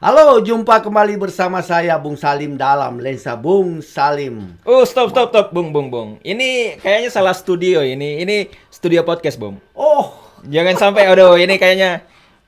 Halo, 0.00 0.40
jumpa 0.40 0.80
kembali 0.80 1.20
bersama 1.20 1.60
saya 1.60 1.92
Bung 2.00 2.16
Salim 2.16 2.56
dalam 2.56 2.96
lensa 3.04 3.36
Bung 3.36 3.84
Salim. 3.84 4.56
Oh, 4.64 4.80
stop, 4.88 5.12
stop, 5.12 5.28
stop, 5.28 5.52
Bung, 5.52 5.76
Bung, 5.76 5.92
Bung. 5.92 6.16
Ini 6.24 6.80
kayaknya 6.80 7.12
salah 7.12 7.36
studio 7.36 7.84
ini. 7.84 8.24
Ini 8.24 8.48
studio 8.72 9.04
podcast, 9.04 9.36
Bung. 9.36 9.60
Oh, 9.76 10.16
Jangan 10.48 10.80
sampai, 10.80 11.04
aduh, 11.04 11.36
ini 11.36 11.60
kayaknya 11.60 12.00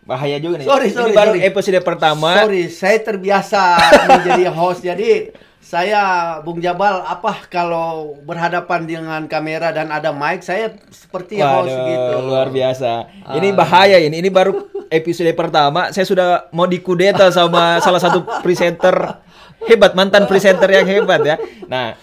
bahaya 0.08 0.40
juga 0.40 0.64
nih. 0.64 0.66
Sorry, 0.66 0.88
ini 0.88 0.96
sorry, 0.96 1.12
baru 1.12 1.36
sorry. 1.36 1.44
episode 1.44 1.80
pertama. 1.84 2.30
sorry, 2.40 2.62
saya 2.72 2.98
terbiasa 3.04 3.60
menjadi 4.08 4.48
host. 4.48 4.80
Jadi 4.80 5.28
saya 5.62 6.02
Bung 6.42 6.58
Jabal, 6.58 7.06
apa 7.06 7.46
kalau 7.46 8.18
berhadapan 8.20 8.82
dengan 8.82 9.22
kamera 9.24 9.70
dan 9.70 9.88
ada 9.88 10.10
mic, 10.10 10.42
saya 10.42 10.74
seperti 10.90 11.38
host 11.38 11.70
Waduh, 11.70 11.86
gitu. 11.86 12.14
luar 12.26 12.48
biasa. 12.50 13.06
Ini 13.32 13.48
Ah. 13.48 13.56
bahaya 13.56 13.96
ini. 13.96 14.18
Ini 14.18 14.26
baru 14.28 14.58
episode 14.90 15.30
pertama. 15.32 15.94
Saya 15.94 16.02
sudah 16.02 16.28
mau 16.50 16.66
dikudeta 16.66 17.30
sama 17.30 17.78
salah 17.78 18.02
satu 18.02 18.26
presenter 18.42 19.22
hebat, 19.64 19.94
mantan 19.94 20.26
presenter 20.26 20.66
yang 20.66 20.84
hebat 20.84 21.22
ya. 21.22 21.36
Nah, 21.64 21.94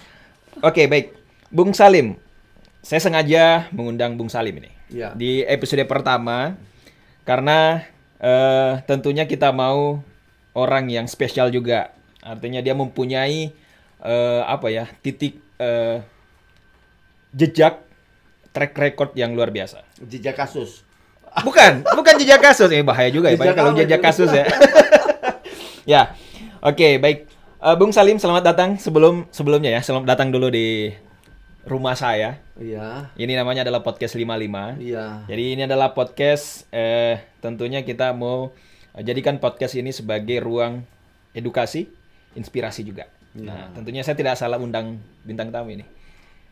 oke 0.63 0.87
baik. 0.87 1.11
Bung 1.51 1.75
Salim, 1.75 2.15
saya 2.79 3.03
sengaja 3.03 3.67
mengundang 3.69 4.15
Bung 4.15 4.31
Salim 4.31 4.55
ini 4.55 4.71
Ya. 4.87 5.11
di 5.11 5.43
episode 5.43 5.83
pertama 5.83 6.55
karena 7.21 7.83
eh, 8.17 8.83
tentunya 8.83 9.23
kita 9.23 9.51
mau 9.51 9.99
orang 10.51 10.87
yang 10.87 11.05
spesial 11.05 11.51
juga. 11.51 11.91
Artinya 12.19 12.59
dia 12.59 12.75
mempunyai 12.75 13.51
eh, 13.99 14.41
apa 14.43 14.67
ya 14.71 14.87
titik 14.99 15.39
eh, 15.59 16.03
jejak 17.31 17.83
track 18.51 18.73
record 18.75 19.11
yang 19.15 19.35
luar 19.37 19.53
biasa. 19.53 19.85
Jejak 20.03 20.35
kasus. 20.35 20.83
Bukan, 21.45 21.85
bukan 21.85 22.13
jejak 22.17 22.41
kasus. 22.41 22.69
Eh 22.73 22.81
bahaya 22.81 23.13
juga 23.13 23.29
ya, 23.29 23.37
Jejak 23.37 23.55
kalau 23.55 23.71
jejak 23.77 24.01
kasus 24.01 24.29
ya. 24.33 24.45
ya. 25.93 26.01
Oke, 26.59 26.97
baik. 26.97 27.29
Eh, 27.59 27.75
Bung 27.77 27.93
Salim, 27.93 28.17
selamat 28.17 28.43
datang 28.55 28.69
sebelum 28.81 29.29
sebelumnya 29.29 29.77
ya. 29.77 29.81
Selamat 29.85 30.15
datang 30.17 30.33
dulu 30.33 30.49
di 30.49 30.91
rumah 31.69 31.93
saya. 31.93 32.41
Iya, 32.59 33.13
Ini 33.15 33.39
namanya 33.39 33.63
adalah 33.63 33.85
podcast 33.85 34.17
55. 34.17 34.81
iya. 34.81 35.23
Jadi 35.29 35.43
ini 35.55 35.61
adalah 35.63 35.93
podcast 35.95 36.65
eh 36.73 37.21
tentunya 37.39 37.85
kita 37.85 38.11
mau 38.11 38.51
jadikan 38.99 39.37
podcast 39.37 39.77
ini 39.77 39.93
sebagai 39.93 40.41
ruang 40.41 40.83
edukasi, 41.31 41.87
inspirasi 42.33 42.83
juga. 42.83 43.07
Nah, 43.37 43.69
tentunya 43.71 44.01
saya 44.01 44.17
tidak 44.17 44.35
salah 44.35 44.57
undang 44.57 44.97
bintang 45.21 45.53
tamu 45.53 45.69
ini. 45.71 45.85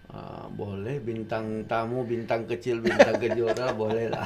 Ah, 0.07 0.47
boleh 0.47 1.03
bintang 1.03 1.67
tamu, 1.67 2.07
bintang 2.07 2.47
kecil, 2.47 2.79
bintang 2.79 3.19
kejora, 3.19 3.75
boleh 3.81 4.07
lah. 4.07 4.23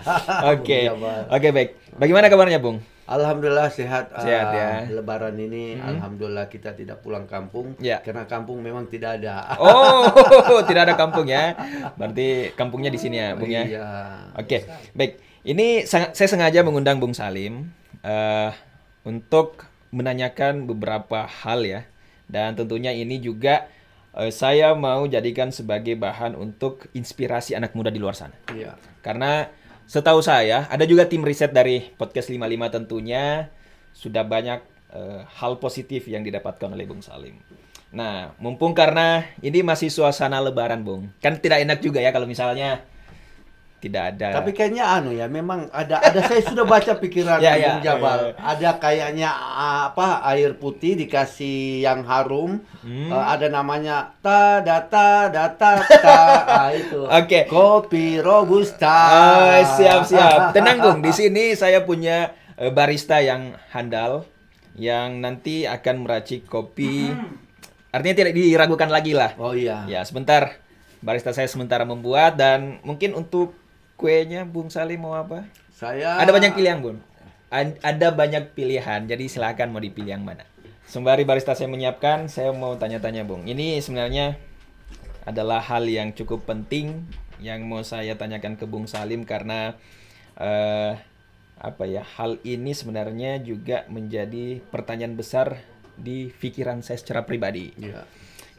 Oke. 0.54 0.86
Jabal. 0.86 1.26
Oke, 1.26 1.50
baik. 1.50 1.70
Bagaimana 1.98 2.30
kabarnya, 2.30 2.62
Bung? 2.62 2.78
Alhamdulillah 3.10 3.66
sehat. 3.74 4.14
Sehat, 4.14 4.46
Ah, 4.46 4.54
ya. 4.54 4.70
Lebaran 4.94 5.34
ini, 5.36 5.76
alhamdulillah 5.76 6.48
kita 6.48 6.78
tidak 6.78 7.02
pulang 7.02 7.26
kampung 7.26 7.74
Ya. 7.82 7.98
karena 8.00 8.30
kampung 8.30 8.62
memang 8.62 8.86
tidak 8.88 9.20
ada. 9.20 9.58
Oh, 9.58 10.06
tidak 10.70 10.86
ada 10.86 10.96
kampung 10.96 11.26
ya. 11.26 11.58
Berarti 11.98 12.54
kampungnya 12.54 12.94
di 12.94 13.00
sini 13.02 13.18
ya, 13.18 13.34
Bung 13.34 13.50
ya. 13.50 13.66
Iya. 13.66 13.88
Oke, 14.38 14.70
baik. 14.94 15.18
Ini 15.42 15.90
saya 15.90 16.14
sengaja 16.14 16.62
mengundang 16.62 17.02
Bung 17.02 17.18
Salim 17.18 17.74
eh, 18.06 18.50
untuk 19.02 19.66
menanyakan 19.92 20.66
beberapa 20.66 21.28
hal 21.28 21.64
ya. 21.64 21.82
Dan 22.32 22.56
tentunya 22.56 22.96
ini 22.96 23.20
juga 23.20 23.68
eh, 24.16 24.32
saya 24.32 24.72
mau 24.74 25.04
jadikan 25.06 25.52
sebagai 25.52 26.00
bahan 26.00 26.36
untuk 26.36 26.88
inspirasi 26.96 27.54
anak 27.54 27.76
muda 27.76 27.92
di 27.92 28.00
luar 28.00 28.16
sana. 28.16 28.36
Iya. 28.52 28.80
Karena 29.04 29.52
setahu 29.86 30.24
saya 30.24 30.72
ada 30.72 30.88
juga 30.88 31.06
tim 31.06 31.22
riset 31.22 31.52
dari 31.52 31.92
podcast 32.00 32.32
55 32.32 32.76
tentunya 32.82 33.52
sudah 33.92 34.24
banyak 34.24 34.60
eh, 34.96 35.22
hal 35.40 35.60
positif 35.60 36.08
yang 36.08 36.24
didapatkan 36.24 36.72
oleh 36.72 36.88
Bung 36.88 37.04
Salim. 37.04 37.40
Nah, 37.92 38.32
mumpung 38.40 38.72
karena 38.72 39.28
ini 39.44 39.68
masih 39.68 39.92
suasana 39.92 40.40
lebaran, 40.40 40.80
Bung. 40.88 41.12
Kan 41.20 41.44
tidak 41.44 41.60
enak 41.60 41.84
juga 41.84 42.00
ya 42.00 42.16
kalau 42.16 42.24
misalnya 42.24 42.88
tidak 43.82 44.14
ada 44.14 44.38
Tapi 44.38 44.54
kayaknya 44.54 44.86
anu 44.86 45.10
ya, 45.10 45.26
memang 45.26 45.66
ada 45.74 45.98
ada 45.98 46.22
saya 46.30 46.46
sudah 46.46 46.70
baca 46.70 47.02
pikiran 47.02 47.42
Ya, 47.46 47.58
ya, 47.58 47.82
Jabal. 47.82 48.38
ya, 48.38 48.38
Ada 48.38 48.70
kayaknya 48.78 49.34
apa 49.90 50.22
air 50.30 50.54
putih 50.54 50.94
dikasih 50.94 51.82
yang 51.82 52.06
harum. 52.06 52.62
Hmm. 52.86 53.10
Eh, 53.10 53.26
ada 53.26 53.50
namanya 53.50 54.14
ta 54.22 54.62
data 54.62 55.34
data 55.34 55.82
ta 55.82 56.22
ah, 56.62 56.70
itu. 56.70 57.10
Oke. 57.10 57.50
Kopi 57.50 58.22
robusta. 58.22 58.94
Ah, 58.94 59.66
siap 59.66 60.06
siap. 60.06 60.40
Tenang 60.56 60.78
Bung, 60.78 61.00
di 61.02 61.10
sini 61.10 61.58
saya 61.58 61.82
punya 61.82 62.38
eh, 62.62 62.70
barista 62.70 63.18
yang 63.18 63.58
handal 63.74 64.30
yang 64.78 65.26
nanti 65.26 65.66
akan 65.66 66.06
meracik 66.06 66.46
kopi. 66.46 67.10
Artinya 67.90 68.16
tidak 68.24 68.34
diragukan 68.38 68.94
lagi 68.94 69.18
lah. 69.18 69.34
Oh 69.42 69.58
iya. 69.58 69.90
Ya, 69.90 70.06
sebentar. 70.06 70.62
Barista 71.02 71.34
saya 71.34 71.50
sementara 71.50 71.82
membuat 71.82 72.38
dan 72.38 72.78
mungkin 72.86 73.18
untuk 73.18 73.58
kuenya 74.02 74.42
Bung 74.50 74.74
Salim 74.74 75.06
mau 75.06 75.14
apa? 75.14 75.46
Saya 75.70 76.18
Ada 76.18 76.34
banyak 76.34 76.58
pilihan, 76.58 76.82
Bun. 76.82 76.98
Ad- 77.54 77.78
Ada 77.86 78.10
banyak 78.10 78.58
pilihan, 78.58 79.06
jadi 79.06 79.22
silakan 79.30 79.70
mau 79.70 79.82
dipilih 79.82 80.18
yang 80.18 80.26
mana. 80.26 80.42
Sembari 80.90 81.24
barista 81.24 81.54
saya 81.54 81.70
menyiapkan, 81.70 82.26
saya 82.26 82.50
mau 82.50 82.74
tanya-tanya, 82.76 83.22
Bung. 83.24 83.46
Ini 83.46 83.78
sebenarnya 83.80 84.42
adalah 85.30 85.62
hal 85.62 85.86
yang 85.86 86.18
cukup 86.18 86.50
penting 86.50 87.06
yang 87.38 87.62
mau 87.70 87.86
saya 87.86 88.18
tanyakan 88.18 88.58
ke 88.58 88.66
Bung 88.66 88.90
Salim 88.90 89.22
karena 89.22 89.78
eh, 90.42 90.98
apa 91.62 91.84
ya? 91.86 92.02
Hal 92.02 92.42
ini 92.42 92.74
sebenarnya 92.74 93.38
juga 93.40 93.86
menjadi 93.88 94.66
pertanyaan 94.74 95.14
besar 95.14 95.62
di 95.94 96.34
pikiran 96.34 96.82
saya 96.82 96.98
secara 96.98 97.22
pribadi. 97.24 97.70
Iya. 97.78 98.04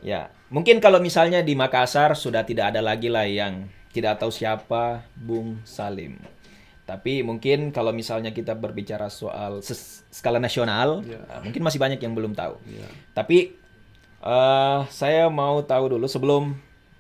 Ya, 0.03 0.21
mungkin 0.51 0.83
kalau 0.83 0.99
misalnya 0.99 1.47
di 1.47 1.55
Makassar 1.55 2.19
sudah 2.19 2.43
tidak 2.43 2.75
ada 2.75 2.83
lagi 2.83 3.07
lah 3.07 3.23
yang 3.23 3.71
tidak 3.93 4.19
tahu 4.19 4.29
siapa 4.29 5.05
Bung 5.15 5.61
Salim. 5.63 6.17
Tapi 6.83 7.23
mungkin 7.23 7.71
kalau 7.71 7.89
misalnya 7.89 8.31
kita 8.31 8.53
berbicara 8.53 9.07
soal 9.07 9.63
skala 10.11 10.37
nasional, 10.37 11.01
Ya. 11.03 11.23
eh, 11.23 11.41
mungkin 11.41 11.63
masih 11.63 11.79
banyak 11.79 11.97
yang 11.97 12.13
belum 12.13 12.35
tahu. 12.35 12.59
Iya. 12.67 12.89
Tapi 13.13 13.55
eh, 14.19 14.79
saya 14.91 15.29
mau 15.29 15.63
tahu 15.63 15.95
dulu 15.95 16.05
sebelum 16.05 16.53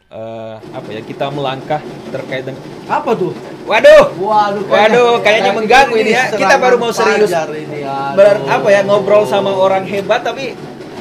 eh, 0.09 0.55
apa 0.61 0.89
ya 0.89 1.01
kita 1.01 1.29
melangkah 1.29 1.81
terkait 2.09 2.45
dengan 2.45 2.63
Apa 2.85 3.13
tuh? 3.13 3.33
Waduh, 3.63 4.13
Waduh, 4.19 4.65
Waduh, 4.67 5.13
kayaknya 5.21 5.51
mengganggu 5.51 5.95
ini 5.97 6.13
ya. 6.13 6.29
Kita 6.29 6.59
baru 6.59 6.77
mau 6.77 6.91
serius. 6.91 7.31
Ini, 7.31 7.83
aduh. 7.83 8.17
ber 8.17 8.37
apa 8.45 8.69
ya 8.69 8.81
ngobrol 8.83 9.23
sama 9.25 9.51
orang 9.51 9.83
hebat 9.85 10.21
tapi 10.21 10.53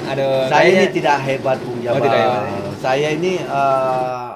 aduh 0.04 0.46
Saya 0.48 0.66
ini 0.66 0.74
kayaknya- 0.88 0.94
tidak 0.94 1.18
hebat 1.22 1.58
Bung 1.60 1.80
Jabal. 1.80 1.96
Oh, 1.96 2.02
tidak 2.02 2.20
hebat. 2.20 2.44
Saya 2.82 3.08
ini 3.12 3.34
eh, 3.38 4.31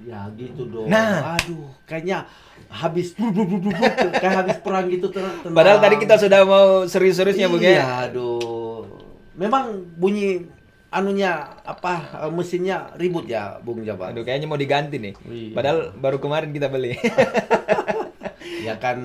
ya 0.00 0.28
gitu 0.34 0.64
dong. 0.66 0.86
Nah. 0.86 1.36
aduh, 1.36 1.68
kayaknya 1.84 2.24
habis 2.66 3.12
kayak 4.22 4.34
habis 4.40 4.56
perang 4.60 4.86
gitu 4.86 5.08
tenang. 5.08 5.36
Padahal 5.46 5.78
tadi 5.78 5.96
kita 5.96 6.16
sudah 6.16 6.40
mau 6.42 6.84
serius-seriusnya 6.84 7.46
Bung 7.46 7.60
Iya, 7.60 7.72
ya. 7.76 7.84
aduh. 8.08 8.84
Memang 9.34 9.76
bunyi 9.96 10.44
anunya 10.90 11.32
apa 11.62 12.02
mesinnya 12.28 12.90
ribut 12.94 13.24
ya 13.24 13.60
Bung 13.60 13.80
Jabal. 13.80 14.10
Aduh 14.10 14.22
kayaknya 14.22 14.46
mau 14.46 14.56
diganti 14.56 14.96
nih. 14.96 15.14
Iya. 15.22 15.54
Padahal 15.54 15.78
baru 15.94 16.18
kemarin 16.18 16.50
kita 16.50 16.66
beli. 16.66 16.96
Ya 18.60 18.76
kan 18.76 19.00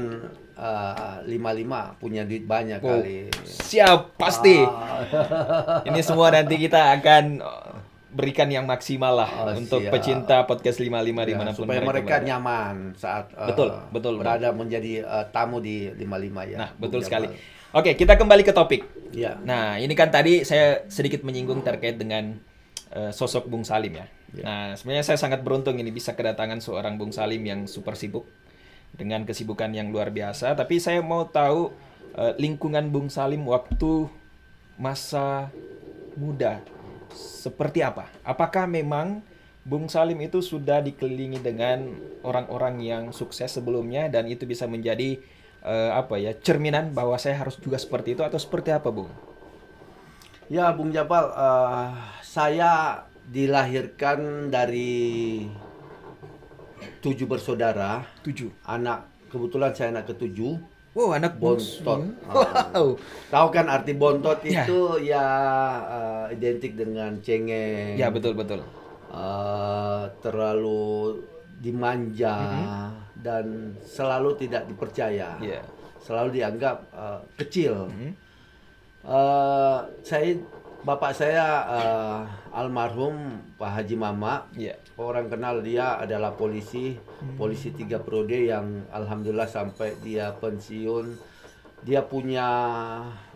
eh, 0.51 1.15
lima-lima 1.25 1.95
punya 1.95 2.27
duit 2.27 2.43
banyak 2.43 2.83
Oh, 2.83 2.99
kali. 2.99 3.31
Siap, 3.47 4.19
pasti. 4.19 4.59
Ah. 4.59 5.79
Ini 5.87 6.03
semua 6.03 6.27
nanti 6.27 6.59
kita 6.59 6.91
akan 6.91 7.39
uh, 7.39 7.71
berikan 8.15 8.47
yang 8.47 8.63
maksimal 8.63 9.11
lah 9.13 9.27
Oh, 9.27 9.51
untuk 9.53 9.83
siap. 9.83 9.91
pecinta 9.91 10.47
podcast 10.47 10.79
55 10.79 10.87
Ya, 10.87 11.23
di 11.27 11.33
mana 11.35 11.51
pun 11.51 11.67
supaya 11.67 11.83
mereka 11.83 12.15
berada. 12.15 12.25
nyaman 12.25 12.75
saat 12.95 13.25
Betul, 13.45 13.69
betul, 13.91 14.13
berada 14.17 14.55
menjadi 14.55 15.03
eh, 15.03 15.25
tamu 15.29 15.59
di 15.59 15.91
55 15.91 15.99
ya. 16.47 16.57
Nah, 16.57 16.69
Bung 16.71 16.81
betul 16.81 16.99
Jabal. 17.03 17.07
sekali. 17.11 17.27
Oke, 17.75 17.91
kita 17.93 18.15
kembali 18.15 18.41
ke 18.41 18.55
topik. 18.55 18.87
Ya. 19.11 19.35
Nah, 19.43 19.75
ini 19.75 19.91
kan 19.93 20.07
tadi 20.07 20.47
saya 20.47 20.87
sedikit 20.87 21.27
menyinggung 21.27 21.59
terkait 21.59 21.99
dengan 21.99 22.39
uh, 22.95 23.11
sosok 23.11 23.51
Bung 23.51 23.67
Salim 23.67 23.99
ya. 23.99 24.07
Nah, 24.35 24.71
sebenarnya 24.73 25.03
saya 25.05 25.19
sangat 25.19 25.43
beruntung 25.43 25.75
ini 25.75 25.91
bisa 25.91 26.15
kedatangan 26.15 26.63
seorang 26.63 26.95
Bung 26.95 27.11
Salim 27.11 27.43
yang 27.43 27.67
super 27.67 27.99
sibuk 27.99 28.23
dengan 28.95 29.27
kesibukan 29.27 29.75
yang 29.75 29.91
luar 29.91 30.07
biasa. 30.07 30.55
Tapi 30.55 30.79
saya 30.79 31.03
mau 31.03 31.27
tahu 31.27 31.75
uh, 32.15 32.31
lingkungan 32.39 32.87
Bung 32.87 33.11
Salim 33.11 33.43
waktu 33.43 34.07
masa 34.75 35.51
muda 36.15 36.63
seperti 37.15 37.81
apa? 37.81 38.11
Apakah 38.21 38.67
memang 38.67 39.23
Bung 39.65 39.89
Salim 39.89 40.21
itu 40.21 40.45
sudah 40.45 40.77
dikelilingi 40.83 41.41
dengan 41.41 41.97
orang-orang 42.21 42.75
yang 42.85 43.03
sukses 43.09 43.49
sebelumnya 43.49 44.05
dan 44.13 44.29
itu 44.29 44.45
bisa 44.45 44.69
menjadi 44.69 45.17
eh, 45.65 45.91
apa 45.91 46.21
ya 46.21 46.37
cerminan 46.37 46.93
bahwa 46.93 47.17
saya 47.17 47.41
harus 47.41 47.57
juga 47.57 47.81
seperti 47.81 48.13
itu 48.13 48.21
atau 48.21 48.37
seperti 48.37 48.69
apa, 48.69 48.93
Bung? 48.93 49.09
Ya, 50.45 50.69
Bung 50.69 50.93
Jabal, 50.93 51.33
eh, 51.33 51.89
saya 52.21 53.01
dilahirkan 53.25 54.53
dari 54.53 55.49
tujuh 57.01 57.25
bersaudara. 57.25 58.05
Tujuh. 58.21 58.53
Anak 58.69 59.09
kebetulan 59.33 59.73
saya 59.73 59.89
anak 59.97 60.13
ketujuh. 60.13 60.61
Wow, 60.95 61.11
anak 61.11 61.35
bontot. 61.35 62.07
Wow. 62.23 62.95
Tahu 63.27 63.47
kan 63.51 63.67
arti 63.67 63.91
bontot 63.93 64.39
Ya. 64.41 64.63
itu 64.63 64.79
ya 65.03 65.27
eh, 65.83 66.39
identik 66.39 66.73
dengan 66.73 67.19
cengeng. 67.19 67.99
Ya, 67.99 68.07
betul 68.07 68.31
betul. 68.31 68.63
eh, 69.11 70.03
terlalu 70.19 71.19
dimanja 71.55 72.35
dan 73.15 73.45
selalu 73.79 74.39
tidak 74.39 74.65
dipercaya. 74.65 75.35
Iya. 75.37 75.61
Selalu 75.99 76.39
dianggap 76.39 76.77
eh, 76.89 77.19
kecil. 77.35 77.91
Mhm. 77.91 78.11
Eh, 79.05 79.77
saya 80.01 80.31
bapak 80.85 81.17
saya 81.17 81.45
eh, 81.65 82.19
almarhum 82.53 83.41
Pak 83.57 83.81
Haji 83.81 83.97
Mama. 83.97 84.45
Iya. 84.53 84.77
Orang 84.95 85.27
kenal 85.33 85.59
dia 85.65 85.97
adalah 85.97 86.37
polisi, 86.37 86.95
polisi 87.35 87.73
tiga 87.73 87.99
periode 87.99 88.47
yang 88.47 88.85
alhamdulillah 88.93 89.49
sampai 89.49 89.97
dia 90.05 90.31
pensiun, 90.37 91.17
dia 91.81 92.05
punya 92.05 92.47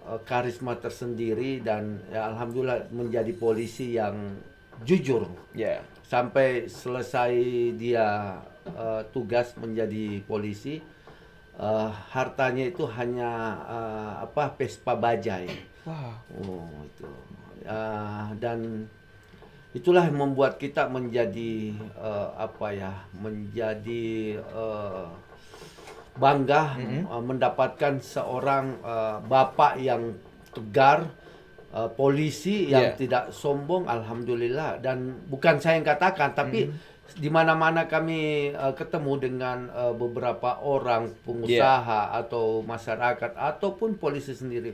eh, 0.05 0.21
karisma 0.23 0.77
tersendiri 0.77 1.59
dan 1.65 2.05
ya 2.13 2.29
alhamdulillah 2.29 2.93
menjadi 2.93 3.33
polisi 3.33 3.97
yang 3.97 4.37
jujur 4.85 5.27
Ya. 5.57 5.83
sampai 6.07 6.69
selesai 6.69 7.33
dia 7.75 8.37
eh, 8.69 9.01
tugas 9.09 9.57
menjadi 9.57 10.21
polisi 10.23 10.77
eh, 11.57 11.89
hartanya 12.13 12.69
itu 12.69 12.85
hanya 12.93 13.31
eh, 13.65 14.11
apa 14.29 14.53
Vespa 14.53 14.93
bajai. 14.93 15.49
Wow. 15.87 16.13
Oh 16.45 16.69
itu 16.85 17.07
Ah, 17.67 18.31
dan 18.39 18.88
itulah 19.71 20.01
yang 20.07 20.17
membuat 20.17 20.57
kita 20.57 20.88
menjadi 20.88 21.75
eh, 21.77 22.29
apa 22.35 22.67
ya 22.73 22.91
menjadi 23.13 24.07
eh, 24.41 25.06
bangga 26.17 26.63
eh, 27.06 27.21
mendapatkan 27.21 27.94
seorang 28.01 28.65
eh, 28.81 29.17
bapak 29.23 29.73
yang 29.79 30.15
tegar 30.51 31.06
eh, 31.71 31.89
polisi 31.94 32.67
yang 32.67 32.81
Yeah. 32.81 32.97
tidak 32.97 33.23
sombong 33.31 33.85
alhamdulillah. 33.85 34.81
Dan 34.81 35.21
bukan 35.29 35.61
saya 35.61 35.77
yang 35.77 35.85
katakan 35.85 36.33
tapi 36.33 36.73
di 37.15 37.29
mana-mana 37.29 37.85
kami 37.85 38.50
eh, 38.53 38.73
ketemu 38.73 39.13
dengan 39.21 39.69
eh, 39.69 39.94
beberapa 39.94 40.57
orang 40.65 41.13
pengusaha 41.23 42.17
atau 42.17 42.65
masyarakat 42.65 43.38
ataupun 43.38 44.01
polisi 44.01 44.33
sendiri 44.33 44.73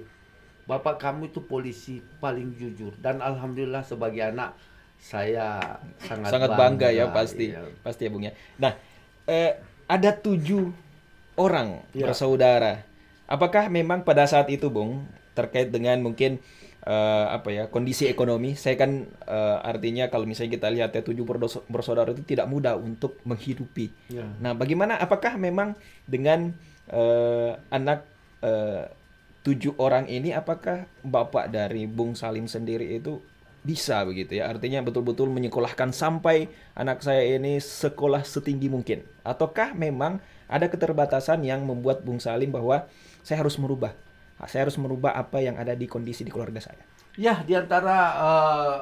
Bapak 0.66 0.98
kamu 0.98 1.30
itu 1.30 1.46
polisi 1.46 2.02
paling 2.18 2.58
jujur 2.58 2.98
dan 2.98 3.22
alhamdulillah 3.22 3.86
sebagai 3.86 4.34
anak 4.34 4.58
saya 4.98 5.78
sangat, 6.02 6.30
Sangat 6.34 6.50
bangga 6.58 6.90
ya 6.90 7.06
pasti. 7.14 7.54
Iya. 7.54 7.70
Pasti 7.86 8.08
ya, 8.08 8.10
Bung 8.10 8.26
ya. 8.26 8.34
Nah, 8.58 8.74
eh, 9.30 9.62
ada 9.86 10.10
tujuh 10.18 10.74
orang 11.38 11.86
Ya. 11.94 12.10
bersaudara. 12.10 12.82
Apakah 13.30 13.70
memang 13.70 14.02
pada 14.02 14.26
saat 14.26 14.50
itu, 14.50 14.70
Bung, 14.74 15.06
terkait 15.38 15.70
dengan 15.70 16.02
mungkin 16.02 16.42
eh, 16.86 17.26
apa 17.30 17.50
ya 17.54 17.64
kondisi 17.70 18.10
ekonomi? 18.10 18.58
Saya 18.58 18.78
kan 18.82 19.06
eh, 19.30 19.58
artinya 19.62 20.10
kalau 20.10 20.26
misalnya 20.26 20.58
kita 20.58 20.68
lihat 20.74 20.90
ya 20.98 21.02
tujuh 21.06 21.22
bersaudara 21.70 22.10
itu 22.10 22.26
tidak 22.26 22.50
mudah 22.50 22.74
untuk 22.74 23.22
menghidupi. 23.26 23.94
Ya. 24.10 24.26
Nah, 24.42 24.58
bagaimana? 24.58 24.98
Apakah 24.98 25.38
memang 25.38 25.78
dengan 26.10 26.54
eh, 26.90 27.52
anak 27.70 28.06
eh, 28.42 28.90
tujuh 29.46 29.78
orang 29.78 30.10
ini, 30.10 30.34
apakah 30.34 30.90
bapak 31.06 31.54
dari 31.54 31.86
Bung 31.86 32.18
Salim 32.18 32.50
sendiri 32.50 32.98
itu 32.98 33.22
bisa 33.62 34.02
begitu 34.02 34.42
ya? 34.42 34.50
Artinya 34.50 34.82
betul-betul 34.82 35.30
menyekolahkan 35.30 35.94
sampai 35.94 36.50
anak 36.74 37.06
saya 37.06 37.38
ini 37.38 37.62
sekolah 37.62 38.26
setinggi 38.26 38.74
mungkin, 38.74 39.06
ataukah 39.22 39.78
memang 39.78 40.18
ada 40.50 40.66
keterbatasan 40.66 41.46
yang 41.46 41.62
membuat 41.62 42.02
Bung 42.02 42.18
Salim 42.18 42.50
bahwa 42.50 42.90
saya 43.22 43.46
harus 43.46 43.62
merubah, 43.62 43.94
saya 44.50 44.66
harus 44.66 44.82
merubah 44.82 45.14
apa 45.14 45.38
yang 45.46 45.62
ada 45.62 45.78
di 45.78 45.86
kondisi 45.86 46.26
di 46.26 46.34
keluarga 46.34 46.58
saya. 46.58 46.82
Ya, 47.14 47.46
di 47.46 47.54
antara 47.54 47.98
eh, 48.18 48.76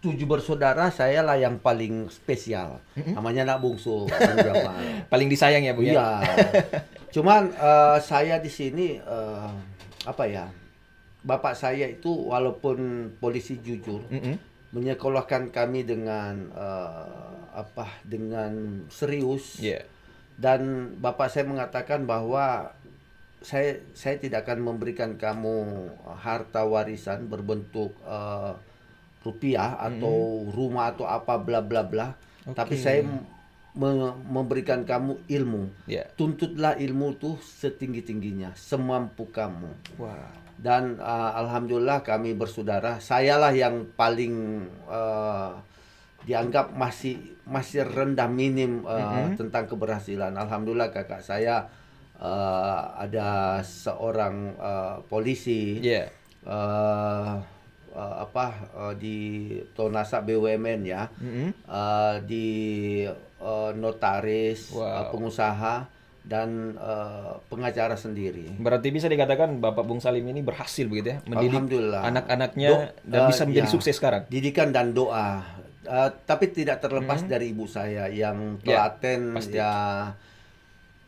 tujuh 0.00 0.24
bersaudara 0.24 0.88
saya 0.88 1.20
lah 1.20 1.36
yang 1.36 1.60
paling 1.60 2.08
spesial. 2.08 2.80
Namanya 2.96 3.44
anak 3.44 3.60
bungsu. 3.60 4.08
Paling 5.12 5.28
disayang 5.32 5.68
ya, 5.68 5.76
Bung 5.76 5.84
ya? 5.84 5.92
Iya. 5.94 6.08
Cuman 7.12 7.52
eh, 7.52 7.98
saya 8.00 8.40
di 8.40 8.50
sini 8.50 8.98
eh, 8.98 9.50
apa 10.06 10.24
ya? 10.28 10.46
Bapak 11.26 11.58
saya 11.58 11.90
itu 11.90 12.30
walaupun 12.30 13.10
polisi 13.18 13.58
jujur 13.58 14.06
Mm-mm. 14.06 14.38
menyekolahkan 14.70 15.50
kami 15.50 15.82
dengan 15.82 16.50
eh, 16.54 17.38
apa? 17.54 17.90
Dengan 18.06 18.84
serius. 18.92 19.58
Iya. 19.58 19.82
Dan 20.38 20.94
bapak 21.02 21.26
saya 21.26 21.50
mengatakan 21.50 22.06
bahwa 22.06 22.70
saya 23.42 23.82
saya 23.94 24.18
tidak 24.18 24.46
akan 24.46 24.62
memberikan 24.66 25.18
kamu 25.18 25.90
harta 26.18 26.62
warisan 26.62 27.26
berbentuk 27.26 27.94
eh, 28.06 28.54
rupiah 29.26 29.74
atau 29.74 30.46
rumah 30.54 30.94
atau 30.94 31.10
apa 31.10 31.34
bla 31.42 31.58
bla 31.58 31.82
bla. 31.82 32.14
Tapi 32.48 32.78
Oke. 32.78 32.82
saya 32.82 33.02
memberikan 33.78 34.82
kamu 34.82 35.22
ilmu. 35.30 35.70
Iya. 35.86 36.10
Tuntutlah 36.18 36.74
ilmu 36.82 37.14
tuh 37.14 37.38
setinggi 37.38 38.02
tingginya, 38.02 38.50
semampu 38.58 39.30
kamu. 39.30 39.70
Wah. 40.02 40.34
Dan 40.58 40.98
uh, 40.98 41.38
alhamdulillah 41.38 42.02
kami 42.02 42.34
bersaudara. 42.34 42.98
Sayalah 42.98 43.54
yang 43.54 43.86
paling 43.94 44.66
uh, 44.90 45.54
dianggap 46.26 46.74
masih 46.74 47.38
masih 47.46 47.86
rendah 47.86 48.26
minim 48.26 48.82
uh, 48.82 49.30
tentang 49.38 49.70
keberhasilan. 49.70 50.34
Alhamdulillah 50.34 50.90
kakak 50.90 51.22
saya 51.22 51.70
uh, 52.18 52.98
ada 52.98 53.62
seorang 53.62 54.58
uh, 54.58 54.98
polisi 55.06 55.78
Iya. 55.78 56.10
uh, 56.42 57.38
uh, 57.94 58.14
apa 58.26 58.46
uh, 58.74 58.94
di 58.98 59.46
Tonasa 59.78 60.26
BUMN 60.26 60.80
ya. 60.82 61.06
Mm-mm. 61.22 61.54
Uh, 61.70 62.18
di 62.26 62.46
uh, 63.38 63.70
notaris, 63.72 64.70
Wow. 64.70 64.82
uh, 64.82 65.06
pengusaha 65.08 65.74
dan 66.22 66.76
uh, 66.76 67.40
pengacara 67.46 67.94
sendiri. 67.94 68.52
Berarti 68.54 68.90
bisa 68.90 69.06
dikatakan 69.06 69.58
Bapak 69.58 69.80
Bung 69.82 69.98
Salim 69.98 70.22
ini 70.24 70.40
berhasil 70.40 70.84
begitu 70.84 71.08
ya 71.10 71.18
mendidik 71.24 71.64
anak-anaknya 71.88 72.92
dan 73.02 73.18
eh, 73.18 73.26
bisa 73.26 73.42
menjadi 73.42 73.64
ya. 73.64 73.72
sukses 73.72 73.94
sekarang. 73.94 74.28
Didikan 74.28 74.68
dan 74.68 74.92
doa. 74.92 75.40
Eh, 75.80 76.10
tapi 76.22 76.52
tidak 76.52 76.78
terlepas 76.78 77.24
dari 77.24 77.48
ibu 77.48 77.64
saya 77.64 78.06
yang 78.06 78.36
Hmm. 78.54 78.60
Ya, 78.60 78.92
telaten 78.92 79.20
pasti. 79.32 79.56
ya 79.56 79.72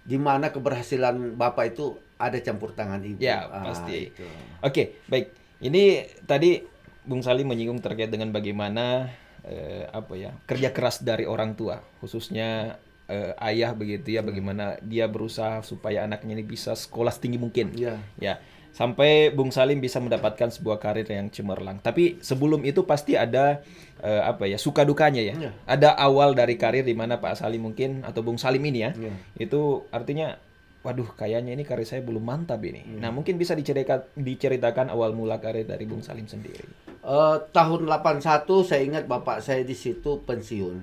di 0.00 0.16
mana 0.16 0.49
keberhasilan 0.49 1.37
bapak 1.37 1.64
itu 1.70 1.92
ada 2.16 2.40
campur 2.40 2.72
tangan 2.72 3.00
ibu. 3.00 3.20
Ya, 3.20 3.44
Ah, 3.44 3.68
pasti. 3.68 4.08
itu. 4.08 4.25
Oke, 4.60 4.96
baik. 5.04 5.37
Ini 5.60 5.82
tadi 6.25 6.64
Bung 7.02 7.20
Salim 7.20 7.44
menyinggung 7.44 7.80
terkait 7.80 8.08
dengan 8.08 8.28
bagaimana 8.30 9.12
eh, 9.47 9.85
apa 9.90 10.14
ya 10.16 10.32
kerja 10.44 10.70
keras 10.73 11.00
dari 11.04 11.25
orang 11.25 11.56
tua, 11.56 11.80
khususnya 12.00 12.80
eh, 13.11 13.32
ayah 13.42 13.75
begitu 13.75 14.16
ya, 14.16 14.23
bagaimana 14.23 14.78
dia 14.85 15.11
berusaha 15.11 15.62
supaya 15.66 16.04
anaknya 16.04 16.38
ini 16.38 16.44
bisa 16.47 16.76
sekolah 16.76 17.11
setinggi 17.11 17.38
mungkin. 17.40 17.73
Ya. 17.75 17.99
Ya, 18.20 18.38
sampai 18.70 19.35
Bung 19.35 19.50
Salim 19.50 19.82
bisa 19.82 19.99
mendapatkan 19.99 20.49
sebuah 20.50 20.78
karir 20.78 21.06
yang 21.06 21.28
cemerlang. 21.28 21.82
Tapi 21.82 22.23
sebelum 22.23 22.62
itu 22.62 22.87
pasti 22.87 23.18
ada 23.18 23.61
eh, 24.00 24.23
apa 24.23 24.47
ya 24.47 24.56
suka 24.56 24.87
dukanya 24.87 25.23
ya. 25.23 25.35
Iya. 25.37 25.50
Ada 25.66 25.90
awal 25.99 26.38
dari 26.38 26.54
karir 26.54 26.87
di 26.87 26.94
mana 26.94 27.18
Pak 27.18 27.42
Salim 27.42 27.66
mungkin 27.66 28.06
atau 28.06 28.23
Bung 28.23 28.38
Salim 28.38 28.62
ini 28.62 28.87
ya. 28.87 28.90
Iya. 28.94 29.14
Itu 29.37 29.90
artinya 29.90 30.38
waduh 30.80 31.12
kayaknya 31.12 31.52
ini 31.52 31.64
karir 31.66 31.85
saya 31.85 32.00
belum 32.00 32.25
mantap 32.25 32.62
ini. 32.64 32.97
Iya. 32.97 32.99
Nah, 33.04 33.11
mungkin 33.12 33.37
bisa 33.37 33.52
diceritakan 33.52 34.16
diceritakan 34.16 34.88
awal 34.88 35.12
mula 35.12 35.42
karir 35.42 35.66
dari 35.66 35.85
Bung 35.85 36.00
Salim 36.00 36.25
sendiri. 36.25 36.64
Eh, 37.00 37.37
tahun 37.57 37.88
81 37.88 38.21
saya 38.61 38.83
ingat 38.85 39.09
bapak 39.09 39.40
saya 39.40 39.64
di 39.64 39.73
situ 39.73 40.21
pensiun. 40.21 40.76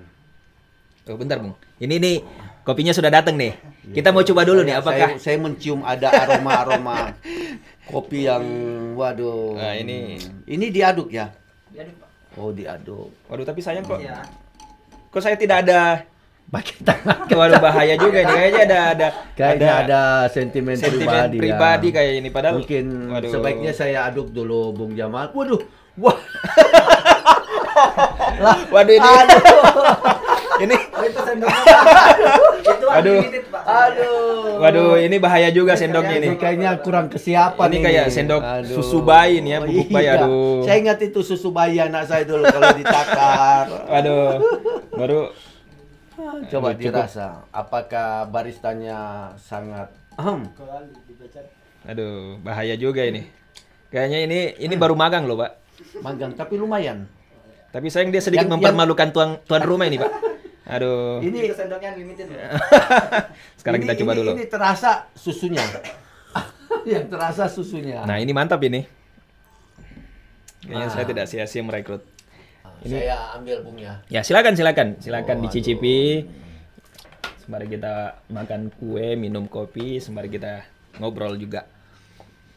Oh, 1.07 1.15
bentar, 1.15 1.37
Bung. 1.37 1.53
Ini 1.77 2.01
nih 2.01 2.15
kopinya 2.65 2.89
sudah 2.89 3.13
datang 3.13 3.37
nih. 3.37 3.53
Kita 3.93 4.09
mau 4.09 4.25
coba 4.25 4.41
dulu 4.43 4.65
nih 4.65 4.75
Saya- 4.75 4.81
apakah 4.81 5.09
saya, 5.13 5.21
saya 5.21 5.37
mencium 5.37 5.85
ada 5.85 6.09
aroma-aroma 6.09 7.13
kopi 7.85 8.25
yang 8.25 8.43
waduh. 8.97 9.55
Nah, 9.55 9.77
ini- 9.77 10.17
ini 10.49 10.65
diaduk 10.73 11.13
ya? 11.13 11.29
Jadi 11.69 11.93
Pak. 11.95 12.09
Oh, 12.41 12.49
diaduk. 12.49 13.13
Waduh, 13.29 13.45
tapi 13.45 13.61
sayang 13.61 13.85
kok. 13.85 14.01
Iya. 14.01 14.25
Kok 15.13 15.21
saya 15.21 15.37
tidak 15.37 15.69
ada 15.69 16.01
Pakai 16.47 16.79
tangan. 16.79 17.27
Waduh 17.43 17.59
bahaya 17.59 17.99
juga 17.99 18.23
nih. 18.23 18.31
Kayaknya 18.31 18.61
ada 18.63 18.79
ada 18.87 19.07
Kayaknya 19.35 19.71
ada, 19.83 20.01
sentimen, 20.31 20.79
sentimen 20.79 21.03
pribadi, 21.03 21.37
pribadi, 21.43 21.87
ya. 21.91 21.93
kayak 21.99 22.13
ini 22.23 22.29
padahal 22.31 22.55
Mungkin 22.63 22.85
waduh. 23.11 23.31
sebaiknya 23.35 23.73
saya 23.75 24.07
aduk 24.07 24.31
dulu 24.31 24.71
Bung 24.71 24.95
Jamal. 24.95 25.27
Waduh. 25.35 25.59
Wah. 25.97 26.17
Waduh 28.73 28.93
ini 28.93 29.09
ini 30.57 30.77
Oh, 30.97 31.03
itu 31.05 31.21
sendoknya. 31.21 31.77
itu 32.73 32.85
Aduh. 32.89 33.21
Pak. 33.53 33.63
Aduh. 33.67 34.57
waduh 34.57 34.93
ini 34.97 35.17
bahaya 35.21 35.49
juga 35.53 35.77
sendoknya 35.77 36.17
ini. 36.17 36.33
Ini 36.33 36.37
kayaknya 36.41 36.71
kurang 36.81 37.13
kesiapan 37.13 37.69
Ini 37.69 37.77
kayak 37.85 38.05
sendok 38.09 38.41
susu 38.65 39.05
bayi 39.05 39.45
nih 39.45 39.51
ya, 39.53 39.59
bubuk 39.61 39.87
bayi, 39.93 40.09
iya. 40.09 40.17
aduh. 40.17 40.65
Saya 40.65 40.77
ingat 40.81 40.97
itu 41.05 41.19
susu 41.21 41.53
bayi 41.53 41.77
anak 41.77 42.09
saya 42.09 42.25
dulu 42.25 42.41
kalau 42.49 42.73
ditakar. 42.73 43.65
Waduh. 43.85 44.29
Baru 44.97 45.21
Coba 46.49 46.73
Aduh, 46.73 46.81
cukup. 46.81 47.05
dirasa 47.05 47.45
apakah 47.53 48.25
baristanya 48.33 49.31
sangat 49.37 49.93
Ahem. 50.17 50.49
Aduh, 51.85 52.41
bahaya 52.41 52.73
juga 52.73 53.05
ini. 53.05 53.29
Kayaknya 53.93 54.19
ini 54.25 54.39
ini 54.57 54.73
baru 54.73 54.97
magang 54.97 55.29
loh, 55.29 55.37
Pak. 55.37 55.66
Magang 55.99 56.33
tapi 56.33 56.55
lumayan. 56.55 57.05
Tapi 57.67 57.87
sayang 57.87 58.09
dia 58.09 58.19
sedikit 58.19 58.47
Yang- 58.47 58.57
mempermalukan 58.57 59.11
tuan 59.11 59.29
tuan 59.43 59.61
rumah 59.61 59.85
ini, 59.85 59.97
Pak. 59.97 60.11
Aduh. 60.67 61.19
Ini 61.19 61.37
Ini 61.45 61.53
sendoknya 61.53 61.93
limited. 61.93 62.27
Sekarang 63.55 63.79
ini- 63.79 63.85
kita 63.85 63.95
coba 63.97 64.11
ini- 64.11 64.19
dulu. 64.19 64.31
Ini 64.33 64.45
terasa 64.47 64.91
susunya. 65.13 65.63
Yang 66.87 67.05
terasa 67.09 67.43
susunya. 67.47 68.03
Nah, 68.03 68.17
ini 68.17 68.31
mantap 68.31 68.59
ini. 68.61 68.87
Kayaknya 70.61 70.83
Ah. 70.83 70.91
saya 70.91 71.05
tidak 71.05 71.25
sia-sia 71.25 71.61
merekrut. 71.61 72.03
Saya 72.79 73.33
ambil 73.33 73.63
bungnya. 73.63 74.03
Ya, 74.07 74.21
silakan 74.21 74.53
silakan. 74.53 74.99
Silakan 74.99 75.37
Oh, 75.37 75.43
dicicipi. 75.43 76.27
Sembari 77.39 77.67
kita 77.69 77.93
makan 78.27 78.69
kue, 78.73 79.15
minum 79.15 79.47
kopi, 79.47 79.97
sembari 79.97 80.27
kita 80.27 80.67
ngobrol 80.97 81.35
juga. 81.35 81.63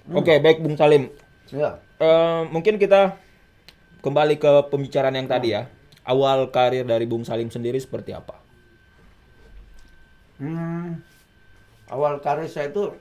Oke, 0.09 0.39
baik 0.39 0.59
Bung 0.61 0.75
Salim. 0.75 1.07
Ya. 1.49 1.79
Eh, 1.97 2.41
mungkin 2.49 2.75
kita 2.77 3.15
kembali 4.01 4.37
ke 4.37 4.69
pembicaraan 4.69 5.15
yang 5.15 5.29
tadi 5.29 5.53
ya. 5.53 5.69
Awal 6.05 6.49
karir 6.49 6.83
dari 6.83 7.05
Bung 7.05 7.23
Salim 7.23 7.53
sendiri 7.53 7.77
seperti 7.77 8.11
apa? 8.11 8.41
Hmm, 10.41 10.97
awal 11.87 12.17
karir 12.25 12.49
saya 12.49 12.73
itu 12.73 12.97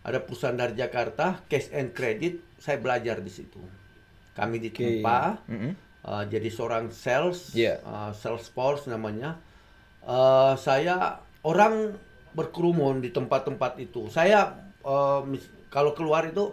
ada 0.00 0.18
perusahaan 0.18 0.54
dari 0.54 0.72
Jakarta 0.74 1.44
Cash 1.44 1.72
and 1.72 1.92
Credit 1.92 2.40
saya 2.56 2.78
belajar 2.78 3.20
di 3.20 3.28
situ. 3.28 3.60
Kami 4.32 4.56
ditempa 4.58 5.44
Mm-mm. 5.44 5.72
eh, 6.02 6.24
jadi 6.26 6.48
seorang 6.48 6.88
sales 6.88 7.52
Iya. 7.52 7.76
eh, 7.78 8.10
sales 8.12 8.48
force 8.48 8.88
namanya. 8.88 9.36
Eh, 10.02 10.54
saya 10.56 11.20
orang 11.44 11.92
berkerumun 12.36 13.00
di 13.00 13.08
tempat-tempat 13.08 13.80
itu. 13.80 14.12
Saya 14.12 14.52
mis- 15.24 15.48
kalau 15.72 15.96
keluar 15.96 16.28
itu 16.28 16.52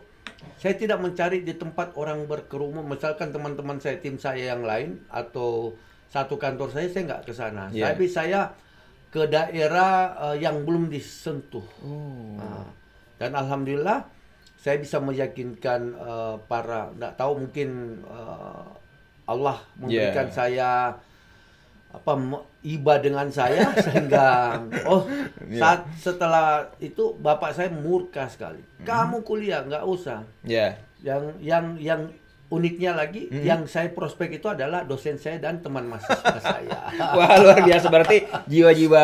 saya 0.60 0.76
tidak 0.80 1.00
mencari 1.04 1.44
di 1.44 1.54
tempat 1.60 1.96
orang 2.00 2.24
berkerumun. 2.24 2.88
Misalkan 2.88 3.36
teman-teman 3.36 3.80
saya, 3.84 4.00
tim 4.00 4.16
saya 4.16 4.56
yang 4.56 4.64
lain 4.64 5.04
atau 5.12 5.76
satu 6.08 6.40
kantor 6.40 6.72
saya, 6.72 6.88
saya 6.88 7.04
nggak 7.12 7.24
ke 7.28 7.34
sana. 7.36 7.68
Iya. 7.70 7.92
Tapi 7.92 8.06
saya 8.08 8.56
ke 9.14 9.30
daerah 9.30 10.16
eh, 10.32 10.42
yang 10.42 10.66
belum 10.66 10.90
disentuh. 10.90 11.64
Oh. 11.86 12.40
Nah, 12.40 12.66
dan 13.22 13.38
alhamdulillah 13.38 14.10
saya 14.58 14.80
bisa 14.80 14.98
meyakinkan 15.04 15.82
eh, 15.94 16.36
para 16.48 16.90
nggak 16.96 17.14
tahu 17.20 17.46
mungkin 17.46 18.00
eh, 18.08 18.66
Allah 19.24 19.58
memberikan 19.80 20.28
Yeah. 20.28 20.36
saya 20.36 20.72
apa 21.94 22.12
iba 22.66 22.94
dengan 22.98 23.30
saya 23.30 23.70
sehingga 23.86 24.58
oh 24.84 25.06
Yeah. 25.44 25.60
saat 25.60 25.82
setelah 26.00 26.48
itu 26.80 27.14
bapak 27.20 27.54
saya 27.54 27.70
murka 27.70 28.26
sekali. 28.26 28.64
Hmm. 28.82 28.86
Kamu 28.88 29.18
kuliah 29.22 29.62
nggak 29.62 29.84
usah. 29.86 30.24
Ya. 30.42 30.80
Yang 31.04 31.24
yang 31.44 31.66
yang 31.78 32.02
uniknya 32.48 32.96
lagi 32.96 33.28
Hmm. 33.30 33.44
yang 33.44 33.62
saya 33.68 33.92
prospek 33.92 34.40
itu 34.40 34.48
adalah 34.50 34.88
dosen 34.88 35.20
saya 35.20 35.38
dan 35.38 35.60
teman 35.60 35.86
mahasiswa 35.86 36.38
saya. 36.54 36.70
Wah, 37.14 37.38
luar 37.38 37.60
biasa 37.62 37.92
berarti 37.92 38.24
jiwa-jiwa 38.48 39.04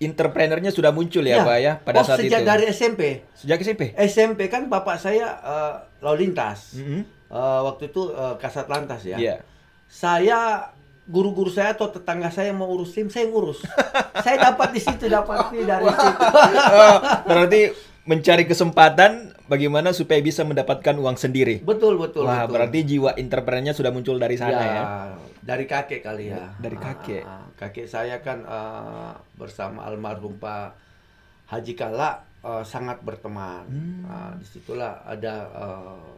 entrepreneurnya 0.00 0.72
sudah 0.72 0.94
muncul 0.94 1.20
ya, 1.20 1.44
Pak 1.44 1.58
ya 1.60 1.72
pada 1.76 2.00
oh, 2.00 2.04
saat 2.06 2.24
sejak 2.24 2.40
itu. 2.40 2.48
dari 2.48 2.64
SMP. 2.72 3.02
Sejak 3.36 3.58
SMP. 3.60 3.92
SMP 3.98 4.48
kan 4.48 4.70
bapak 4.70 4.96
saya 4.96 5.36
eh, 5.42 5.74
lalu 6.00 6.30
lintas. 6.30 6.80
Mhm. 6.80 7.00
Eh, 7.28 7.60
waktu 7.66 7.92
itu 7.92 8.08
eh, 8.14 8.34
kasat 8.38 8.70
lantas 8.70 9.04
ya. 9.04 9.18
Iya. 9.20 9.36
Saya 9.84 10.70
guru-guru 11.08 11.48
saya 11.48 11.72
atau 11.72 11.88
tetangga 11.88 12.28
saya 12.28 12.52
mau 12.52 12.68
urus 12.68 12.92
SIM, 12.92 13.08
saya 13.08 13.28
ngurus. 13.30 13.64
saya 14.24 14.52
dapat 14.52 14.76
di 14.76 14.80
situ 14.82 15.08
dapat 15.08 15.48
fee 15.48 15.64
dari 15.64 15.86
situ. 15.88 16.26
Berarti 17.28 17.60
mencari 18.10 18.44
kesempatan 18.48 19.30
bagaimana 19.50 19.94
supaya 19.94 20.18
bisa 20.22 20.46
mendapatkan 20.46 20.96
uang 20.98 21.14
sendiri. 21.18 21.62
betul 21.62 21.98
betul. 21.98 22.26
Wah, 22.26 22.46
betul. 22.46 22.54
berarti 22.54 22.78
jiwa 22.86 23.10
entrepreneurnya 23.18 23.74
sudah 23.74 23.90
muncul 23.90 24.16
dari 24.16 24.34
sana 24.38 24.62
ya. 24.62 24.82
Dari 25.42 25.64
kakek 25.66 26.00
kali 26.02 26.30
ya. 26.30 26.54
Dari 26.58 26.78
kakek. 26.78 27.22
Ah, 27.26 27.42
ah. 27.42 27.46
kakek 27.58 27.86
saya 27.90 28.18
kan 28.22 28.46
eh, 28.46 29.12
bersama 29.34 29.84
almarhum 29.86 30.38
Pak 30.38 30.74
Haji 31.50 31.74
Kala 31.74 32.22
eh, 32.42 32.64
sangat 32.64 33.02
berteman. 33.02 33.66
Hmm. 33.66 34.02
Ah, 34.06 34.32
di 34.38 34.46
situlah 34.46 35.02
ada 35.04 35.34
eh, 35.50 36.10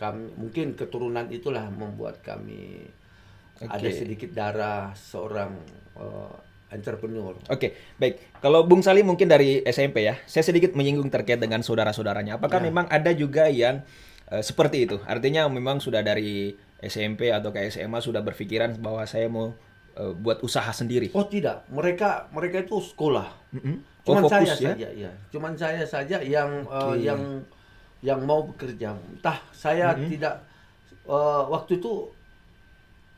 kami 0.00 0.32
mungkin 0.40 0.72
keturunan 0.72 1.28
itulah 1.28 1.68
membuat 1.68 2.24
kami 2.24 2.88
ada 3.62 3.76
Oke. 3.78 3.92
sedikit 3.92 4.30
darah 4.30 4.92
seorang 4.94 5.52
eh, 5.96 6.34
entrepreneur. 6.70 7.34
Oke, 7.46 7.74
baik. 7.96 8.38
Kalau 8.38 8.62
Bung 8.62 8.80
Salim 8.80 9.04
mungkin 9.04 9.26
dari 9.26 9.60
SMP 9.62 10.06
ya, 10.06 10.16
saya 10.24 10.40
sedikit 10.40 10.72
menyinggung 10.72 11.10
terkait 11.10 11.36
dengan 11.36 11.60
saudara-saudaranya. 11.60 12.38
Apakah 12.38 12.62
Ya. 12.62 12.66
memang 12.66 12.86
ada 12.86 13.10
juga 13.10 13.50
yang 13.50 13.82
eh, 14.26 14.40
seperti 14.40 14.86
itu? 14.86 14.96
Artinya 15.04 15.44
memang 15.46 15.76
sudah 15.78 16.00
dari 16.00 16.54
SMP 16.78 17.28
atau 17.28 17.50
ke 17.50 17.68
SMA 17.68 17.98
sudah 17.98 18.22
berpikiran 18.22 18.78
bahwa 18.78 19.04
saya 19.04 19.26
mau 19.26 19.52
eh, 19.92 20.12
buat 20.14 20.40
usaha 20.40 20.70
sendiri. 20.70 21.10
Oh 21.12 21.26
tidak, 21.26 21.66
mereka 21.68 22.30
mereka 22.30 22.62
itu 22.62 22.78
sekolah. 22.80 23.28
Mm-mm. 23.52 23.76
Oh, 24.00 24.16
Cuman 24.16 24.22
fokus 24.24 24.32
saya 24.32 24.48
ya? 24.56 24.72
saja, 24.72 24.88
ya. 24.96 25.10
Cuman 25.28 25.52
saya 25.52 25.84
saja 25.84 26.16
yang 26.22 26.64
eh, 26.64 26.80
Oke. 26.86 27.02
yang 27.02 27.20
yang 28.00 28.20
mau 28.24 28.46
bekerja. 28.46 28.96
Entah 28.96 29.36
saya 29.52 29.92
Mhm. 29.92 30.08
tidak 30.08 30.34
eh, 31.04 31.42
waktu 31.44 31.76
itu 31.76 32.08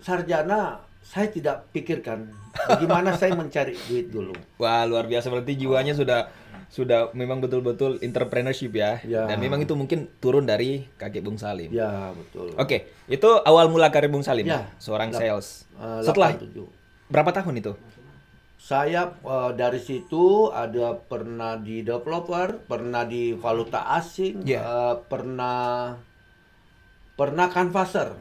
sarjana 0.02 0.82
saya 1.00 1.26
tidak 1.28 1.70
pikirkan 1.70 2.30
bagaimana 2.64 3.14
saya 3.18 3.32
mencari 3.32 3.74
duit 3.86 4.06
dulu. 4.08 4.34
Wah, 4.56 4.84
luar 4.84 5.06
biasa 5.06 5.26
berarti 5.28 5.56
jiwanya 5.56 5.94
sudah 5.94 6.30
sudah 6.68 7.12
memang 7.12 7.36
betul-betul 7.38 8.00
entrepreneurship 8.00 8.72
ya. 8.72 8.96
Ya. 9.02 9.28
Dan 9.28 9.38
memang 9.38 9.60
itu 9.60 9.72
mungkin 9.72 10.08
turun 10.18 10.42
dari 10.42 10.88
kakek 10.94 11.20
Bung 11.20 11.36
Salim. 11.36 11.68
Ya 11.68 12.10
betul. 12.12 12.56
Oke, 12.56 12.88
itu 13.06 13.28
awal 13.42 13.68
mula 13.68 13.88
karir 13.88 14.08
Bung 14.08 14.24
Salim, 14.24 14.46
Ya. 14.46 14.72
seorang 14.78 15.12
Lap- 15.12 15.20
sales. 15.20 15.68
Eh, 15.74 16.00
Setelah 16.02 16.32
87. 16.34 16.64
berapa 17.08 17.30
tahun 17.30 17.60
itu? 17.60 17.72
Saya 18.56 19.12
eh, 19.12 19.50
dari 19.52 19.76
situ 19.78 20.48
ada 20.48 20.96
pernah 20.96 21.58
di 21.58 21.82
developer, 21.82 22.56
pernah 22.64 23.04
di 23.04 23.34
valuta 23.34 23.92
asing, 23.92 24.40
Ya. 24.42 24.64
eh, 24.64 24.94
pernah 25.04 25.92
pernah 27.12 27.46
canvasser. 27.46 28.16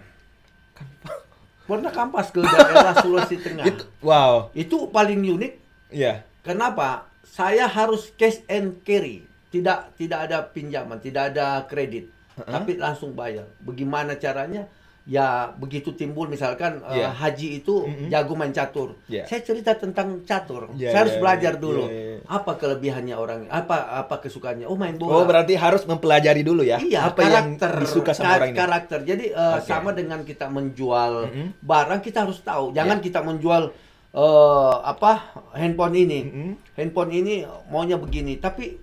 Pernah 1.72 1.92
kampas 1.96 2.28
ke 2.36 2.44
daerah 2.44 2.92
Sulawesi 3.00 3.40
Tengah. 3.40 3.64
Itu, 3.64 3.84
wow, 4.04 4.52
Itu 4.52 4.92
paling 4.92 5.24
unik. 5.24 5.54
ya. 5.88 6.28
Kenapa? 6.44 7.08
Saya 7.24 7.64
harus 7.72 8.12
cash 8.20 8.44
and 8.52 8.84
carry. 8.84 9.24
tidak 9.52 9.92
tidak 10.00 10.32
ada 10.32 10.48
pinjaman, 10.48 11.00
tidak 11.04 11.36
ada 11.36 11.68
kredit, 11.68 12.08
tapi 12.40 12.80
langsung 12.80 13.12
bayar. 13.12 13.52
Bagaimana 13.60 14.16
caranya? 14.16 14.64
Ya 15.02 15.50
begitu 15.58 15.92
timbul 15.92 16.30
misalkan 16.30 16.78
eh, 16.86 17.02
Iya. 17.02 17.10
haji 17.10 17.48
itu 17.58 17.74
jago 18.08 18.38
main 18.38 18.54
catur. 18.54 18.94
Iya. 19.06 19.26
Saya 19.26 19.42
cerita 19.42 19.74
tentang 19.74 20.22
catur. 20.22 20.70
Iya, 20.74 20.94
Saya 20.94 21.00
harus 21.04 21.16
iya, 21.18 21.22
belajar 21.26 21.54
iya, 21.54 21.60
dulu. 21.60 21.84
iya, 21.84 22.02
iya. 22.14 22.18
Apa 22.24 22.52
kelebihannya 22.54 23.16
orang? 23.16 23.40
Apa 23.48 23.98
apa 23.98 24.22
kesukaannya? 24.22 24.64
Oh 24.64 24.78
main 24.78 24.94
Oh, 24.96 25.10
bola. 25.10 25.26
berarti 25.26 25.58
harus 25.58 25.82
mempelajari 25.84 26.42
dulu 26.42 26.62
ya. 26.62 26.78
Iya, 26.78 27.10
apa 27.10 27.18
yang 27.24 27.58
karakter, 27.58 27.82
disuka 27.82 28.14
sama 28.14 28.38
orang 28.38 28.54
ini. 28.54 28.58
karakter. 28.58 29.00
Jadi 29.02 29.26
eh, 29.32 29.56
Oke. 29.58 29.66
sama 29.66 29.90
dengan 29.92 30.22
kita 30.22 30.46
menjual 30.48 31.14
Mhm. 31.28 31.46
barang, 31.60 32.00
kita 32.00 32.22
harus 32.22 32.38
tahu. 32.40 32.70
Jangan 32.72 32.98
Iya. 32.98 33.04
kita 33.04 33.20
menjual 33.22 33.64
eh, 34.12 34.76
apa 34.84 35.12
handphone 35.52 35.96
ini. 35.98 36.20
Mhm. 36.22 36.52
Handphone 36.76 37.12
ini 37.12 37.42
maunya 37.68 37.96
begini, 37.96 38.38
tapi 38.38 38.76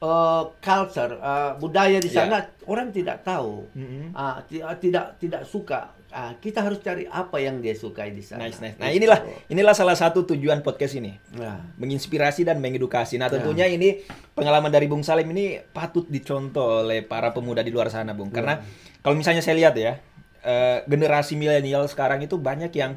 eh, 0.00 0.42
culture, 0.58 1.12
eh, 1.14 1.52
budaya 1.56 1.96
di 1.96 2.08
Iya. 2.08 2.24
sana 2.24 2.38
orang 2.64 2.88
tidak 2.88 3.20
tahu. 3.20 3.68
Mhm. 3.72 4.12
Ah, 4.12 4.40
ti- 4.40 4.60
ah, 4.60 4.74
tidak 4.74 5.16
tidak 5.16 5.44
suka. 5.44 5.92
Ah, 6.10 6.34
kita 6.34 6.58
harus 6.58 6.80
cari 6.80 7.06
apa 7.06 7.38
yang 7.38 7.60
dia 7.60 7.70
sukai 7.70 8.10
di 8.10 8.18
sana. 8.18 8.42
Nice, 8.42 8.58
nice. 8.58 8.74
Nah, 8.76 8.88
Gitu. 8.88 8.98
inilah 8.98 9.18
inilah 9.46 9.70
salah 9.70 9.94
satu 9.94 10.26
tujuan 10.26 10.58
podcast 10.60 10.96
ini. 10.96 11.14
Ya. 11.32 11.62
menginspirasi 11.76 12.42
dan 12.42 12.58
mengedukasi. 12.58 13.14
Nah, 13.14 13.28
Ya. 13.28 13.38
tentunya 13.38 13.64
ini 13.64 14.02
pengalaman 14.32 14.68
dari 14.68 14.84
Bung 14.84 15.00
Salim 15.00 15.30
ini 15.30 15.62
patut 15.62 16.04
dicontoh 16.04 16.82
oleh 16.82 17.00
para 17.00 17.30
pemuda 17.30 17.60
di 17.60 17.70
luar 17.70 17.88
sana, 17.88 18.10
Bung. 18.10 18.28
Karena 18.28 18.58
kalau 18.98 19.14
misalnya 19.14 19.38
saya 19.38 19.54
lihat 19.54 19.76
ya, 19.76 20.00
eh, 20.40 20.82
generasi 20.84 21.36
milenial 21.36 21.86
sekarang 21.86 22.18
itu 22.20 22.34
banyak 22.34 22.72
yang 22.72 22.96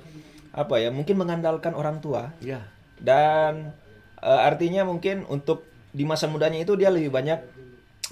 apa 0.50 0.76
ya, 0.78 0.90
mungkin 0.90 1.14
mengandalkan 1.16 1.74
orang 1.74 2.00
tua 2.00 2.32
Ya. 2.40 2.66
dan 2.98 3.76
eh, 4.20 4.42
artinya 4.42 4.88
mungkin 4.88 5.28
untuk 5.28 5.68
di 5.94 6.04
masa 6.04 6.26
mudanya 6.26 6.58
itu 6.58 6.74
dia 6.74 6.90
lebih 6.90 7.08
banyak 7.08 7.40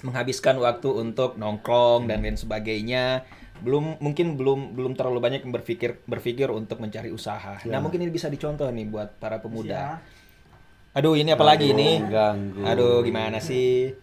menghabiskan 0.00 0.56
waktu 0.56 0.88
untuk 0.88 1.34
nongkrong 1.36 2.06
dan 2.06 2.22
lain 2.22 2.34
sebagainya. 2.34 3.26
Belum 3.62 3.94
mungkin 3.98 4.34
belum 4.34 4.74
belum 4.74 4.94
terlalu 4.94 5.18
banyak 5.18 5.40
yang 5.42 5.52
berpikir 5.52 6.02
berpikir 6.02 6.50
untuk 6.50 6.78
mencari 6.78 7.10
usaha. 7.10 7.58
Nah, 7.62 7.68
Ya. 7.68 7.78
mungkin 7.78 8.02
ini 8.02 8.10
bisa 8.10 8.26
dicontoh 8.26 8.66
nih 8.66 8.86
buat 8.86 9.18
para 9.18 9.38
pemuda. 9.38 9.98
Siap. 9.98 10.98
Aduh, 10.98 11.14
ini 11.14 11.30
apa 11.30 11.46
lagi 11.46 11.70
Aduh, 11.70 11.74
ini? 11.74 11.88
ganggu. 12.04 12.60
Aduh, 12.62 12.96
gimana 13.00 13.38
sih? 13.38 13.94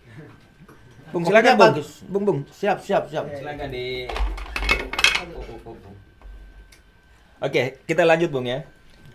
Bung, 1.12 1.26
silakan 1.26 1.54
Bung. 1.54 1.64
bagus. 1.66 1.90
Bung, 2.06 2.24
Bung. 2.24 2.40
Siap, 2.50 2.80
siap, 2.80 3.10
siap. 3.10 3.26
Silakan 3.30 3.70
di 3.70 4.08
Oke, 7.40 7.80
kita 7.88 8.04
lanjut 8.04 8.30
Bung 8.30 8.48
ya. 8.48 8.68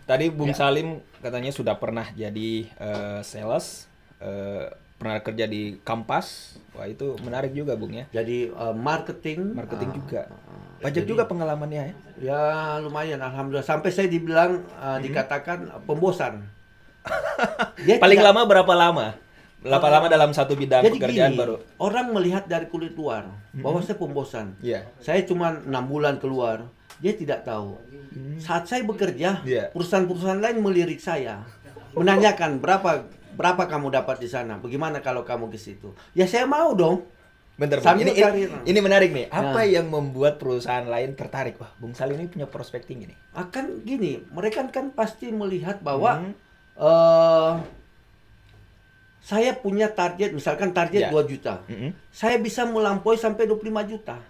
Tadi 0.04 0.28
Bung 0.28 0.52
Ya. 0.52 0.56
Salim 0.56 1.00
katanya 1.20 1.48
sudah 1.50 1.76
pernah 1.76 2.08
jadi 2.12 2.68
eh, 2.68 3.20
sales, 3.20 3.88
eh, 4.24 4.64
pernah 4.96 5.20
kerja 5.20 5.44
di 5.44 5.76
Kampas. 5.78 6.56
Wah, 6.72 6.88
itu 6.88 7.14
menarik 7.20 7.52
juga 7.52 7.76
Bung 7.76 7.92
ya. 7.92 8.08
Jadi 8.10 8.48
eh, 8.48 8.74
marketing, 8.74 9.52
Marketing 9.52 9.90
ah, 9.90 9.94
juga. 9.94 10.20
ah, 10.26 10.80
Pajak 10.80 11.04
jadi- 11.04 11.10
juga 11.10 11.22
pengalamannya 11.24 11.82
ya. 11.82 11.94
Ya 12.14 12.42
lumayan, 12.78 13.20
alhamdulillah. 13.20 13.64
Sampai 13.64 13.90
saya 13.90 14.06
dibilang 14.06 14.62
uh, 14.76 14.96
dikatakan 14.98 15.66
uh, 15.68 15.80
pembosan. 15.82 16.46
Dia 17.86 17.98
Paling 17.98 18.20
tidak- 18.20 18.28
lama 18.32 18.42
berapa 18.44 18.72
lama? 18.72 19.06
Berapa 19.58 19.88
lama 19.88 20.06
dalam 20.12 20.28
satu 20.30 20.52
bidang 20.52 20.84
Jadi 20.84 21.00
pekerjaan 21.00 21.32
gini, 21.32 21.40
baru? 21.40 21.56
orang 21.80 22.12
melihat 22.12 22.44
dari 22.44 22.68
kulit 22.68 22.92
luar 22.92 23.32
bahwa 23.56 23.80
saya 23.80 23.96
pembosan. 23.96 24.52
Iya. 24.60 24.84
Saya 25.00 25.24
cuma 25.24 25.56
enam 25.56 25.88
bulan 25.88 26.20
keluar, 26.20 26.68
dia 27.00 27.16
tidak 27.16 27.48
tahu. 27.48 27.80
Saat 28.36 28.68
saya 28.68 28.84
bekerja, 28.84 29.40
Iya. 29.40 29.72
perusahaan-perusahaan 29.72 30.36
lain 30.36 30.60
melirik 30.60 31.00
saya, 31.00 31.48
menanyakan 31.96 32.60
berapa 32.60 33.08
berapa 33.34 33.66
kamu 33.66 33.90
dapat 33.90 34.16
di 34.18 34.28
sana, 34.30 34.56
bagaimana 34.56 35.02
kalau 35.02 35.22
kamu 35.22 35.50
ke 35.50 35.58
situ. 35.58 35.92
Ya 36.14 36.24
saya 36.24 36.46
mau 36.46 36.72
dong. 36.72 37.04
Bentar, 37.54 37.78
Bung. 37.78 38.02
Ini, 38.02 38.18
ini, 38.18 38.42
ini 38.66 38.78
menarik 38.82 39.14
nih. 39.14 39.30
Apa 39.30 39.62
Nah. 39.62 39.66
yang 39.66 39.86
membuat 39.86 40.42
perusahaan 40.42 40.82
lain 40.82 41.14
tertarik? 41.14 41.54
Wah, 41.62 41.70
Bung 41.78 41.94
Salim 41.94 42.18
ini 42.18 42.26
punya 42.26 42.50
prospek 42.50 42.82
tinggi 42.82 43.14
nih. 43.14 43.18
Akan 43.30 43.86
gini, 43.86 44.18
mereka 44.34 44.66
kan 44.74 44.90
pasti 44.90 45.30
melihat 45.30 45.78
bahwa 45.78 46.18
Mhm. 46.18 46.32
eh 46.74 47.54
saya 49.24 49.56
punya 49.56 49.88
target, 49.88 50.34
misalkan 50.34 50.76
target 50.76 51.08
Ya. 51.08 51.10
2 51.14 51.24
juta. 51.24 51.64
Mm-mm. 51.64 51.96
Saya 52.12 52.36
bisa 52.36 52.66
melampaui 52.68 53.16
sampai 53.16 53.48
25 53.48 53.80
juta. 53.86 54.20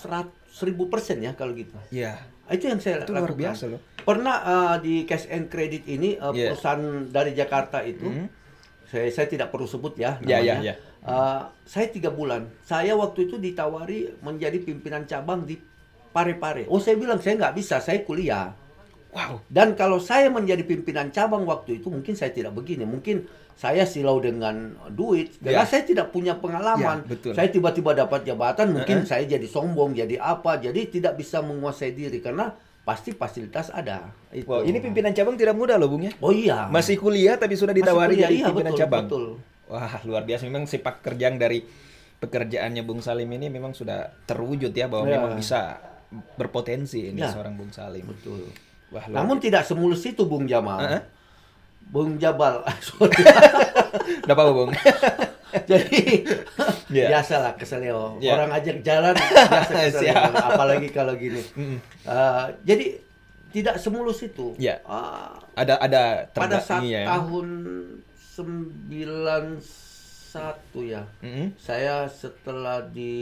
Serat, 0.00 0.26
1000 0.50 0.88
persen 0.90 1.22
ya 1.22 1.36
kalau 1.38 1.54
gitu. 1.54 1.76
Iya. 1.94 2.18
Itu 2.48 2.64
yang 2.66 2.78
saya 2.78 3.02
Itu 3.02 3.10
luar 3.10 3.26
lakukan. 3.26 3.40
biasa 3.42 3.64
loh. 3.66 3.80
Pernah 3.98 4.36
eh, 4.38 4.74
di 4.80 4.94
cash 5.02 5.26
and 5.26 5.46
credit 5.46 5.82
ini 5.84 6.14
eh, 6.14 6.32
Iya. 6.32 6.54
perusahaan 6.54 6.82
dari 7.08 7.32
Jakarta 7.32 7.82
itu, 7.82 8.06
Mhm. 8.06 8.26
saya 8.86 9.08
saya 9.10 9.26
tidak 9.26 9.50
perlu 9.50 9.66
sebut 9.66 9.94
ya 9.96 10.18
Ya, 10.22 10.38
ya, 10.38 10.54
namanya. 10.54 10.62
ya. 10.62 10.74
Eh, 11.06 11.40
saya 11.64 11.86
tiga 11.88 12.10
bulan. 12.10 12.46
Saya 12.60 12.94
waktu 12.94 13.26
itu 13.26 13.36
ditawari 13.36 14.14
menjadi 14.20 14.58
pimpinan 14.58 15.04
cabang 15.04 15.42
di 15.42 15.58
Parepare. 16.10 16.64
Oh 16.66 16.78
saya 16.78 16.96
bilang 16.96 17.18
saya 17.18 17.36
nggak 17.36 17.54
bisa, 17.54 17.76
saya 17.78 18.00
kuliah. 18.00 18.54
Wow. 19.12 19.40
Dan 19.48 19.72
kalau 19.74 19.96
saya 19.96 20.28
menjadi 20.28 20.60
pimpinan 20.62 21.08
cabang 21.08 21.44
waktu 21.44 21.80
itu 21.80 21.88
mungkin 21.88 22.12
saya 22.12 22.30
tidak 22.30 22.52
begini. 22.52 22.84
Mungkin 22.84 23.24
saya 23.56 23.82
silau 23.82 24.20
dengan 24.20 24.52
duit 24.92 25.40
karena 25.40 25.64
Ya. 25.64 25.66
saya 25.66 25.82
tidak 25.82 26.12
punya 26.12 26.36
pengalaman. 26.36 27.02
Ya, 27.02 27.08
betul. 27.08 27.32
Saya 27.32 27.48
tiba-tiba 27.48 27.96
dapat 27.96 28.22
jabatan 28.22 28.76
mungkin 28.76 29.02
Uh-uh. 29.02 29.08
saya 29.08 29.24
jadi 29.24 29.48
sombong, 29.48 29.96
jadi 29.96 30.20
apa. 30.20 30.60
Jadi 30.60 30.92
tidak 30.92 31.16
bisa 31.16 31.40
menguasai 31.40 31.90
diri 31.90 32.20
karena 32.20 32.52
pasti 32.84 33.10
fasilitas 33.10 33.72
ada. 33.72 34.12
Itu. 34.30 34.44
Wow, 34.46 34.62
ini 34.62 34.76
pimpinan 34.78 35.10
cabang 35.10 35.34
tidak 35.34 35.56
mudah 35.56 35.74
loh, 35.74 35.88
Bung 35.88 36.04
ya. 36.04 36.12
Oh 36.20 36.30
iya. 36.30 36.68
Masih 36.68 36.94
kuliah 36.94 37.34
tapi 37.34 37.56
sudah 37.56 37.72
ditawari 37.72 38.14
kuliah, 38.14 38.28
jadi 38.28 38.34
iya, 38.36 38.46
pimpinan 38.46 38.70
betul, 38.70 38.82
cabang. 38.84 39.04
betul. 39.08 39.24
Wah, 39.66 39.92
luar 40.04 40.22
biasa 40.22 40.42
memang 40.44 40.64
sepak 40.64 41.00
kerjaan 41.00 41.34
dari 41.36 41.64
pekerjaannya 42.16 42.84
Bung 42.84 43.00
Salim 43.00 43.26
ini 43.30 43.48
memang 43.48 43.72
sudah 43.72 44.12
terwujud 44.22 44.70
ya 44.70 44.86
bahwa 44.86 45.04
Ya. 45.04 45.18
memang 45.18 45.34
bisa 45.34 45.80
berpotensi 46.34 47.10
ini 47.10 47.18
Ya. 47.18 47.32
seorang 47.32 47.56
Bung 47.56 47.72
Salim. 47.72 48.06
Betul. 48.06 48.46
Wah, 48.88 49.02
Namun 49.10 49.40
tidak 49.40 49.64
semulus 49.64 50.06
itu 50.06 50.22
Bung 50.22 50.46
Jamal. 50.46 50.78
Uh-uh. 50.78 51.02
Bung 51.86 52.18
Jabal. 52.18 52.60
Sorry. 52.86 53.22
Udah 54.22 54.34
apa, 54.34 54.42
Bung? 54.50 54.70
Jadi 55.70 56.26
Iya. 56.86 57.08
biasalah 57.10 57.56
keselio. 57.56 58.18
Iya. 58.18 58.36
Orang 58.36 58.50
ajak 58.52 58.78
jalan 58.80 59.14
biasa 59.18 59.72
keselio. 59.88 60.00
Siap. 60.06 60.32
Apalagi 60.34 60.88
kalau 60.90 61.14
gini. 61.14 61.42
Mm-mm. 61.56 61.78
Eh, 62.04 62.44
jadi 62.62 62.86
tidak 63.50 63.80
semulus 63.80 64.20
itu. 64.22 64.52
Iya. 64.56 64.84
Ah, 64.84 65.34
Ada 65.56 65.80
ada 65.80 66.02
pada 66.30 66.60
saat 66.60 66.84
ya. 66.84 67.08
tahun 67.08 67.46
91 68.36 69.64
ya. 70.84 71.02
Mm-mm. 71.24 71.56
Saya 71.56 72.06
setelah 72.06 72.84
di 72.84 73.14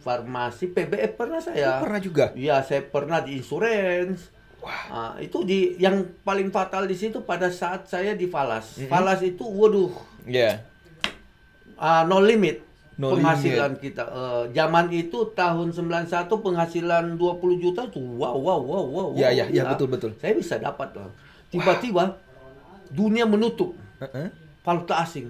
farmasi 0.00 0.72
PBF 0.72 1.14
pernah 1.14 1.38
saya. 1.38 1.78
Oh, 1.78 1.84
pernah 1.84 2.00
juga. 2.00 2.32
Iya, 2.32 2.64
saya 2.64 2.82
pernah 2.82 3.20
di 3.20 3.38
insurance. 3.38 4.32
Wah. 4.64 4.80
Ah, 4.88 5.12
itu 5.20 5.44
di 5.44 5.76
yang 5.76 6.08
paling 6.24 6.48
fatal 6.48 6.88
di 6.88 6.96
situ 6.96 7.20
pada 7.20 7.52
saat 7.52 7.84
saya 7.84 8.16
di 8.16 8.24
Falas. 8.24 8.80
Mm-mm. 8.80 8.88
Falas 8.88 9.20
itu 9.20 9.44
waduh 9.44 9.92
Iya. 10.24 10.64
ah, 11.76 12.08
no 12.08 12.24
limit 12.24 12.64
No 12.96 13.12
penghasilan 13.12 13.76
kita. 13.76 14.06
Eh, 14.08 14.42
zaman 14.56 14.88
itu 14.88 15.34
tahun 15.36 15.74
91 15.74 16.08
penghasilan 16.30 17.18
20 17.20 17.60
juta 17.60 17.84
itu 17.84 18.00
wow 18.00 18.32
wow 18.38 18.60
wow 18.62 18.84
wow. 18.88 19.08
Iya, 19.12 19.28
wow, 19.28 19.36
iya, 19.36 19.44
iya, 19.52 19.62
betul, 19.68 19.92
betul. 19.92 20.10
Saya 20.16 20.32
bisa 20.32 20.56
dapat 20.56 20.96
lah. 20.96 21.10
Tiba-tiba 21.52 22.16
dunia 22.88 23.28
menutup 23.28 23.74
Uh-uh. 24.00 24.30
valuta 24.64 25.02
asing. 25.02 25.28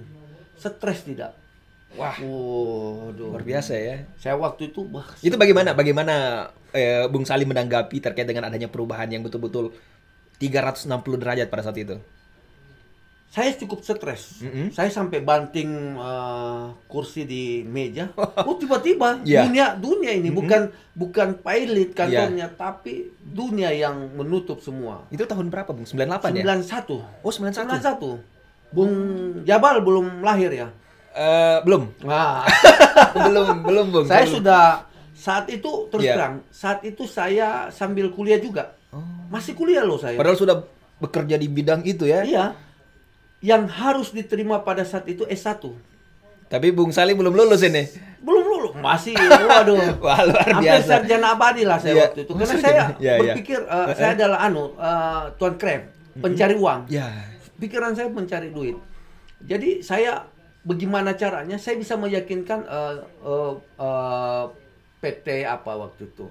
Stres 0.55 1.03
tidak. 1.03 1.35
Wah, 1.95 2.17
Waduh. 2.19 3.31
luar 3.31 3.43
biasa 3.43 3.73
ya. 3.75 3.97
Saya 4.19 4.35
waktu 4.35 4.71
itu 4.71 4.83
wah, 4.91 5.07
Itu 5.23 5.39
bagaimana 5.39 5.73
bagaimana 5.73 6.15
eh, 6.71 7.07
Bung 7.07 7.23
Salim 7.23 7.47
menanggapi 7.47 8.03
terkait 8.03 8.27
dengan 8.27 8.47
adanya 8.47 8.67
perubahan 8.67 9.07
yang 9.07 9.23
betul-betul 9.23 9.71
360 10.39 10.91
derajat 11.23 11.47
pada 11.47 11.63
saat 11.63 11.79
itu? 11.79 11.97
saya 13.35 13.51
cukup 13.59 13.83
stres. 13.83 14.47
Mm-mm. 14.47 14.71
Saya 14.71 14.95
sampai 14.95 15.19
banting 15.19 15.99
eh, 15.99 16.65
kursi 16.87 17.27
di 17.27 17.67
meja. 17.67 18.07
Oh 18.47 18.55
tiba-tiba 18.55 19.27
Iya. 19.27 19.43
dunia 19.51 19.67
dunia 19.75 20.15
ini 20.15 20.31
Mm-mm. 20.31 20.39
bukan 20.39 20.63
bukan 20.95 21.29
pilot 21.43 21.91
Iya. 21.91 21.99
kantornya 21.99 22.47
tapi 22.55 23.11
dunia 23.19 23.75
yang 23.75 24.15
menutup 24.15 24.63
semua. 24.63 25.03
Itu 25.11 25.27
tahun 25.27 25.51
berapa, 25.51 25.67
Bung? 25.75 25.83
98 25.83 26.31
ya? 26.31 26.47
91. 26.47 27.03
Oh, 27.27 27.33
91. 27.35 28.23
91. 28.23 28.23
Bung 28.71 28.93
Jabal 29.43 29.83
belum 29.83 30.23
lahir 30.23 30.55
ya. 30.55 30.69
Eh, 31.15 31.59
belum. 31.63 31.83
Nah, 32.03 32.43
belum, 33.25 33.63
belum, 33.63 33.87
Bung. 33.89 34.05
saya 34.05 34.27
Belum. 34.27 34.35
sudah 34.37 34.65
saat 35.15 35.47
itu 35.47 35.71
terus 35.87 36.03
Iya. 36.03 36.15
terang, 36.15 36.35
saat 36.49 36.83
itu 36.83 37.07
saya 37.07 37.71
sambil 37.71 38.11
kuliah 38.11 38.37
juga. 38.37 38.75
Oh. 38.91 38.99
Masih 39.29 39.55
kuliah 39.55 39.81
loh 39.81 39.95
saya. 39.95 40.15
Padahal 40.15 40.35
sudah 40.35 40.67
bekerja 40.97 41.35
di 41.35 41.47
bidang 41.47 41.81
itu 41.83 42.05
ya. 42.05 42.21
Iya. 42.21 42.45
Yang 43.39 43.63
harus 43.73 44.09
diterima 44.11 44.59
pada 44.61 44.83
saat 44.83 45.07
itu 45.07 45.23
S1. 45.23 45.63
Tapi 46.45 46.69
Bung 46.71 46.91
Salim 46.91 47.15
belum 47.15 47.31
lulus 47.33 47.63
ini. 47.63 47.87
Belum 48.19 48.43
lulus, 48.43 48.75
masih 48.75 49.15
waduh. 49.49 49.79
Wah, 49.99 50.19
luar 50.25 50.45
Hampir 50.51 50.67
biasa. 50.67 50.99
sarjana 50.99 51.27
abadi 51.31 51.63
lah 51.63 51.79
saya 51.79 51.95
Iya. 51.95 52.05
waktu 52.05 52.21
itu. 52.21 52.33
Karena 52.33 52.47
sarjana. 52.49 52.65
saya 52.65 52.83
Iya, 52.99 53.13
iya. 53.15 53.33
berpikir 53.33 53.59
eh, 53.61 53.87
saya 53.95 54.11
adalah 54.13 54.39
anu 54.43 54.65
eh, 54.75 55.23
tuan 55.37 55.55
krep, 55.55 55.83
pencari 56.17 56.55
uang. 56.55 56.81
Ya. 56.89 57.07
Pikiran 57.55 57.95
saya 57.95 58.09
mencari 58.09 58.51
duit. 58.51 58.75
Jadi 59.41 59.79
saya 59.79 60.27
bagaimana 60.65 61.13
caranya 61.15 61.57
saya 61.57 61.77
bisa 61.77 61.95
meyakinkan 61.95 62.65
eh, 62.65 62.95
eh, 63.23 63.53
eh, 63.79 64.45
PT 64.99 65.27
apa 65.45 65.73
waktu 65.77 66.09
itu 66.09 66.27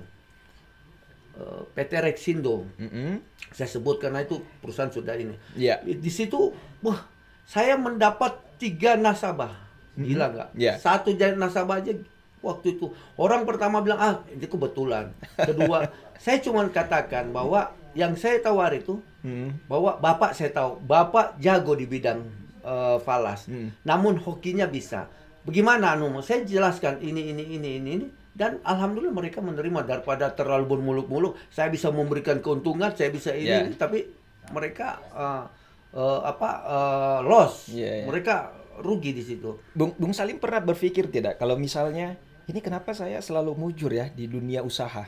Eh, 1.34 1.62
PT 1.74 1.98
Rexindo 1.98 2.62
Mm-mm. 2.78 3.18
saya 3.50 3.66
sebut 3.66 3.98
karena 3.98 4.22
itu 4.22 4.38
perusahaan 4.62 4.86
sudah 4.88 5.18
ini 5.18 5.34
Iya. 5.56 5.82
di 5.82 6.06
situ 6.06 6.54
wah 6.80 7.10
saya 7.44 7.74
mendapat 7.74 8.38
tiga 8.58 8.94
nasabah 8.94 9.50
gila 9.96 10.30
nggak 10.30 10.50
Iya. 10.54 10.78
satu 10.78 11.10
jadi 11.10 11.34
nasabah 11.34 11.82
aja 11.82 11.98
waktu 12.38 12.78
itu 12.78 12.86
orang 13.18 13.50
pertama 13.50 13.82
bilang 13.82 13.98
ah 13.98 14.22
ini 14.30 14.46
kebetulan 14.46 15.10
kedua 15.34 15.90
saya 16.22 16.38
cuma 16.38 16.70
katakan 16.70 17.34
bahwa 17.34 17.66
yang 17.94 18.14
saya 18.14 18.38
tawar 18.38 18.70
itu 18.70 19.02
Mm. 19.26 19.66
bahwa 19.66 19.98
bapak 19.98 20.38
saya 20.38 20.54
tahu 20.54 20.86
bapak 20.86 21.42
jago 21.42 21.74
di 21.74 21.90
bidang 21.90 22.22
eh, 22.64 22.98
falas. 23.04 23.46
Hmm. 23.46 23.76
namun 23.84 24.18
hokinya 24.18 24.66
bisa. 24.66 25.12
Bagaimana 25.44 26.00
anu 26.00 26.08
saya 26.24 26.48
jelaskan 26.48 27.04
ini 27.04 27.36
ini 27.36 27.44
ini 27.44 27.60
ini 27.60 27.92
ini 27.92 28.08
dan 28.34 28.64
alhamdulillah 28.64 29.14
mereka 29.14 29.44
menerima. 29.44 29.86
Daripada 29.86 30.32
terlalu 30.34 30.78
bermuluk-muluk 30.78 31.38
saya 31.52 31.68
bisa 31.70 31.94
memberikan 31.94 32.40
keuntungan 32.40 32.96
saya 32.96 33.12
bisa 33.14 33.36
ini, 33.36 33.70
ini, 33.70 33.76
tapi 33.76 34.08
mereka 34.56 35.04
eh, 35.14 35.44
eh, 36.00 36.22
apa 36.24 36.50
eh, 36.64 37.20
loss. 37.28 37.70
Ya, 37.70 38.04
ya. 38.04 38.06
mereka 38.08 38.56
rugi 38.82 39.14
di 39.14 39.22
situ. 39.22 39.60
Bung, 39.78 39.94
Bung 40.00 40.16
Salim 40.16 40.42
pernah 40.42 40.64
berpikir 40.64 41.12
tidak? 41.14 41.38
Kalau 41.38 41.60
misalnya 41.60 42.18
ini 42.50 42.60
kenapa 42.60 42.92
saya 42.92 43.22
selalu 43.22 43.54
mujur 43.54 43.94
ya 43.94 44.10
di 44.10 44.26
dunia 44.26 44.66
usaha? 44.66 45.06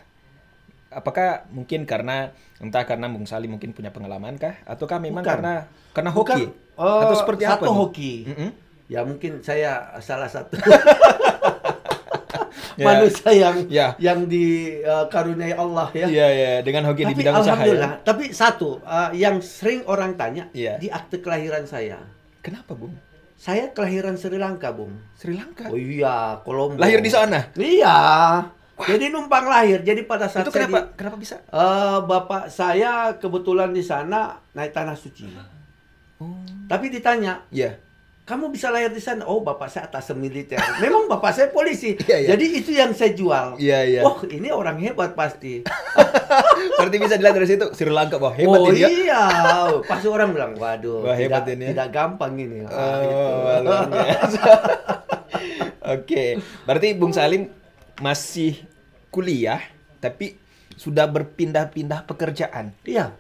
Apakah 0.94 1.50
mungkin 1.52 1.84
karena 1.84 2.32
entah 2.62 2.86
karena 2.86 3.10
Bung 3.10 3.26
Salim 3.26 3.52
mungkin 3.58 3.74
punya 3.74 3.90
pengalaman 3.90 4.38
kah? 4.38 4.62
Ataukah 4.64 5.02
memang 5.02 5.26
Bukan. 5.26 5.34
karena 5.34 5.54
karena 5.92 6.12
Bukan, 6.14 6.38
eh, 6.76 7.02
atau 7.02 7.16
seperti 7.16 7.44
apa? 7.44 7.52
satu 7.58 7.66
nih? 7.66 7.78
hoki 7.78 8.14
Mm-mm. 8.26 8.50
ya 8.86 9.00
mungkin 9.02 9.32
saya 9.40 9.72
salah 10.00 10.28
satu 10.28 10.56
Ya. 12.76 12.86
manusia 12.86 13.32
yang 13.32 13.56
Ya. 13.68 13.88
yang 13.96 14.28
dikaruniai 14.28 15.56
Allah 15.56 15.88
ya 15.94 16.06
Iya 16.06 16.28
ya 16.30 16.52
dengan 16.60 16.84
hoki 16.86 17.02
di 17.02 17.08
tapi 17.08 17.16
bidang 17.18 17.34
usaha 17.34 17.56
alhamdulillah, 17.56 17.92
ya. 17.94 18.04
tapi 18.04 18.24
satu 18.30 18.84
uh, 18.84 19.16
yang 19.16 19.40
sering 19.40 19.88
orang 19.88 20.20
tanya 20.20 20.52
Iya. 20.52 20.76
di 20.76 20.92
akte 20.92 21.24
kelahiran 21.24 21.64
saya. 21.64 22.04
Kenapa 22.44 22.76
Bung? 22.76 22.92
Saya 23.36 23.72
kelahiran 23.72 24.16
Sri 24.16 24.36
Lanka, 24.36 24.72
Bung. 24.72 24.92
Sri 25.14 25.36
Lanka. 25.36 25.68
Oh 25.68 25.76
iya, 25.76 26.40
Kolombo. 26.42 26.76
Lahir 26.76 27.00
di 27.00 27.08
sana. 27.08 27.48
Iya. 27.54 27.96
Jadi 28.78 29.08
numpang 29.08 29.44
lahir. 29.46 29.80
Jadi 29.80 30.04
pada 30.04 30.28
saat 30.28 30.44
Itu 30.44 30.52
kenapa 30.52 30.84
di- 30.84 31.00
kenapa 31.00 31.16
bisa? 31.16 31.36
Eh, 31.40 31.98
bapak 32.02 32.48
saya 32.50 33.16
kebetulan 33.16 33.72
di 33.72 33.80
sana 33.80 34.36
naik 34.52 34.72
tanah 34.72 34.96
suci. 34.96 35.32
Oh. 36.18 36.32
Tapi 36.66 36.88
ditanya, 36.88 37.44
Iya. 37.50 37.76
kamu 38.24 38.50
bisa 38.50 38.70
lahir 38.70 38.90
di 38.90 38.98
sana? 38.98 39.24
Oh, 39.24 39.40
bapak 39.40 39.68
saya 39.68 39.86
atas 39.86 40.10
militer. 40.12 40.58
Memang 40.82 41.06
bapak 41.06 41.30
saya 41.30 41.48
polisi. 41.48 41.94
Iya, 42.00 42.18
iya. 42.18 42.28
Jadi 42.32 42.46
itu 42.56 42.72
yang 42.72 42.92
saya 42.92 43.12
jual. 43.12 43.56
Iya, 43.56 43.80
iya. 43.84 44.02
Wah, 44.02 44.18
ini 44.26 44.50
orang 44.50 44.80
hebat 44.80 45.14
pasti. 45.14 45.62
Berarti 46.78 46.98
bisa 46.98 47.16
dilihat 47.16 47.34
dari 47.34 47.48
situ 47.48 47.66
Sri 47.72 47.88
Lanka 47.88 48.18
wah 48.18 48.32
hebat 48.32 48.58
oh 48.58 48.68
ini 48.68 48.82
ya. 48.82 48.88
iya, 48.90 49.24
pasti 49.90 50.08
orang 50.08 50.32
bilang, 50.32 50.54
waduh, 50.56 51.04
Wah, 51.04 51.14
hebat 51.14 51.44
tidak, 51.44 51.54
ini 51.54 51.64
ya." 51.64 51.70
tidak 51.72 51.90
gampang 51.92 52.34
ini. 52.36 52.58
Ah, 52.64 52.72
Oh, 52.72 52.98
gitu. 52.98 53.26
luar 53.62 53.86
biasa. 53.88 54.42
Oke, 55.88 56.24
berarti 56.64 56.88
Bung 56.94 57.14
Salim 57.14 57.52
masih 57.96 58.58
kuliah 59.08 59.62
tapi 59.98 60.36
sudah 60.74 61.06
berpindah-pindah 61.06 62.04
pekerjaan. 62.04 62.74
Iya, 62.84 63.14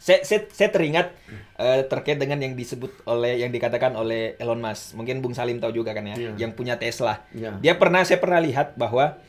Saya, 0.00 0.24
saya, 0.24 0.48
saya 0.48 0.72
teringat 0.72 1.12
eh, 1.60 1.84
terkait 1.84 2.16
dengan 2.16 2.40
yang 2.40 2.56
disebut 2.56 3.04
oleh 3.04 3.36
yang 3.36 3.52
dikatakan 3.52 3.92
oleh 3.92 4.32
Elon 4.40 4.56
Musk. 4.56 4.96
Mungkin 4.96 5.20
Bung 5.20 5.36
Salim 5.36 5.60
tahu 5.60 5.76
juga 5.76 5.92
kan 5.92 6.00
ya, 6.02 6.16
Iya. 6.16 6.32
yang 6.40 6.56
punya 6.56 6.80
Tesla. 6.80 7.20
Iya. 7.30 7.60
Dia 7.60 7.76
pernah 7.76 8.00
saya 8.00 8.16
pernah 8.16 8.40
lihat 8.40 8.80
bahwa 8.80 9.20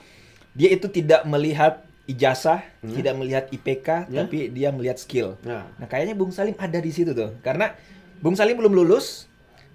dia 0.56 0.72
itu 0.72 0.88
tidak 0.88 1.28
melihat 1.28 1.84
ijazah, 2.08 2.64
Hmm. 2.80 2.96
tidak 2.96 3.14
melihat 3.14 3.44
IPK, 3.52 4.08
Ya. 4.08 4.24
tapi 4.24 4.48
dia 4.48 4.72
melihat 4.72 4.96
skill. 4.96 5.36
Ya. 5.44 5.68
Nah, 5.76 5.86
kayaknya 5.86 6.16
Bung 6.16 6.32
Salim 6.32 6.56
ada 6.56 6.80
di 6.80 6.92
situ 6.92 7.12
tuh. 7.12 7.36
Karena 7.44 7.76
Bung 8.24 8.40
Salim 8.40 8.56
belum 8.56 8.72
lulus, 8.72 9.28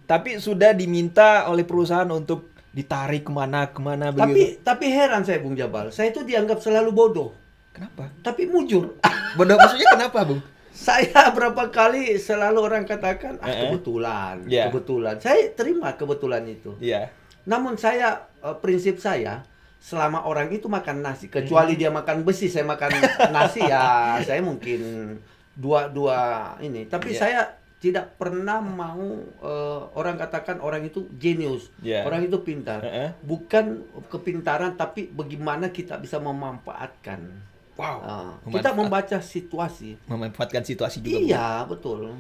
tapi 0.05 0.41
sudah 0.41 0.73
diminta 0.73 1.45
oleh 1.47 1.63
perusahaan 1.63 2.09
untuk 2.09 2.49
ditarik 2.73 3.25
ke 3.25 3.33
mana 3.33 3.69
ke 3.69 3.81
mana 3.81 4.13
tapi 4.13 4.33
begitu. 4.33 4.61
tapi 4.61 4.87
heran 4.93 5.25
saya 5.25 5.41
Bung 5.41 5.57
Jabal, 5.57 5.89
saya 5.89 6.09
itu 6.09 6.25
dianggap 6.25 6.61
selalu 6.61 6.93
bodoh, 6.93 7.33
Kenapa? 7.73 8.09
tapi 8.21 8.45
mujur. 8.45 8.97
Bodoh 9.37 9.57
maksudnya 9.57 9.89
kenapa, 9.93 10.25
Bung? 10.25 10.41
Saya 10.77 11.23
berapa 11.37 11.73
kali 11.73 12.21
selalu 12.21 12.59
orang 12.61 12.85
katakan, 12.85 13.41
ah 13.41 13.49
Eh, 13.49 13.51
eh. 13.51 13.61
kebetulan, 13.67 14.37
Iya. 14.45 14.69
kebetulan. 14.69 15.17
Saya 15.17 15.49
terima 15.51 15.97
kebetulan 15.97 16.45
itu. 16.45 16.77
Iya. 16.77 17.09
Namun 17.49 17.81
saya 17.81 18.29
eh, 18.39 18.57
prinsip 18.61 19.01
saya 19.01 19.41
selama 19.81 20.23
orang 20.23 20.51
itu 20.51 20.69
makan 20.69 21.01
nasi, 21.01 21.27
kecuali 21.27 21.75
dia 21.75 21.89
makan 21.89 22.21
besi, 22.23 22.53
saya 22.53 22.67
makan 22.67 22.91
nasi 23.35 23.65
ya, 23.65 24.21
saya 24.21 24.43
mungkin 24.43 25.17
dua 25.57 25.89
dua 25.89 26.19
ini. 26.61 26.85
Tapi 26.85 27.11
Iya. 27.11 27.19
saya 27.19 27.41
tidak 27.77 28.17
pernah 28.17 28.59
mau 28.59 29.01
eh, 29.41 29.81
orang 29.95 30.17
katakan 30.17 30.59
orang 30.59 30.85
itu 30.85 31.09
jenius, 31.15 31.73
Iya. 31.81 32.05
orang 32.05 32.25
itu 32.25 32.37
pintar. 32.43 32.83
Heeh. 32.83 33.09
Bukan 33.23 33.81
kepintaran, 34.07 34.75
tapi 34.75 35.09
bagaimana 35.09 35.71
kita 35.71 35.97
bisa 35.97 36.19
memanfaatkan. 36.19 37.56
Wow. 37.77 37.99
Ah, 38.01 38.33
kita 38.43 38.73
membaca 38.73 39.19
situasi. 39.21 40.01
memanfaatkan 40.05 40.65
situasi 40.65 40.99
juga. 40.99 41.21
Iya, 41.21 41.49
betul. 41.65 42.17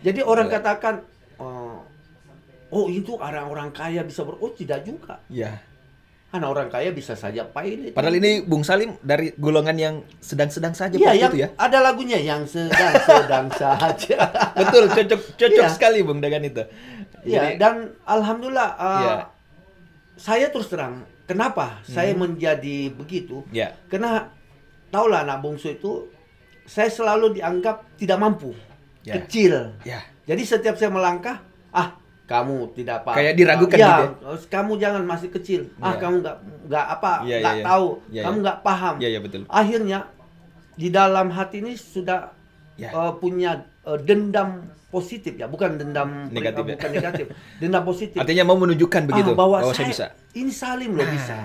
Jadi 0.00 0.20
orang 0.20 0.48
Betul. 0.48 0.56
katakan, 0.56 0.94
eh, 1.36 1.78
oh 2.70 2.86
itu 2.88 3.12
orang-orang 3.14 3.68
kaya 3.70 4.00
bisa 4.00 4.24
ber, 4.24 4.40
oh 4.40 4.48
tidak 4.50 4.80
juga. 4.82 5.20
Iya. 5.28 5.60
Karena 6.30 6.46
orang 6.46 6.70
kaya 6.70 6.94
bisa 6.94 7.12
saja 7.12 7.42
pilot. 7.44 7.92
Padahal 7.92 8.16
ini 8.16 8.40
Bung 8.40 8.62
Salim 8.62 8.94
dari 9.00 9.34
golongan 9.34 9.74
yang 9.74 9.94
sedang-sedang 10.16 10.72
saja 10.72 10.94
Iya, 10.94 11.04
waktu 11.06 11.18
yang 11.18 11.28
itu 11.28 11.38
ya. 11.42 11.48
ada 11.58 11.78
lagunya 11.82 12.16
yang 12.16 12.46
sedang-sedang 12.46 13.46
saja. 13.60 14.16
Betul, 14.54 14.88
cocok 14.88 15.20
cocok 15.36 15.64
Iya. 15.66 15.74
sekali 15.74 16.00
Bung 16.00 16.22
dengan 16.22 16.40
itu. 16.40 16.62
Iya, 17.20 17.58
dan 17.58 17.92
alhamdulillah 18.06 18.70
eh, 18.72 18.96
Iya. 18.96 19.14
saya 20.16 20.46
terus 20.48 20.70
terang, 20.70 21.04
kenapa 21.26 21.82
saya 21.82 22.14
Hmm. 22.14 22.32
menjadi 22.32 22.88
begitu? 22.88 23.44
ya. 23.50 23.74
Karena 23.90 24.30
tahulah 24.90 25.22
anak 25.22 25.38
bungsu 25.40 25.72
itu 25.72 26.06
saya 26.66 26.86
selalu 26.86 27.34
dianggap 27.34 27.82
tidak 27.96 28.18
mampu, 28.18 28.54
Ya. 29.00 29.16
kecil. 29.16 29.74
Ya. 29.82 30.04
Jadi 30.22 30.42
setiap 30.44 30.76
saya 30.76 30.92
melangkah, 30.92 31.42
ah 31.70 31.96
kamu 32.26 32.70
tidak 32.74 33.02
apa. 33.02 33.18
Kayak 33.18 33.34
diragukan 33.34 33.74
ya, 33.74 33.90
gitu 34.06 34.46
kamu 34.46 34.72
jangan 34.76 35.02
masih 35.02 35.28
kecil. 35.32 35.60
Ah 35.78 35.90
Iya. 35.90 35.98
kamu 35.98 36.14
nggak 36.22 36.36
nggak 36.68 36.86
apa, 36.86 37.12
iya, 37.24 37.36
nggak 37.42 37.54
iya. 37.56 37.64
tahu, 37.66 37.86
Iya, 38.06 38.22
kamu 38.22 38.36
iya. 38.36 38.42
nggak 38.44 38.58
paham. 38.60 38.94
Iya, 38.98 39.08
iya 39.08 39.20
betul. 39.20 39.40
Akhirnya 39.46 39.98
di 40.76 40.88
dalam 40.88 41.26
hati 41.30 41.56
ini 41.58 41.72
sudah 41.74 42.30
Ya. 42.78 42.90
eh, 42.90 43.12
punya 43.18 43.50
eh, 43.82 43.98
dendam 44.00 44.50
positif 44.88 45.34
ya, 45.34 45.46
bukan 45.46 45.76
dendam 45.76 46.30
Negatif 46.30 46.62
eh, 46.62 46.68
ya. 46.70 46.74
bukan 46.78 46.90
negatif, 46.92 47.26
dendam 47.58 47.82
positif. 47.82 48.18
Artinya 48.18 48.44
mau 48.44 48.56
menunjukkan 48.56 49.02
begitu 49.06 49.30
Ah, 49.32 49.36
bahwa 49.36 49.56
bahwa 49.60 49.70
saya, 49.70 49.90
saya 49.90 49.90
bisa. 49.90 50.06
ini 50.34 50.52
Salim 50.54 50.90
loh 50.94 51.04
bisa. 51.04 51.38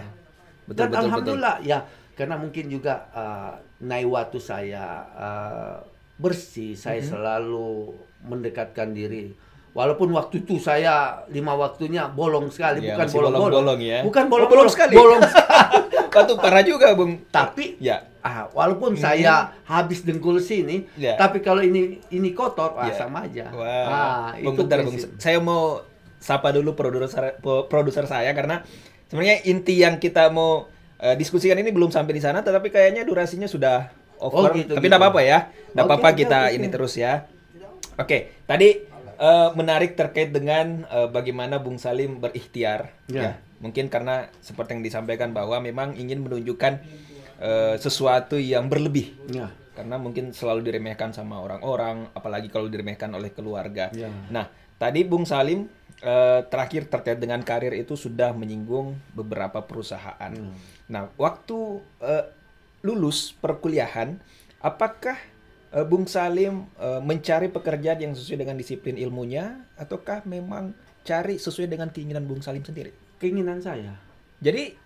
Betul 0.65 0.73
Dan 0.73 0.86
betul 0.86 0.89
betul. 0.89 1.05
alhamdulillah 1.05 1.55
ya 1.62 1.77
karena 2.15 2.36
mungkin 2.36 2.65
juga 2.67 3.12
uh, 3.12 3.54
naiwatu 3.80 4.39
saya 4.39 4.84
uh, 5.12 5.75
bersih, 6.15 6.73
saya 6.73 6.99
Mhm. 6.99 7.08
selalu 7.08 7.91
mendekatkan 8.23 8.89
diri. 8.89 9.36
Walaupun 9.75 10.08
waktu 10.10 10.47
itu 10.47 10.56
saya 10.56 11.19
lima 11.28 11.51
waktunya 11.51 12.08
bolong 12.08 12.47
sekali, 12.47 12.80
Ya, 12.82 12.95
bukan 12.95 13.08
bolong-bolong. 13.12 13.36
bolong-bolong 13.67 13.80
ya. 13.84 13.99
Bukan 14.01 14.23
Oh, 14.23 14.32
bolong, 14.32 14.49
bolong 14.49 14.69
sekali. 14.71 14.95
Bolong. 14.95 15.19
Wah, 16.15 16.23
itu 16.23 16.36
parah 16.39 16.63
juga, 16.63 16.95
Bung. 16.95 17.28
Tapi 17.28 17.75
ya. 17.78 17.99
ah, 18.23 18.47
walaupun 18.49 18.95
Hmm. 18.95 19.04
saya 19.04 19.34
habis 19.67 20.01
dengkul 20.01 20.39
sini, 20.39 20.88
Ya. 20.95 21.19
tapi 21.19 21.43
kalau 21.43 21.60
ini 21.60 21.99
ini 22.08 22.32
kotor, 22.32 22.71
ah, 22.73 22.88
Ya. 22.88 22.95
sama 22.95 23.28
aja. 23.28 23.51
Wah. 23.51 23.84
Ah, 23.86 24.28
Bung, 24.39 24.56
itu 24.56 24.60
bentar, 24.63 24.80
Bung. 24.80 24.95
Saya 25.19 25.38
mau 25.38 25.84
sapa 26.17 26.49
dulu 26.49 26.71
produser 26.71 27.36
produser 27.67 28.08
saya 28.08 28.32
karena 28.32 28.63
sebenarnya 29.06 29.43
inti 29.43 29.75
yang 29.75 29.99
kita 29.99 30.32
mau 30.32 30.71
eh, 30.99 31.15
diskusikan 31.15 31.60
ini 31.60 31.71
belum 31.71 31.91
sampai 31.91 32.13
di 32.15 32.21
sana 32.23 32.39
tetapi 32.45 32.71
kayaknya 32.71 33.03
durasinya 33.03 33.47
sudah 33.49 33.89
over. 34.19 34.51
Oh, 34.51 34.55
gitu, 34.55 34.75
tapi 34.75 34.86
gitu. 34.86 34.88
tidak 34.91 34.99
apa-apa 35.01 35.21
ya. 35.21 35.39
Tidak 35.51 35.84
apa-apa 35.84 36.10
oke, 36.12 36.17
kita 36.19 36.39
oke. 36.47 36.55
ini 36.55 36.67
terus 36.71 36.93
ya. 36.95 37.13
Oke, 37.95 38.43
tadi 38.43 38.69
eh, 39.15 39.49
menarik 39.55 39.95
terkait 39.95 40.31
dengan 40.31 40.84
eh, 40.88 41.08
bagaimana 41.08 41.60
Bung 41.60 41.79
Salim 41.79 42.19
berikhtiar 42.19 42.91
Ya. 43.08 43.21
ya. 43.21 43.31
Mungkin 43.63 43.88
karena 43.88 44.27
seperti 44.43 44.75
yang 44.75 44.84
disampaikan 44.84 45.31
bahwa 45.31 45.63
memang 45.63 45.95
ingin 45.95 46.19
menunjukkan 46.23 46.73
eh, 47.39 47.75
sesuatu 47.79 48.36
yang 48.36 48.67
berlebih 48.67 49.15
Ya. 49.31 49.51
karena 49.75 49.95
mungkin 49.99 50.31
selalu 50.31 50.71
diremehkan 50.71 51.12
sama 51.12 51.39
orang-orang, 51.39 52.08
apalagi 52.15 52.47
kalau 52.47 52.67
diremehkan 52.71 53.12
oleh 53.12 53.31
keluarga. 53.31 53.91
Ya. 53.91 54.08
Nah, 54.31 54.47
tadi 54.75 55.03
Bung 55.08 55.23
Salim 55.27 55.67
eh, 56.03 56.41
terakhir 56.51 56.88
terkait 56.91 57.19
dengan 57.19 57.39
karir 57.43 57.71
itu 57.75 57.95
sudah 57.95 58.31
menyinggung 58.36 58.95
beberapa 59.15 59.63
perusahaan. 59.63 60.31
Nah, 60.86 61.10
waktu 61.15 61.58
eh, 62.00 62.26
lulus 62.82 63.34
perkuliahan, 63.34 64.21
apakah 64.60 65.17
eh, 65.71 65.82
Bung 65.84 66.06
Salim 66.06 66.69
eh, 66.76 67.02
mencari 67.02 67.50
pekerjaan 67.50 68.00
yang 68.00 68.13
sesuai 68.13 68.39
dengan 68.39 68.56
disiplin 68.56 68.95
ilmunya 68.95 69.65
ataukah 69.76 70.21
memang 70.24 70.71
cari 71.02 71.38
sesuai 71.38 71.67
dengan 71.67 71.89
keinginan 71.89 72.24
Bung 72.24 72.39
Salim 72.39 72.62
sendiri? 72.62 72.93
Keinginan 73.17 73.60
saya. 73.60 73.98
Jadi 74.39 74.78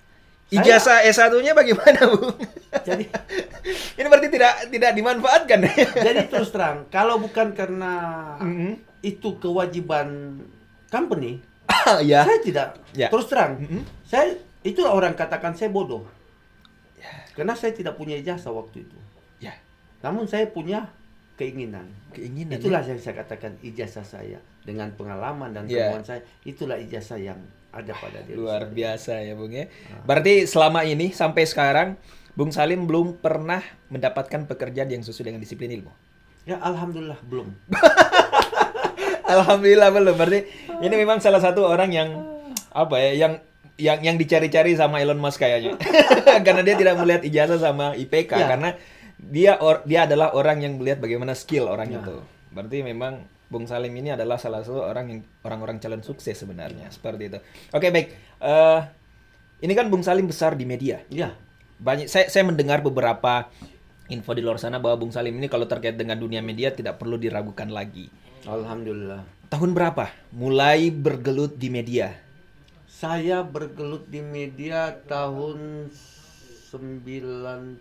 Saya- 0.50 0.66
ijazah 0.80 1.00
S1-nya 1.06 1.54
bagaimana, 1.54 2.00
Bung? 2.10 2.34
Jadi 2.82 3.06
Ini 4.00 4.08
berarti 4.08 4.30
tidak 4.30 4.54
tidak 4.72 4.92
dimanfaatkan. 4.94 5.60
jadi 6.00 6.26
terus 6.26 6.50
terang, 6.50 6.88
kalau 6.88 7.20
bukan 7.20 7.52
karena 7.52 7.94
Mhm. 8.40 8.72
itu 9.02 9.36
kewajiban 9.38 10.40
company, 10.88 11.44
ya. 12.02 12.24
saya 12.24 12.40
tidak. 12.40 12.70
Ya. 12.96 13.12
Terus 13.12 13.28
terang, 13.28 13.60
Mhm. 13.60 13.84
saya 14.04 14.40
itulah 14.62 14.92
orang 14.92 15.14
katakan 15.14 15.54
saya 15.54 15.70
bodoh. 15.70 16.04
Karena 17.34 17.56
saya 17.56 17.72
tidak 17.72 17.96
punya 17.96 18.20
ijazah 18.20 18.52
waktu 18.52 18.84
itu. 18.84 18.98
Ya, 19.40 19.56
Namun 20.04 20.28
saya 20.28 20.44
punya 20.52 20.92
keinginan. 21.40 21.88
keinginan. 22.12 22.60
Itulah 22.60 22.84
ya. 22.84 22.92
yang 22.92 23.00
saya 23.00 23.16
katakan 23.24 23.56
ijazah 23.64 24.04
saya 24.04 24.44
dengan 24.68 24.92
pengalaman 24.92 25.56
dan 25.56 25.64
Ya. 25.66 25.88
kemauan 25.88 26.04
saya. 26.04 26.20
Itulah 26.44 26.76
ijazah 26.76 27.16
yang 27.16 27.40
ada 27.72 27.96
pada 27.96 28.20
diri 28.28 28.36
Luar 28.36 28.68
saya. 28.68 28.76
biasa 28.76 29.14
ya, 29.24 29.34
Bung 29.40 29.56
ya. 29.56 29.72
Berarti 30.04 30.44
selama 30.44 30.84
ini 30.84 31.16
sampai 31.16 31.48
sekarang 31.48 31.96
Bung 32.36 32.52
Salim 32.52 32.84
belum 32.84 33.24
pernah 33.24 33.64
mendapatkan 33.88 34.44
pekerjaan 34.48 34.92
yang 34.92 35.00
sesuai 35.00 35.32
dengan 35.32 35.40
disiplin 35.40 35.72
ilmu. 35.72 35.92
Ya 36.44 36.60
alhamdulillah 36.60 37.20
belum. 37.24 37.48
Alhamdulillah 39.30 39.94
belum. 39.94 40.16
Berarti 40.18 40.40
ini 40.82 40.96
memang 40.98 41.22
salah 41.22 41.38
satu 41.38 41.62
orang 41.62 41.94
yang 41.94 42.10
apa 42.74 42.98
ya, 42.98 43.28
yang 43.28 43.34
yang 43.80 44.04
yang 44.04 44.16
dicari-cari 44.20 44.76
sama 44.76 45.00
Elon 45.00 45.18
Musk 45.18 45.40
kayaknya. 45.40 45.80
karena 46.46 46.62
dia 46.62 46.76
tidak 46.76 46.96
melihat 47.00 47.22
ijazah 47.24 47.58
sama 47.58 47.96
IPK 47.96 48.32
Ya. 48.36 48.48
karena 48.52 48.70
dia 49.20 49.52
or- 49.60 49.84
dia 49.84 50.04
adalah 50.04 50.36
orang 50.36 50.62
yang 50.62 50.76
melihat 50.76 51.00
bagaimana 51.00 51.32
skill 51.34 51.66
orang 51.66 51.90
Ya. 51.90 52.04
itu. 52.04 52.20
Berarti 52.52 52.84
memang 52.84 53.24
Bung 53.50 53.66
Salim 53.66 53.96
ini 53.96 54.14
adalah 54.14 54.38
salah 54.38 54.62
satu 54.62 54.86
orang 54.86 55.06
yang 55.10 55.20
orang-orang 55.42 55.82
calon 55.82 56.06
sukses 56.06 56.38
sebenarnya 56.38 56.92
seperti 56.94 57.34
itu. 57.34 57.40
Oke 57.74 57.90
baik. 57.90 58.08
Eh, 58.38 58.80
ini 59.66 59.74
kan 59.74 59.90
Bung 59.90 60.06
Salim 60.06 60.30
besar 60.30 60.54
di 60.54 60.70
media. 60.70 61.02
Ya. 61.10 61.34
Banyak 61.80 62.06
saya 62.12 62.30
saya 62.30 62.46
mendengar 62.46 62.84
beberapa 62.84 63.50
info 64.10 64.38
di 64.38 64.44
luar 64.46 64.62
sana 64.62 64.78
bahwa 64.78 65.02
Bung 65.02 65.14
Salim 65.16 65.34
ini 65.34 65.50
kalau 65.50 65.66
terkait 65.66 65.98
dengan 65.98 66.20
dunia 66.20 66.44
media 66.44 66.70
tidak 66.70 67.02
perlu 67.02 67.18
diragukan 67.18 67.72
lagi. 67.74 68.12
Alhamdulillah. 68.46 69.26
Tahun 69.50 69.72
berapa 69.74 70.14
mulai 70.30 70.94
bergelut 70.94 71.58
di 71.58 71.74
media? 71.74 72.14
Saya 72.90 73.46
bergelut 73.46 74.10
di 74.10 74.18
media 74.20 74.90
tahun 75.06 75.88
95 76.74 77.78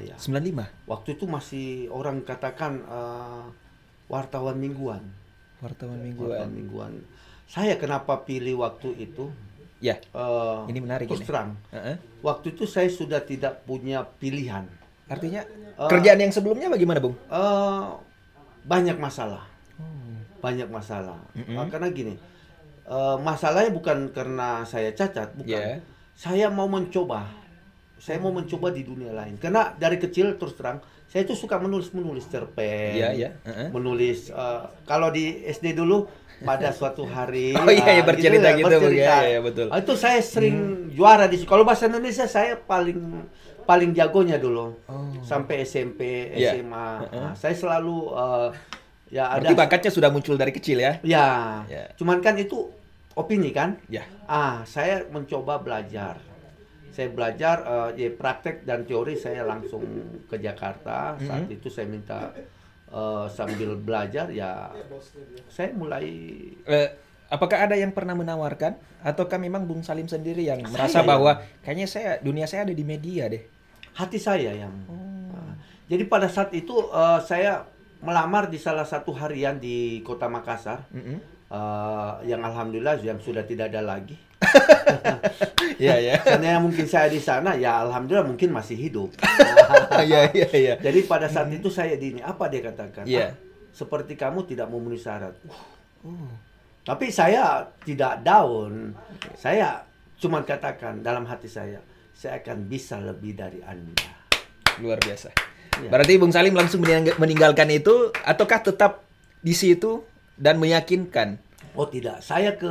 ya. 0.00 0.16
95. 0.16 0.64
Waktu 0.88 1.08
itu 1.12 1.24
masih 1.26 1.66
orang 1.90 2.24
katakan 2.24 2.80
eh, 2.80 3.44
wartawan 4.08 4.56
mingguan. 4.56 5.04
Wartawan 5.60 6.00
Wartawan 6.00 6.00
mingguan. 6.00 6.48
mingguan. 6.48 6.92
Saya 7.44 7.76
kenapa 7.76 8.24
pilih 8.24 8.56
waktu 8.58 8.96
itu? 8.98 9.28
Ya, 9.80 9.96
Eh, 9.96 10.60
Ini 10.68 10.78
menarik 10.78 11.08
Terus 11.08 11.20
ini. 11.20 11.28
terang, 11.28 11.56
heeh. 11.72 11.96
waktu 12.20 12.52
itu 12.52 12.64
saya 12.64 12.88
sudah 12.88 13.20
tidak 13.20 13.64
punya 13.64 14.04
pilihan. 14.04 14.68
Artinya 15.08 15.40
Eh, 15.76 15.88
kerjaan 15.88 16.20
yang 16.20 16.28
sebelumnya 16.30 16.68
bagaimana, 16.68 17.00
Bung? 17.00 17.16
Eh, 17.16 17.84
banyak 18.62 18.96
masalah. 18.96 19.48
Banyak 20.40 20.66
masalah. 20.66 21.20
Mm-mm. 21.32 21.54
Eh, 21.54 21.66
karena 21.68 21.88
gini, 21.88 22.14
eh, 22.84 23.16
masalahnya 23.20 23.70
bukan 23.70 24.10
karena 24.10 24.64
saya 24.64 24.90
cacat, 24.90 25.36
bukan. 25.36 25.52
Ya. 25.52 25.78
Saya 26.12 26.48
mau 26.48 26.66
mencoba, 26.66 27.24
saya 27.96 28.18
mau 28.18 28.28
mencoba 28.28 28.68
di 28.68 28.82
dunia 28.82 29.12
lain. 29.12 29.36
Karena 29.36 29.72
dari 29.72 29.96
kecil 29.96 30.36
terus 30.36 30.52
terang, 30.52 30.80
saya 31.06 31.24
itu 31.24 31.32
suka 31.32 31.56
menulis 31.56 31.90
menulis 31.90 32.24
cerpen, 32.24 32.96
Iya, 32.96 33.08
iya. 33.12 33.30
Heeh. 33.42 33.68
menulis. 33.70 34.28
eh, 34.28 34.60
kalau 34.84 35.08
di 35.08 35.44
SD 35.44 35.72
dulu 35.72 36.04
pada 36.40 36.72
suatu 36.76 37.04
hari, 37.04 37.52
Oh 37.52 37.68
iya, 37.68 37.84
iya, 37.90 38.02
ah, 38.02 38.06
bercerita 38.06 38.48
ya, 38.48 38.56
gitu, 38.56 38.66
bercerita. 38.68 38.96
Iya, 38.96 39.28
iya, 39.28 39.40
betul. 39.40 39.66
Ah, 39.68 39.80
Itu 39.80 39.92
saya 39.94 40.20
sering 40.20 40.56
juara 40.90 41.24
di. 41.24 41.40
Kalau 41.44 41.64
bahasa 41.64 41.84
Indonesia 41.84 42.24
saya 42.24 42.56
paling 42.56 43.00
paling 43.64 43.92
jagonya 43.92 44.36
dulu. 44.36 44.76
Oh. 44.88 45.08
Sampai 45.22 45.62
SMP, 45.62 46.32
Iya. 46.32 46.58
SMA, 46.58 46.88
Heeh. 47.06 47.20
Nah, 47.22 47.32
saya 47.32 47.54
selalu 47.54 47.96
eh, 48.10 48.48
ya 49.10 49.28
ada. 49.28 49.42
Berarti 49.42 49.54
bakatnya 49.54 49.90
sudah 49.90 50.08
muncul 50.08 50.34
dari 50.34 50.50
kecil 50.50 50.78
ya? 50.78 50.96
Ya, 51.02 51.28
Ya. 51.66 51.90
cuman 51.94 52.18
kan 52.18 52.34
itu 52.34 52.70
opini 53.12 53.50
kan. 53.50 53.76
Ya. 53.86 54.06
Ah, 54.24 54.62
saya 54.64 55.04
mencoba 55.04 55.58
belajar. 55.58 56.16
Saya 56.90 57.06
belajar 57.08 57.56
eh, 57.60 57.90
ya 57.98 58.08
praktek 58.10 58.62
dan 58.62 58.82
teori 58.82 59.14
saya 59.14 59.42
langsung 59.42 59.82
ke 60.24 60.36
Jakarta. 60.36 61.14
Saat 61.16 61.46
Mhm. 61.46 61.54
itu 61.54 61.68
saya 61.68 61.86
minta 61.86 62.30
eh, 62.88 63.26
sambil 63.28 63.74
belajar 63.76 64.26
ya 64.28 64.74
saya 65.46 65.70
mulai 65.70 66.10
Eh, 66.64 66.88
apakah 67.28 67.62
ada 67.62 67.74
yang 67.74 67.90
pernah 67.90 68.12
menawarkan 68.12 68.74
ataukah 69.00 69.38
memang 69.38 69.62
Bung 69.62 69.80
Salim 69.80 70.06
sendiri 70.06 70.42
yang 70.44 70.58
Saya 70.60 70.72
merasa 70.72 70.98
yang- 70.98 71.06
bahwa 71.08 71.32
kayaknya 71.60 71.86
saya 71.86 72.10
dunia 72.18 72.44
saya 72.44 72.66
ada 72.66 72.74
di 72.74 72.82
media 72.82 73.26
deh? 73.26 73.46
hati 73.92 74.18
saya 74.18 74.50
yang 74.56 74.74
Oh. 74.86 75.30
Ah, 75.32 75.54
jadi 75.86 76.02
pada 76.04 76.26
saat 76.26 76.50
itu 76.50 76.74
eh, 76.84 77.20
saya 77.22 77.62
melamar 78.00 78.48
di 78.48 78.56
salah 78.56 78.84
satu 78.88 79.12
harian 79.12 79.60
di 79.60 80.00
Kota 80.00 80.26
Makassar 80.28 80.88
Mm-mm. 80.92 81.18
eh, 81.52 82.12
yang 82.28 82.40
alhamdulillah 82.40 82.96
yang 83.00 83.20
sudah 83.20 83.44
tidak 83.44 83.72
ada 83.72 83.84
lagi. 83.84 84.16
Iya, 85.80 85.96
ya. 85.96 86.14
Karena 86.20 86.60
yang 86.60 86.68
mungkin 86.68 86.84
saya 86.84 87.08
di 87.08 87.16
sana 87.16 87.56
ya 87.56 87.80
alhamdulillah 87.80 88.28
mungkin 88.28 88.52
masih 88.52 88.76
hidup. 88.76 89.16
Iya, 90.04 90.28
iya, 90.36 90.48
iya. 90.52 90.74
Jadi 90.76 91.08
pada 91.08 91.24
saat 91.24 91.48
itu 91.48 91.72
saya 91.72 91.96
di 91.96 92.16
ini 92.16 92.20
apa 92.20 92.52
dia 92.52 92.60
katakan? 92.60 93.04
Iya. 93.08 93.32
"Ah, 93.32 93.32
seperti 93.72 94.12
kamu 94.18 94.44
tidak 94.44 94.68
memenuhi 94.68 95.00
syarat. 95.00 95.32
Uh. 96.04 96.28
Tapi 96.84 97.08
saya 97.12 97.64
tidak 97.84 98.20
down. 98.24 98.92
Saya 99.36 99.84
cuma 100.20 100.44
katakan 100.44 101.00
dalam 101.00 101.24
hati 101.24 101.48
saya, 101.48 101.80
saya 102.12 102.40
akan 102.44 102.68
bisa 102.68 103.00
lebih 103.00 103.36
dari 103.36 103.60
Anda. 103.64 104.10
Luar 104.80 105.00
biasa. 105.00 105.32
Iya. 105.80 105.88
Berarti 105.88 106.12
Bung 106.20 106.32
Salim 106.32 106.52
langsung 106.52 106.84
mening- 106.84 107.16
meninggalkan 107.16 107.68
itu 107.72 108.12
ataukah 108.22 108.60
tetap 108.60 109.04
di 109.40 109.56
situ 109.56 110.04
dan 110.36 110.60
meyakinkan? 110.60 111.40
Oh 111.72 111.88
tidak, 111.88 112.20
saya 112.20 112.56
ke 112.60 112.68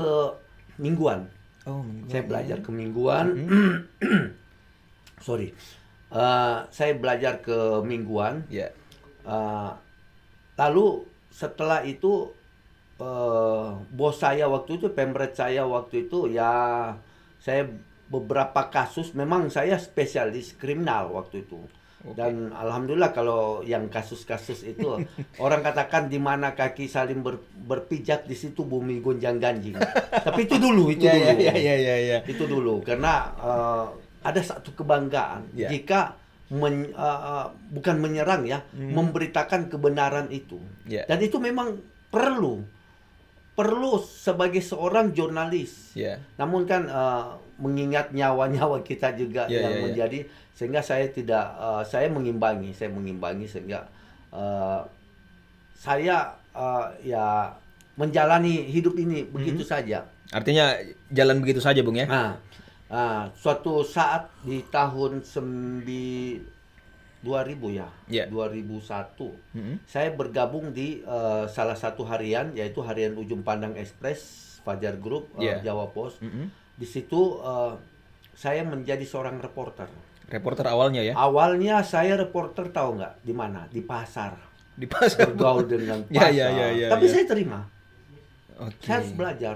mingguan. 0.78 1.28
Oh, 1.66 1.82
mingguan 1.82 2.10
Saya 2.12 2.24
ya. 2.24 2.28
belajar 2.28 2.58
ke 2.62 2.70
mingguan. 2.72 3.26
Sorry. 5.26 5.52
Eh, 6.10 6.58
saya 6.70 6.92
belajar 6.98 7.42
ke 7.42 7.84
mingguan. 7.86 8.46
Ya. 8.50 8.74
Eh, 9.26 9.72
lalu 10.58 11.06
setelah 11.30 11.86
itu 11.86 12.34
eh, 13.00 13.68
bos 13.90 14.20
saya 14.20 14.50
waktu 14.50 14.78
itu, 14.82 14.88
pemret 14.92 15.34
saya 15.34 15.64
waktu 15.64 16.10
itu 16.10 16.28
ya 16.28 16.92
saya 17.40 17.64
beberapa 18.10 18.68
kasus 18.68 19.14
memang 19.14 19.48
saya 19.48 19.78
spesialis 19.80 20.58
kriminal 20.58 21.14
waktu 21.14 21.46
itu. 21.46 21.62
Dan 22.00 22.56
alhamdulillah 22.56 23.12
kalau 23.12 23.60
yang 23.62 23.92
kasus-kasus 23.92 24.64
itu 24.64 24.88
orang 25.44 25.60
katakan 25.60 26.08
di 26.08 26.16
mana 26.16 26.56
kaki 26.56 26.88
saling 26.88 27.20
ber- 27.20 27.44
berpijak 27.60 28.24
di 28.24 28.34
situ 28.34 28.64
bumi 28.64 29.04
gonjang 29.04 29.36
ganjing. 29.36 29.76
Tapi 30.10 30.48
itu 30.48 30.56
dulu, 30.56 30.88
itu 30.90 31.04
Ya, 31.04 31.20
dulu. 31.20 31.44
ya, 31.44 31.54
ya, 31.54 31.76
ya, 31.76 31.96
ya. 32.00 32.18
Itu 32.24 32.48
dulu 32.48 32.80
karena 32.82 33.36
eh, 33.36 33.86
ada 34.20 34.42
satu 34.42 34.72
kebanggaan 34.74 35.52
Ya. 35.52 35.68
jika 35.68 36.16
men- 36.50 36.92
eh, 36.92 37.46
bukan 37.70 38.00
menyerang 38.00 38.48
ya, 38.48 38.64
Hmm. 38.72 38.96
memberitakan 38.96 39.68
kebenaran 39.68 40.32
itu. 40.32 40.56
Ya. 40.88 41.04
Dan 41.04 41.20
itu 41.20 41.36
memang 41.36 41.84
perlu 42.08 42.64
perlu 43.54 44.00
sebagai 44.00 44.64
seorang 44.64 45.12
jurnalis. 45.12 45.92
Ya. 45.92 46.24
Namun 46.40 46.64
kan 46.64 46.88
eh, 46.88 47.26
mengingat 47.60 48.10
nyawa-nyawa 48.10 48.80
kita 48.82 49.12
juga 49.14 49.46
Ya, 49.46 49.68
yang 49.68 49.74
ya, 49.74 49.78
ya. 49.78 49.84
menjadi 49.86 50.20
sehingga 50.52 50.80
saya 50.80 51.06
tidak 51.08 51.46
eh, 51.54 51.84
saya 51.84 52.08
mengimbangi, 52.08 52.72
saya 52.72 52.90
mengimbangi 52.90 53.46
sehingga 53.46 53.84
eh, 54.32 54.82
saya 55.76 56.18
eh, 56.52 56.86
ya 57.06 57.52
menjalani 57.96 58.64
hidup 58.66 58.96
ini 58.96 59.24
begitu 59.26 59.62
Hmm. 59.62 59.72
saja. 59.76 60.00
Artinya 60.30 60.78
jalan 61.10 61.42
begitu 61.42 61.60
saja, 61.60 61.82
Bung 61.82 61.98
ya? 61.98 62.06
Nah, 62.06 62.38
ah, 62.88 63.28
suatu 63.34 63.82
saat 63.82 64.30
di 64.42 64.62
tahun 64.64 65.20
sembi 65.20 66.40
2000 67.20 67.76
ya, 67.76 67.88
Ya. 68.08 68.24
2001, 68.32 69.36
Mm-mm. 69.52 69.76
saya 69.84 70.14
bergabung 70.14 70.72
di 70.72 71.04
eh, 71.04 71.46
salah 71.50 71.76
satu 71.76 72.08
harian 72.08 72.56
yaitu 72.56 72.80
harian 72.80 73.12
Ujung 73.14 73.44
Pandang 73.44 73.76
Express 73.76 74.22
Fajar 74.64 74.96
Group 74.96 75.28
eh, 75.36 75.60
Ya. 75.60 75.60
Jawa 75.66 75.92
Pos. 75.92 76.16
Mm-mm. 76.24 76.48
Di 76.80 76.88
situ 76.88 77.44
eh, 77.44 77.74
saya 78.34 78.64
menjadi 78.64 79.04
seorang 79.04 79.44
reporter. 79.44 79.92
Reporter 80.32 80.64
awalnya 80.72 81.04
ya? 81.04 81.12
Awalnya 81.18 81.84
saya 81.84 82.16
reporter 82.16 82.72
tahu 82.72 83.04
nggak 83.04 83.20
di 83.20 83.34
mana? 83.36 83.68
Di 83.68 83.84
pasar. 83.84 84.40
Di 84.80 84.88
pasar. 84.88 85.36
Bergaul 85.36 85.68
dengan 85.68 86.00
Ya, 86.14 86.32
pasar. 86.32 86.32
ya, 86.32 86.48
ya, 86.48 86.68
ya, 86.72 86.88
Tapi 86.88 87.06
ya. 87.06 87.12
saya 87.12 87.26
terima. 87.28 87.60
Oke. 88.56 88.80
Saya 88.88 89.04
harus 89.04 89.12
belajar. 89.12 89.56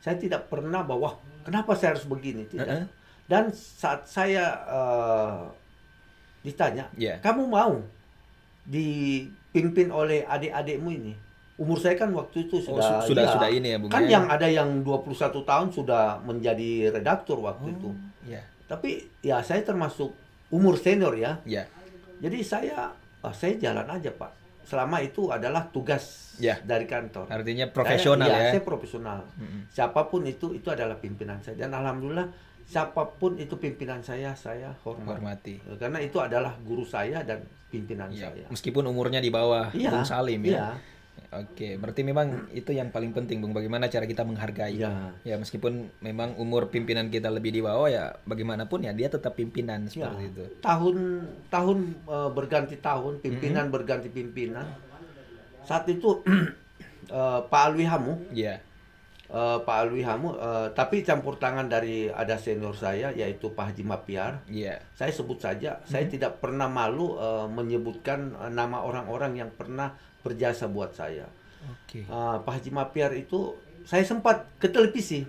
Saya 0.00 0.16
tidak 0.18 0.48
pernah 0.50 0.82
bahwa 0.82 1.14
kenapa 1.46 1.76
saya 1.78 1.94
harus 1.94 2.08
begini, 2.08 2.48
tidak. 2.50 2.66
Uh-uh. 2.66 2.86
Dan 3.30 3.54
saat 3.54 4.08
saya 4.10 4.58
eh, 4.66 5.40
ditanya, 6.42 6.88
Iya. 6.96 7.20
kamu 7.22 7.46
mau 7.46 7.78
dipimpin 8.64 9.92
oleh 9.92 10.24
adik-adikmu 10.24 10.88
ini? 10.90 11.12
Umur 11.60 11.76
saya 11.76 11.92
kan 11.94 12.08
waktu 12.10 12.48
itu 12.48 12.56
Oh, 12.58 12.72
sudah 12.72 13.04
su- 13.04 13.12
sudah- 13.12 13.22
iya. 13.22 13.32
sudah 13.36 13.48
ini 13.50 13.68
ya, 13.68 13.76
Bung, 13.76 13.92
Kan 13.92 14.02
ya? 14.02 14.10
yang 14.10 14.24
ada 14.26 14.48
yang 14.48 14.80
21 14.80 15.12
tahun 15.44 15.68
sudah 15.68 16.02
menjadi 16.20 16.70
redaktur 16.90 17.36
waktu 17.38 17.70
itu. 17.70 17.92
Ya. 18.24 18.40
Tapi 18.64 18.90
ya 19.20 19.38
saya 19.40 19.60
termasuk 19.60 20.08
umur 20.48 20.74
senior 20.74 21.12
ya. 21.14 21.36
Ya. 21.44 21.68
Jadi 22.18 22.40
saya 22.40 22.88
ah, 23.20 23.30
saya 23.30 23.54
jalan 23.56 23.84
aja, 23.84 24.08
Pak. 24.10 24.32
Selama 24.62 24.98
itu 24.98 25.28
adalah 25.28 25.68
tugas 25.68 26.32
Ya. 26.38 26.56
dari 26.62 26.86
kantor. 26.86 27.28
Artinya 27.28 27.68
profesional 27.68 28.24
Saya- 28.24 28.38
iya, 28.38 28.46
ya. 28.46 28.50
Saya 28.50 28.64
profesional. 28.64 29.18
Siapa 29.68 30.00
pun 30.06 30.24
itu 30.24 30.54
itu 30.54 30.64
adalah 30.66 30.96
pimpinan 30.96 31.36
saya 31.38 31.60
dan 31.60 31.74
alhamdulillah 31.74 32.32
siapa 32.64 33.04
pun 33.10 33.36
itu 33.36 33.52
pimpinan 33.54 34.00
saya 34.00 34.32
saya 34.32 34.72
hormat. 34.80 35.18
Hormati. 35.18 35.60
Karena 35.76 35.98
itu 35.98 36.16
adalah 36.16 36.56
guru 36.58 36.86
saya 36.86 37.20
dan 37.20 37.42
pimpinan 37.66 38.08
Ya. 38.08 38.30
saya. 38.30 38.48
Meskipun 38.48 38.80
umurnya 38.82 39.18
di 39.18 39.28
bawah 39.28 39.68
Iya. 39.70 39.90
Bung 39.92 40.06
Salim 40.06 40.40
ya. 40.40 40.48
Iya. 40.48 40.68
Oke, 41.30 41.78
berarti 41.78 42.02
memang 42.02 42.50
itu 42.50 42.74
yang 42.74 42.90
paling 42.90 43.14
penting, 43.14 43.38
Bung. 43.38 43.54
Bagaimana 43.54 43.86
cara 43.86 44.02
kita 44.02 44.26
menghargai? 44.26 44.74
Iya. 44.74 45.14
Ya, 45.22 45.38
meskipun 45.38 45.86
memang 46.02 46.34
umur 46.34 46.74
pimpinan 46.74 47.06
kita 47.06 47.30
lebih 47.30 47.54
di 47.54 47.62
bawah 47.62 47.86
ya, 47.86 48.18
bagaimanapun 48.26 48.82
ya 48.82 48.90
dia 48.90 49.06
tetap 49.06 49.38
pimpinan 49.38 49.86
Ya. 49.86 50.10
seperti 50.10 50.24
itu. 50.26 50.44
Tahun 50.58 50.96
tahun 51.46 51.78
eh, 52.04 52.30
berganti 52.34 52.76
tahun, 52.78 53.22
pimpinan 53.22 53.70
Mm-hmm. 53.70 53.76
berganti 53.78 54.08
pimpinan. 54.10 54.66
Saat 55.62 55.86
itu 55.86 56.18
eh, 57.14 57.40
Pak 57.46 57.62
Alwi 57.62 57.86
Hamu 57.86 58.26
Iya. 58.34 58.58
Eh, 59.30 59.58
Pak 59.62 59.76
Alwi 59.86 60.02
Hamu, 60.02 60.34
eh, 60.34 60.74
tapi 60.74 61.06
campur 61.06 61.38
tangan 61.38 61.70
dari 61.70 62.10
ada 62.10 62.34
senior 62.34 62.74
saya 62.74 63.14
yaitu 63.14 63.54
Pak 63.54 63.70
Haji 63.70 63.86
Mapiar. 63.86 64.42
Iya. 64.50 64.82
Saya 64.98 65.14
sebut 65.14 65.38
saja, 65.38 65.78
saya 65.86 66.10
tidak 66.10 66.42
pernah 66.42 66.66
malu 66.66 67.14
eh, 67.14 67.46
menyebutkan 67.46 68.34
nama 68.50 68.82
orang-orang 68.82 69.38
yang 69.38 69.50
pernah 69.54 69.94
berjasa 70.20 70.66
buat 70.66 70.92
saya. 70.92 71.26
Oke. 71.66 72.02
Eh, 72.02 72.36
Pak 72.38 72.52
Haji 72.52 72.70
Mapiar 72.70 73.12
itu 73.12 73.54
saya 73.82 74.02
sempat 74.02 74.48
ke 74.56 74.66
televisi. 74.66 75.24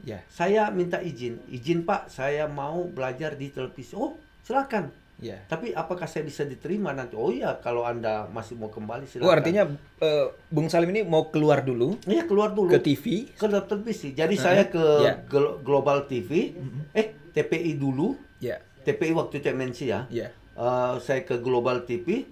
Ya. 0.00 0.22
Saya 0.28 0.70
minta 0.70 1.00
izin, 1.00 1.42
izin 1.46 1.82
Pak, 1.82 2.08
saya 2.08 2.46
mau 2.46 2.86
belajar 2.86 3.34
di 3.34 3.48
televisi. 3.48 3.92
Oh, 3.92 4.14
silakan. 4.40 4.94
Ya. 5.16 5.40
Tapi 5.42 5.72
apakah 5.72 6.04
saya 6.04 6.22
bisa 6.22 6.44
diterima 6.44 6.92
nanti? 6.92 7.16
Oh 7.16 7.32
iya, 7.32 7.56
kalau 7.56 7.82
anda 7.82 8.28
masih 8.28 8.52
mau 8.54 8.68
kembali 8.68 9.08
silakan. 9.08 9.24
Oh, 9.24 9.32
artinya 9.32 9.62
eh, 9.98 10.26
Bung 10.46 10.68
Salim 10.68 10.92
ini 10.92 11.02
mau 11.02 11.26
keluar 11.26 11.64
dulu 11.64 11.96
Iya 12.04 12.28
keluar 12.28 12.52
dulu. 12.52 12.68
ke 12.68 12.78
TV. 12.78 13.32
ke 13.32 13.46
televisi. 13.64 14.12
Jadi 14.12 14.36
Heeh, 14.36 14.44
saya 14.44 14.62
ke. 14.68 14.84
Glo- 15.26 15.58
Global 15.58 16.04
TV, 16.04 16.52
eh 16.92 17.16
TPI 17.32 17.74
dulu, 17.74 18.12
Ya. 18.38 18.60
TPI 18.84 19.16
waktu 19.16 19.40
itu 19.40 19.48
MNC 19.50 19.78
ya. 19.88 20.00
Ya. 20.06 20.28
Eh, 20.52 20.94
saya 21.00 21.24
ke 21.24 21.40
Global 21.40 21.82
TV, 21.82 22.28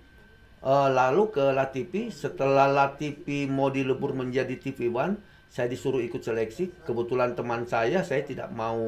eh, 0.65 0.89
lalu 0.91 1.29
ke 1.29 1.45
La 1.51 1.69
TV. 1.69 2.09
Setelah 2.09 2.67
La 2.67 2.87
TV 2.91 3.45
mau 3.47 3.69
dilebur 3.69 4.13
menjadi 4.13 4.57
TV 4.57 4.89
One, 4.89 5.21
saya 5.47 5.69
disuruh 5.69 6.01
ikut 6.01 6.19
seleksi. 6.19 6.73
Kebetulan 6.83 7.33
teman 7.33 7.65
saya, 7.65 8.01
saya 8.01 8.25
tidak 8.25 8.49
mau 8.51 8.81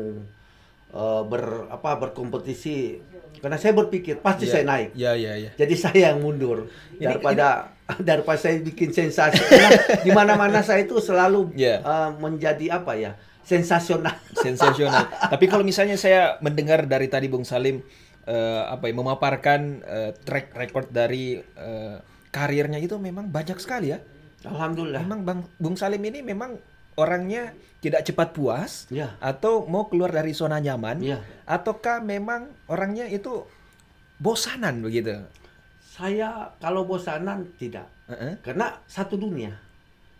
eh, 0.87 1.23
ber 1.23 1.69
apa 1.69 1.99
berkompetisi 1.99 3.03
karena 3.37 3.61
saya 3.61 3.77
berpikir 3.77 4.17
pasti 4.19 4.49
Ya. 4.49 4.51
saya 4.51 4.65
naik. 4.65 4.91
Ya, 4.97 5.13
ya, 5.13 5.37
ya. 5.37 5.51
Jadi 5.55 5.75
saya 5.77 6.01
yang 6.11 6.25
mundur 6.25 6.73
Ini- 6.97 7.05
daripada 7.05 7.69
daripada 8.01 8.39
saya 8.41 8.57
bikin 8.59 8.91
sensasi. 8.91 9.39
Di 10.01 10.11
mana-mana 10.11 10.65
saya 10.65 10.83
itu 10.83 10.97
selalu 10.99 11.53
Ya. 11.55 11.79
eh, 11.79 12.11
menjadi 12.17 12.81
apa 12.81 12.97
ya 12.97 13.13
sensasional. 13.45 14.17
sensasional. 14.35 15.07
Tapi 15.33 15.45
kalau 15.47 15.63
misalnya 15.63 15.95
saya 15.95 16.41
mendengar 16.41 16.83
dari 16.83 17.07
tadi 17.07 17.29
Bung 17.29 17.45
Salim 17.45 17.79
eh, 18.27 18.63
apa 18.67 18.91
ya 18.91 18.95
memaparkan 18.95 19.61
eh, 19.83 20.11
track 20.23 20.53
record 20.53 20.91
dari 20.91 21.39
eh, 21.39 21.97
karirnya 22.29 22.77
itu 22.77 22.99
memang 22.99 23.31
banyak 23.31 23.57
sekali 23.57 23.95
ya. 23.95 23.99
Alhamdulillah. 24.45 25.01
Memang 25.03 25.21
Bang 25.25 25.41
Bung 25.57 25.75
Salim 25.75 26.03
ini 26.05 26.21
memang 26.21 26.59
orangnya 26.97 27.53
tidak 27.81 28.03
cepat 28.05 28.33
puas 28.33 28.89
Ya. 28.89 29.15
atau 29.21 29.69
mau 29.69 29.87
keluar 29.87 30.11
dari 30.11 30.33
zona 30.33 30.59
nyaman 30.59 31.01
Ya. 31.01 31.21
ataukah 31.45 32.01
memang 32.01 32.51
orangnya 32.67 33.07
itu 33.07 33.45
bosanan 34.17 34.81
begitu. 34.81 35.23
Saya 35.81 36.53
kalau 36.61 36.85
bosanan 36.85 37.49
tidak. 37.57 37.89
Heeh. 38.09 38.37
Karena 38.45 38.81
satu 38.87 39.17
dunia. 39.17 39.57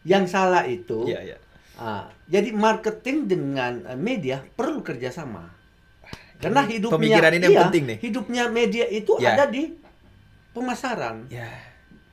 Yang 0.07 0.25
salah 0.31 0.63
itu 0.65 1.03
Iya, 1.05 1.35
iya. 1.35 1.39
ah, 1.77 2.07
jadi 2.31 2.55
marketing 2.55 3.27
dengan 3.27 3.73
media 3.99 4.39
perlu 4.55 4.81
kerjasama. 4.81 5.51
Karena 6.37 6.63
hidupnya 6.65 6.97
pemikiran 6.97 7.33
ini 7.33 7.43
yang 7.43 7.53
iya, 7.53 7.63
penting 7.65 7.85
nih. 7.87 7.99
Hidupnya 8.01 8.43
media 8.49 8.87
itu 8.87 9.13
Ya. 9.19 9.33
ada 9.33 9.45
di 9.47 9.73
pemasaran. 10.53 11.29
Ya. 11.29 11.49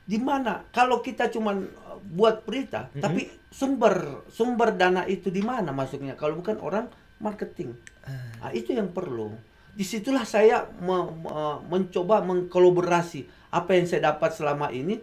di 0.04 0.20
mana 0.20 0.68
kalau 0.68 1.00
kita 1.00 1.32
cuman 1.32 1.64
uh, 1.64 1.96
buat 2.12 2.44
berita 2.44 2.92
Mm-hmm. 2.92 3.00
tapi 3.00 3.24
sumber 3.48 3.94
sumber 4.28 4.76
dana 4.76 5.08
itu 5.08 5.32
di 5.32 5.40
mana 5.40 5.72
masuknya 5.72 6.12
kalau 6.12 6.36
bukan 6.36 6.60
orang 6.60 6.92
marketing 7.16 7.72
Ah. 8.04 8.12
nah, 8.38 8.50
itu 8.52 8.76
yang 8.76 8.92
perlu 8.92 9.32
di 9.72 9.80
situlah 9.80 10.28
saya 10.28 10.68
me- 10.76 11.08
me- 11.08 11.56
mencoba 11.66 12.20
mengkolaborasi 12.20 13.24
apa 13.48 13.72
yang 13.72 13.88
saya 13.88 14.12
dapat 14.12 14.28
selama 14.30 14.68
ini 14.68 15.00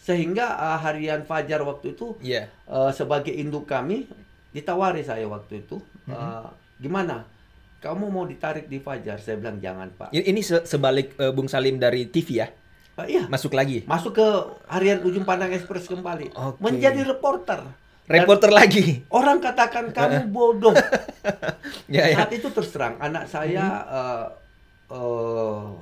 sehingga 0.00 0.56
uh, 0.56 0.80
harian 0.80 1.28
Fajar 1.28 1.60
waktu 1.60 1.92
itu 1.92 2.16
Iya. 2.18 2.48
uh, 2.64 2.88
sebagai 2.88 3.30
induk 3.30 3.68
kami 3.68 4.08
ditawari 4.48 5.04
saya 5.04 5.28
waktu 5.28 5.60
itu 5.60 5.76
Mm-hmm. 5.76 6.16
uh, 6.16 6.48
gimana 6.80 7.28
kamu 7.78 8.04
mau 8.06 8.24
ditarik 8.24 8.66
di 8.66 8.78
Fajar 8.78 9.16
saya 9.16 9.36
bilang 9.36 9.56
jangan 9.56 9.86
pak 9.90 10.10
Ini 10.10 10.24
ini 10.26 10.40
se- 10.40 10.64
sebalik 10.64 11.14
eh, 11.14 11.30
Bung 11.30 11.46
Salim 11.46 11.76
dari 11.76 12.06
TV 12.06 12.28
ya. 12.36 12.48
Ah, 12.94 13.06
iya 13.06 13.24
Masuk 13.24 13.54
lagi. 13.54 13.86
masuk 13.86 14.10
ke 14.12 14.26
harian 14.66 14.98
ujung 15.00 15.22
pandang 15.22 15.50
ekspres 15.50 15.86
kembali 15.86 16.30
Oke. 16.32 16.58
menjadi 16.58 17.06
reporter 17.06 17.62
Dan 18.02 18.14
Reporter 18.18 18.50
lagi. 18.50 19.06
orang 19.08 19.38
katakan 19.38 19.90
kamu 19.90 20.26
bodoh 20.34 20.74
Ya, 21.86 22.04
ya. 22.04 22.18
saat 22.18 22.32
itu 22.32 22.48
terserang 22.48 22.98
anak 22.98 23.24
saya 23.24 23.64
eh, 23.86 24.26
eh, 24.90 25.58
mau 25.68 25.78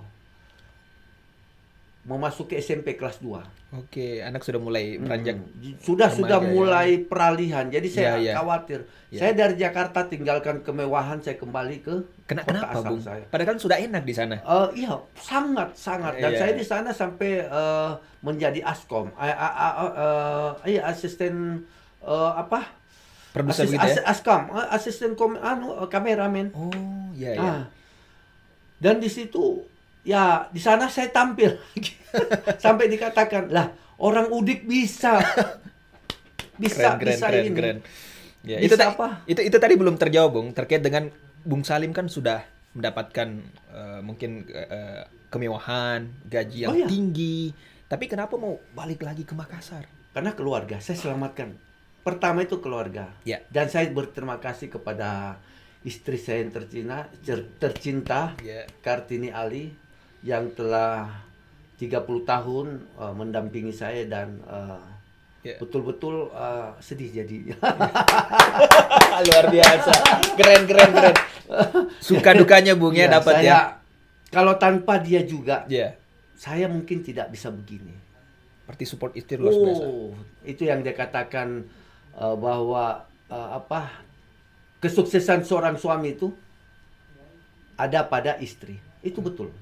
masuk 2.08 2.46
ke 2.46 2.56
SMP 2.56 2.94
kelas 2.94 3.18
2 3.18 3.34
Oke, 3.76 4.22
anak 4.22 4.40
sudah 4.40 4.56
mulai 4.56 4.94
beranjak. 4.94 5.42
sudah 5.80 6.06
Remaja, 6.06 6.16
sudah 6.16 6.38
ya. 6.38 6.46
mulai 6.48 6.88
peralihan 7.00 7.66
jadi 7.66 7.88
saya 7.88 8.06
Ya, 8.14 8.22
ya. 8.22 8.34
khawatir 8.38 8.86
Ya. 9.06 9.18
saya 9.20 9.32
dari 9.34 9.54
Jakarta 9.56 10.02
tinggalkan 10.04 10.62
kemewahan 10.62 11.18
saya 11.18 11.34
kembali 11.34 11.76
ke 11.80 11.94
Kena, 12.24 12.42
kota 12.42 12.62
kenapa, 12.62 12.72
asal 12.72 12.90
Bung? 12.90 13.02
saya 13.02 13.22
Padahal 13.26 13.48
kan 13.48 13.58
sudah 13.58 13.76
enak 13.76 14.02
di 14.02 14.10
sana. 14.12 14.34
Eh, 14.36 14.68
iya, 14.76 14.94
sangat 15.16 15.74
sangat. 15.74 16.14
Dan 16.16 16.30
Iya. 16.32 16.38
saya 16.38 16.52
di 16.52 16.62
sana 16.62 16.90
sampai 16.90 17.30
eh, 17.40 17.90
menjadi 18.20 18.62
askom, 18.62 19.10
eh, 19.14 19.34
iya 20.66 20.82
asisten 20.84 21.62
eh, 22.00 22.32
apa? 22.32 22.66
Produser 23.30 23.66
Asis- 23.66 23.74
ya? 23.74 23.82
as- 24.00 24.06
askam, 24.08 24.48
eh, 24.48 24.68
asisten 24.70 25.12
kom, 25.12 25.36
anu 25.36 25.86
kameramen. 25.86 26.50
Oh, 26.50 26.70
iya 27.12 27.30
ya. 27.32 27.42
Ah. 27.42 27.62
Dan 28.76 28.96
di 28.96 29.06
situ 29.06 29.60
ya 30.06 30.46
di 30.54 30.62
sana 30.62 30.86
saya 30.86 31.10
tampil 31.10 31.58
sampai 32.62 32.86
dikatakan 32.86 33.50
lah 33.50 33.74
orang 33.98 34.30
udik 34.30 34.62
bisa 34.64 35.18
bisa 36.56 36.94
keren, 36.96 37.00
keren, 37.02 37.10
bisa 37.12 37.26
keren, 37.28 37.42
ini. 37.44 37.56
keren. 37.56 37.78
Ya, 38.46 38.62
Bisa 38.62 38.78
itu, 38.78 38.86
apa? 38.86 39.08
itu 39.26 39.40
itu 39.42 39.56
tadi 39.58 39.74
belum 39.74 39.98
terjawab, 39.98 40.30
Bung, 40.30 40.48
terkait 40.54 40.78
dengan 40.78 41.10
Bung 41.42 41.66
Salim 41.66 41.90
kan 41.90 42.06
sudah 42.06 42.46
mendapatkan 42.78 43.42
eh, 43.74 44.00
mungkin 44.06 44.46
eh, 44.46 45.02
kemewahan, 45.28 46.06
gaji 46.30 46.64
yang 46.64 46.70
Oh, 46.70 46.78
iya. 46.78 46.86
tinggi. 46.86 47.50
Tapi 47.90 48.06
kenapa 48.06 48.38
mau 48.38 48.54
balik 48.70 49.02
lagi 49.02 49.26
ke 49.26 49.34
Makassar? 49.34 49.90
Karena 50.14 50.30
keluarga 50.30 50.78
saya 50.78 50.94
selamatkan. 50.94 51.58
Pertama 52.06 52.46
itu 52.46 52.62
keluarga. 52.62 53.10
Ya. 53.26 53.42
Dan 53.50 53.66
saya 53.66 53.90
berterima 53.90 54.38
kasih 54.38 54.70
kepada 54.70 55.42
istri 55.82 56.14
saya 56.14 56.46
yang 56.46 56.54
tercinta, 56.54 57.10
tercinta 57.58 58.38
Ya. 58.46 58.62
Kartini 58.78 59.34
Ali 59.34 59.74
yang 60.26 60.50
telah 60.58 61.06
30 61.78 62.02
tahun 62.26 62.66
uh, 62.98 63.14
mendampingi 63.14 63.70
saya 63.70 64.02
dan 64.10 64.42
uh, 64.50 64.82
Ya. 65.46 65.62
betul-betul 65.62 66.34
uh, 66.34 66.74
sedih 66.82 67.22
jadi. 67.22 67.54
Luar 69.30 69.46
biasa. 69.46 69.92
Keren, 70.34 70.66
keren, 70.66 70.90
keren. 70.90 71.16
Suka 72.02 72.34
dukanya 72.34 72.74
Bung 72.74 72.98
ya, 72.98 73.06
Ya, 73.06 73.22
dapat 73.22 73.34
saya, 73.38 73.46
ya. 73.46 73.58
Kalau 74.34 74.58
tanpa 74.58 74.98
dia 74.98 75.22
juga, 75.22 75.62
Ya. 75.70 75.94
saya 76.34 76.66
mungkin 76.66 77.06
tidak 77.06 77.30
bisa 77.30 77.54
begini. 77.54 77.94
Seperti 78.66 78.84
support 78.90 79.14
istri 79.14 79.38
luar 79.38 79.54
biasa. 79.54 79.86
Oh, 79.86 80.18
itu 80.42 80.66
yang 80.66 80.82
dia 80.82 80.98
katakan 80.98 81.62
uh, 82.18 82.34
bahwa 82.34 83.06
uh, 83.30 83.48
apa 83.62 84.02
kesuksesan 84.82 85.46
seorang 85.46 85.78
suami 85.78 86.18
itu 86.18 86.34
ada 87.78 88.02
pada 88.02 88.34
istri. 88.42 88.82
Itu 88.98 89.22
betul. 89.22 89.54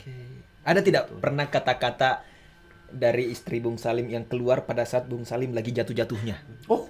Ada 0.65 0.81
tidak 0.81 1.13
pernah 1.21 1.47
kata-kata 1.47 2.25
dari 2.89 3.29
istri 3.29 3.61
Bung 3.61 3.77
Salim 3.77 4.09
yang 4.09 4.25
keluar 4.25 4.65
pada 4.65 4.89
saat 4.89 5.05
Bung 5.05 5.29
Salim 5.29 5.53
lagi 5.53 5.71
jatuh-jatuhnya? 5.71 6.41
Oh, 6.73 6.89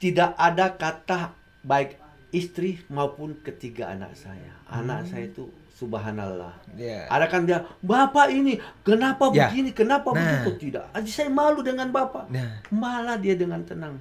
tidak 0.00 0.32
ada 0.36 0.72
kata 0.72 1.32
baik 1.60 1.96
istri 2.32 2.80
maupun 2.88 3.36
ketiga 3.40 3.92
anak 3.92 4.16
saya. 4.16 4.52
Anak 4.68 5.08
saya 5.08 5.28
itu 5.28 5.48
subhanallah. 5.76 6.56
Ya. 6.76 7.04
Ada 7.12 7.26
kan 7.28 7.44
dia, 7.44 7.64
Bapak 7.84 8.32
ini 8.32 8.56
kenapa 8.80 9.28
Ya. 9.32 9.52
begini, 9.52 9.76
kenapa 9.76 10.16
Nah. 10.16 10.44
begitu? 10.44 10.72
Tidak. 10.72 10.96
Saya 11.04 11.28
malu 11.28 11.60
dengan 11.60 11.92
Bapak. 11.92 12.32
Nah. 12.32 12.64
Malah 12.72 13.20
dia 13.20 13.36
dengan 13.36 13.60
tenang. 13.64 14.00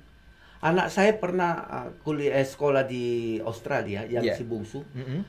Anak 0.63 0.89
saya 0.89 1.13
pernah 1.13 1.51
uh, 1.67 1.89
kuliah 2.01 2.39
eh, 2.41 2.47
sekolah 2.47 2.87
di 2.87 3.37
Australia 3.43 4.07
yang 4.07 4.23
Ya. 4.23 4.33
si 4.33 4.47
bungsu. 4.47 4.81
Mm-mm. 4.95 5.21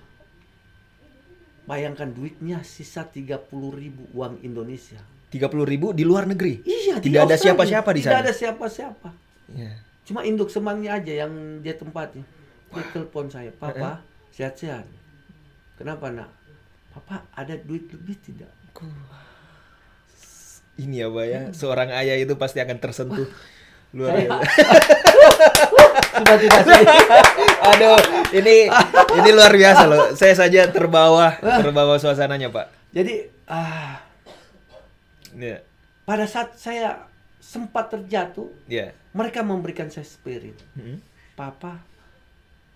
Bayangkan 1.67 2.09
duitnya 2.09 2.63
sisa 2.63 3.03
30 3.03 3.43
ribu 3.75 4.07
uang 4.15 4.39
Indonesia. 4.41 5.03
30 5.29 5.67
ribu 5.67 5.91
di 5.91 6.07
luar 6.07 6.25
negeri. 6.25 6.63
Iya, 6.63 7.03
Tidak 7.03 7.23
ada 7.27 7.35
siapa-siapa 7.35 7.91
di 7.91 8.01
Tidak 8.01 8.15
sana. 8.15 8.23
ada 8.23 8.33
siapa-siapa. 8.33 9.11
Ya. 9.51 9.75
Cuma 10.07 10.23
induk 10.23 10.47
semangnya 10.47 10.95
aja 10.97 11.27
yang 11.27 11.33
dia 11.61 11.75
tempati. 11.75 12.23
Dia 12.71 12.85
telepon 12.95 13.27
saya, 13.27 13.51
Papa, 13.51 14.07
sehat-sehat. 14.31 14.87
Kenapa 15.75 16.09
nak? 16.09 16.31
Papa 16.95 17.27
ada 17.35 17.59
duit 17.59 17.91
lebih 17.91 18.15
tidak? 18.23 18.49
Ini 20.77 21.03
ya, 21.03 21.09
Pak 21.09 21.25
ya. 21.27 21.41
Seorang 21.51 21.91
ayah 21.91 22.17
itu 22.17 22.39
pasti 22.39 22.63
akan 22.63 22.79
tersentuh. 22.79 23.27
Luar 23.91 24.15
Saya- 24.15 24.29
biasa. 24.29 24.45
Sudah 26.17 26.37
tidak 26.41 26.63
saya. 26.65 26.97
Aduh, 27.75 27.99
ini 28.33 28.69
ini 29.21 29.29
luar 29.33 29.53
biasa 29.53 29.83
loh. 29.87 30.03
Saya 30.17 30.35
saja 30.35 30.69
terbawa, 30.73 31.37
terbawa 31.39 32.01
suasananya, 32.01 32.49
Pak. 32.53 32.67
Jadi 32.93 33.29
ah, 33.47 34.01
Ya. 35.37 35.61
pada 36.09 36.25
saat 36.25 36.57
saya 36.57 37.05
sempat 37.37 37.93
terjatuh, 37.93 38.49
Ya. 38.67 38.97
mereka 39.13 39.45
memberikan 39.45 39.93
saya 39.93 40.09
spirit. 40.09 40.57
Mm-mm. 40.73 41.05
Papa 41.37 41.85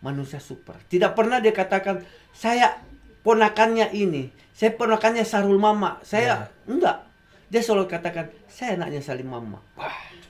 manusia 0.04 0.40
super. 0.40 0.76
Tidak 0.88 1.16
pernah 1.16 1.40
dia 1.40 1.52
katakan 1.52 2.04
saya 2.36 2.76
ponakannya 3.24 3.92
ini, 3.96 4.28
saya 4.52 4.76
ponakannya 4.76 5.24
Sarul 5.24 5.56
Mama. 5.60 6.00
Saya 6.04 6.48
enggak. 6.68 7.08
Dia 7.50 7.60
selalu 7.64 7.90
katakan 7.90 8.30
saya 8.46 8.78
anaknya 8.78 9.02
Salim 9.02 9.26
Mama. 9.26 9.58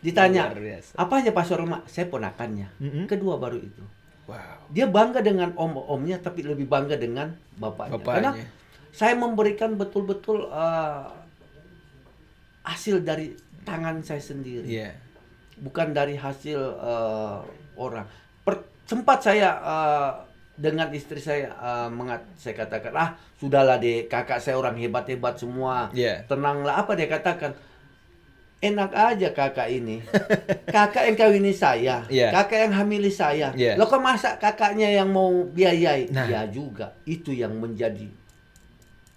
Ditanya, 0.00 0.48
apa 0.96 1.12
aja 1.20 1.30
Pak 1.30 1.44
Mama? 1.60 1.84
Saya 1.84 2.08
ponakannya. 2.08 2.68
Mm-mm. 2.80 3.04
Kedua 3.04 3.36
baru 3.36 3.60
itu. 3.60 3.84
Wow. 4.24 4.70
Dia 4.70 4.86
bangga 4.86 5.20
dengan 5.20 5.52
om-omnya 5.58 6.16
tapi 6.16 6.40
lebih 6.40 6.64
bangga 6.64 6.94
dengan 6.94 7.34
bapaknya. 7.58 7.98
Karena 8.00 8.30
Bapaknya. 8.32 8.46
saya 8.94 9.14
memberikan 9.14 9.74
betul-betul 9.74 10.48
eh, 10.48 11.04
hasil 12.62 13.02
dari 13.02 13.34
tangan 13.66 14.00
saya 14.00 14.20
sendiri 14.20 14.64
Iya. 14.64 14.94
bukan 15.60 15.92
dari 15.92 16.16
hasil 16.16 16.60
eh, 16.60 17.38
orang. 17.76 18.06
Per- 18.40 18.86
sempat 18.86 19.20
saya 19.20 19.48
eh, 19.58 20.12
dengan 20.56 20.88
istri 20.92 21.18
saya 21.18 21.50
eh, 21.50 21.88
mengat, 21.90 22.22
saya 22.38 22.54
katakan 22.56 22.92
ah 22.94 23.10
sudahlah 23.36 23.76
deh 23.76 24.06
kakak 24.06 24.38
saya 24.38 24.56
orang 24.56 24.78
hebat-hebat 24.78 25.36
semua, 25.36 25.90
Iya. 25.92 26.24
tenanglah 26.24 26.78
apa 26.78 26.94
dia 26.94 27.10
katakan. 27.10 27.52
Enak 28.60 28.92
aja 28.92 29.32
kakak 29.32 29.72
ini. 29.72 30.04
Kakak 30.68 31.08
yang 31.08 31.16
kawini 31.16 31.52
saya. 31.56 32.04
Iya. 32.12 32.28
Kakak 32.28 32.68
yang 32.68 32.72
hamili 32.76 33.08
saya. 33.08 33.56
Iya. 33.56 33.80
Lo 33.80 33.88
kok 33.88 34.04
masa 34.04 34.36
kakaknya 34.36 34.92
yang 34.92 35.08
mau 35.08 35.48
biayai? 35.48 36.12
Nah. 36.12 36.28
Ya 36.28 36.44
juga. 36.44 36.92
Itu 37.08 37.32
yang 37.32 37.56
menjadi 37.56 38.04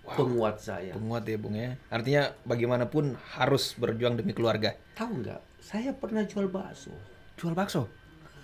penguat 0.07 0.63
saya. 0.63 0.95
Penguat 0.95 1.27
ya, 1.27 1.35
Bung 1.35 1.59
ya. 1.59 1.75
Artinya 1.91 2.31
bagaimanapun 2.47 3.19
harus 3.35 3.75
berjuang 3.75 4.15
demi 4.15 4.31
keluarga. 4.31 4.79
Tahu 4.95 5.11
nggak? 5.23 5.39
Saya 5.59 5.91
pernah 5.91 6.23
jual 6.23 6.47
bakso. 6.47 6.95
Jual 7.35 7.51
bakso. 7.51 7.87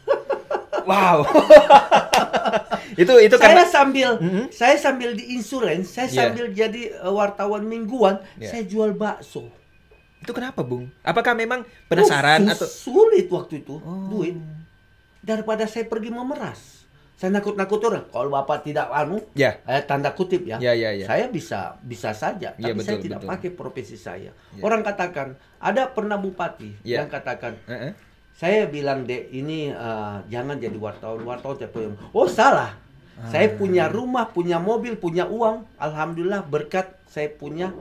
wow. 0.89 1.23
itu 2.99 3.13
itu 3.23 3.35
saya 3.37 3.43
karena 3.43 3.63
sambil 3.67 4.09
Mhm. 4.19 4.43
saya 4.51 4.75
sambil 4.75 5.15
di 5.15 5.35
insurance, 5.35 5.95
saya 5.95 6.07
Iya. 6.09 6.15
sambil 6.27 6.45
jadi 6.51 6.81
uh, 7.03 7.13
wartawan 7.13 7.63
mingguan, 7.63 8.19
Iya. 8.35 8.49
saya 8.51 8.63
jual 8.67 8.91
bakso. 8.95 9.47
Itu 10.19 10.31
kenapa, 10.31 10.61
Bung? 10.61 10.91
Apakah 11.01 11.31
memang 11.31 11.63
penasaran 11.87 12.43
Oh, 12.43 12.51
atau 12.51 12.67
sulit 12.67 13.27
waktu 13.27 13.61
itu 13.61 13.79
Oh. 13.79 14.11
duit 14.11 14.35
daripada 15.19 15.63
saya 15.65 15.83
pergi 15.83 16.09
memeras. 16.09 16.83
Saya 17.15 17.35
nakut-nakut 17.35 17.83
orang. 17.83 18.07
Kalau 18.07 18.31
bapak 18.31 18.63
tidak 18.63 18.87
anu, 18.89 19.19
Ya. 19.35 19.59
eh, 19.67 19.83
tanda 19.83 20.15
kutip 20.15 20.47
ya, 20.47 20.55
Ya, 20.55 20.71
ya, 20.71 20.95
ya. 20.95 21.03
saya 21.03 21.27
bisa 21.27 21.75
bisa 21.83 22.15
saja, 22.15 22.55
Ya, 22.55 22.71
tapi 22.71 22.79
saya 22.79 22.95
betul, 22.95 23.05
tidak 23.11 23.19
betul. 23.19 23.31
pakai 23.35 23.49
profesi 23.51 23.95
saya. 23.95 24.31
Ya. 24.31 24.61
Orang 24.63 24.83
katakan 24.83 25.35
ada 25.59 25.91
pernah 25.91 26.15
bupati 26.15 26.79
Ya. 26.79 27.03
yang 27.03 27.11
katakan 27.11 27.59
Heeh. 27.67 27.91
saya 28.31 28.71
bilang 28.71 29.03
dek 29.03 29.27
ini 29.29 29.67
uh, 29.69 30.23
jangan 30.31 30.55
jadi 30.55 30.79
wartawan 30.79 31.19
wartawan 31.21 31.59
tiap 31.59 31.75
yang 31.75 31.99
oh 32.15 32.23
salah 32.23 32.71
saya 33.27 33.51
Ah. 33.51 33.55
punya 33.59 33.91
rumah 33.91 34.31
punya 34.31 34.55
mobil 34.55 34.95
punya 34.95 35.27
uang 35.27 35.67
alhamdulillah 35.75 36.47
berkat 36.47 36.87
saya 37.03 37.27
punya 37.27 37.75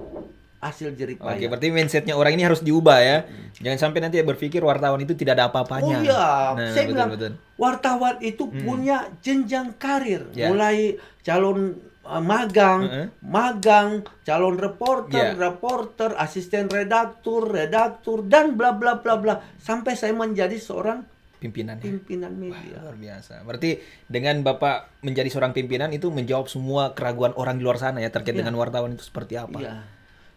hasil 0.59 0.93
jerih 0.93 1.15
Oke, 1.17 1.39
payah 1.39 1.47
berarti 1.47 1.69
mindsetnya 1.69 2.13
orang 2.13 2.35
ini 2.35 2.43
harus 2.43 2.61
diubah 2.61 2.99
ya. 2.99 3.19
Jangan 3.57 3.79
sampai 3.81 3.99
nanti 4.01 4.19
berpikir 4.21 4.59
wartawan 4.61 4.99
itu 4.99 5.15
tidak 5.15 5.39
ada 5.39 5.45
oh 5.45 5.51
apa-apanya. 5.53 5.97
iya 6.01 6.27
Nah, 6.53 6.67
saya 6.69 6.83
betul, 6.83 6.93
bilang 6.93 7.11
betul. 7.11 7.33
wartawan 7.55 8.17
itu 8.21 8.45
punya 8.49 8.99
jenjang 9.19 9.75
karir 9.75 10.27
Ya. 10.33 10.49
mulai 10.49 10.95
calon 11.23 11.79
uh, 12.03 12.19
magang 12.19 12.81
Heeh. 12.85 13.07
magang 13.21 13.91
calon 14.21 14.57
reporter 14.57 15.27
Ya. 15.29 15.39
reporter 15.39 16.17
asisten 16.17 16.67
redaktur 16.67 17.47
redaktur 17.47 18.25
dan 18.25 18.53
bla 18.53 18.73
bla 18.73 18.97
bla 18.97 19.15
bla 19.15 19.35
sampai 19.57 19.95
saya 19.95 20.11
menjadi 20.11 20.57
seorang 20.57 21.07
Pimpinan. 21.39 21.79
ya. 21.79 21.87
pimpinan 21.87 22.35
media 22.35 22.83
Luar 22.83 22.99
biasa. 22.99 23.47
Berarti 23.47 23.79
dengan 24.05 24.43
Bapak 24.43 25.07
menjadi 25.07 25.31
seorang 25.31 25.55
pimpinan 25.55 25.87
itu 25.89 26.11
menjawab 26.11 26.51
semua 26.51 26.91
keraguan 26.91 27.31
orang 27.33 27.55
di 27.55 27.63
luar 27.63 27.79
sana 27.79 27.99
ya 27.99 28.11
terkait 28.11 28.35
Iya. 28.35 28.43
dengan 28.43 28.59
wartawan 28.59 28.91
itu 28.91 29.07
seperti 29.07 29.39
apa. 29.39 29.55
Iya. 29.57 29.75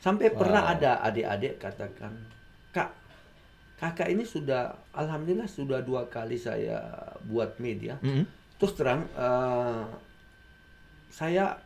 Sampai 0.01 0.33
pernah 0.33 0.65
Wow. 0.65 0.73
ada 0.73 0.91
adik-adik 1.05 1.61
katakan, 1.61 2.17
Kak, 2.73 2.89
kakak 3.77 4.09
ini 4.09 4.25
sudah, 4.25 4.73
alhamdulillah 4.97 5.45
sudah 5.45 5.85
dua 5.85 6.09
kali 6.09 6.41
saya 6.41 6.81
buat 7.21 7.61
media. 7.61 8.01
Mm-mm. 8.01 8.25
Terus 8.57 8.73
terang, 8.73 9.05
eh, 9.13 9.81
saya 11.13 11.61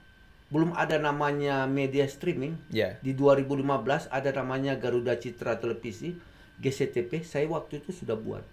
belum 0.52 0.76
ada 0.76 1.00
namanya 1.00 1.64
media 1.64 2.04
streaming. 2.12 2.60
Ya. 2.72 3.00
Di 3.00 3.16
2015 3.16 4.12
ada 4.12 4.30
namanya 4.36 4.76
Garuda 4.76 5.16
Citra 5.16 5.56
Televisi, 5.56 6.16
GCTP. 6.60 7.24
Saya 7.24 7.48
waktu 7.48 7.80
itu 7.80 7.96
sudah 7.96 8.20
buat. 8.20 8.44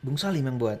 Bung 0.00 0.16
Salim 0.16 0.48
yang 0.48 0.56
buat. 0.56 0.80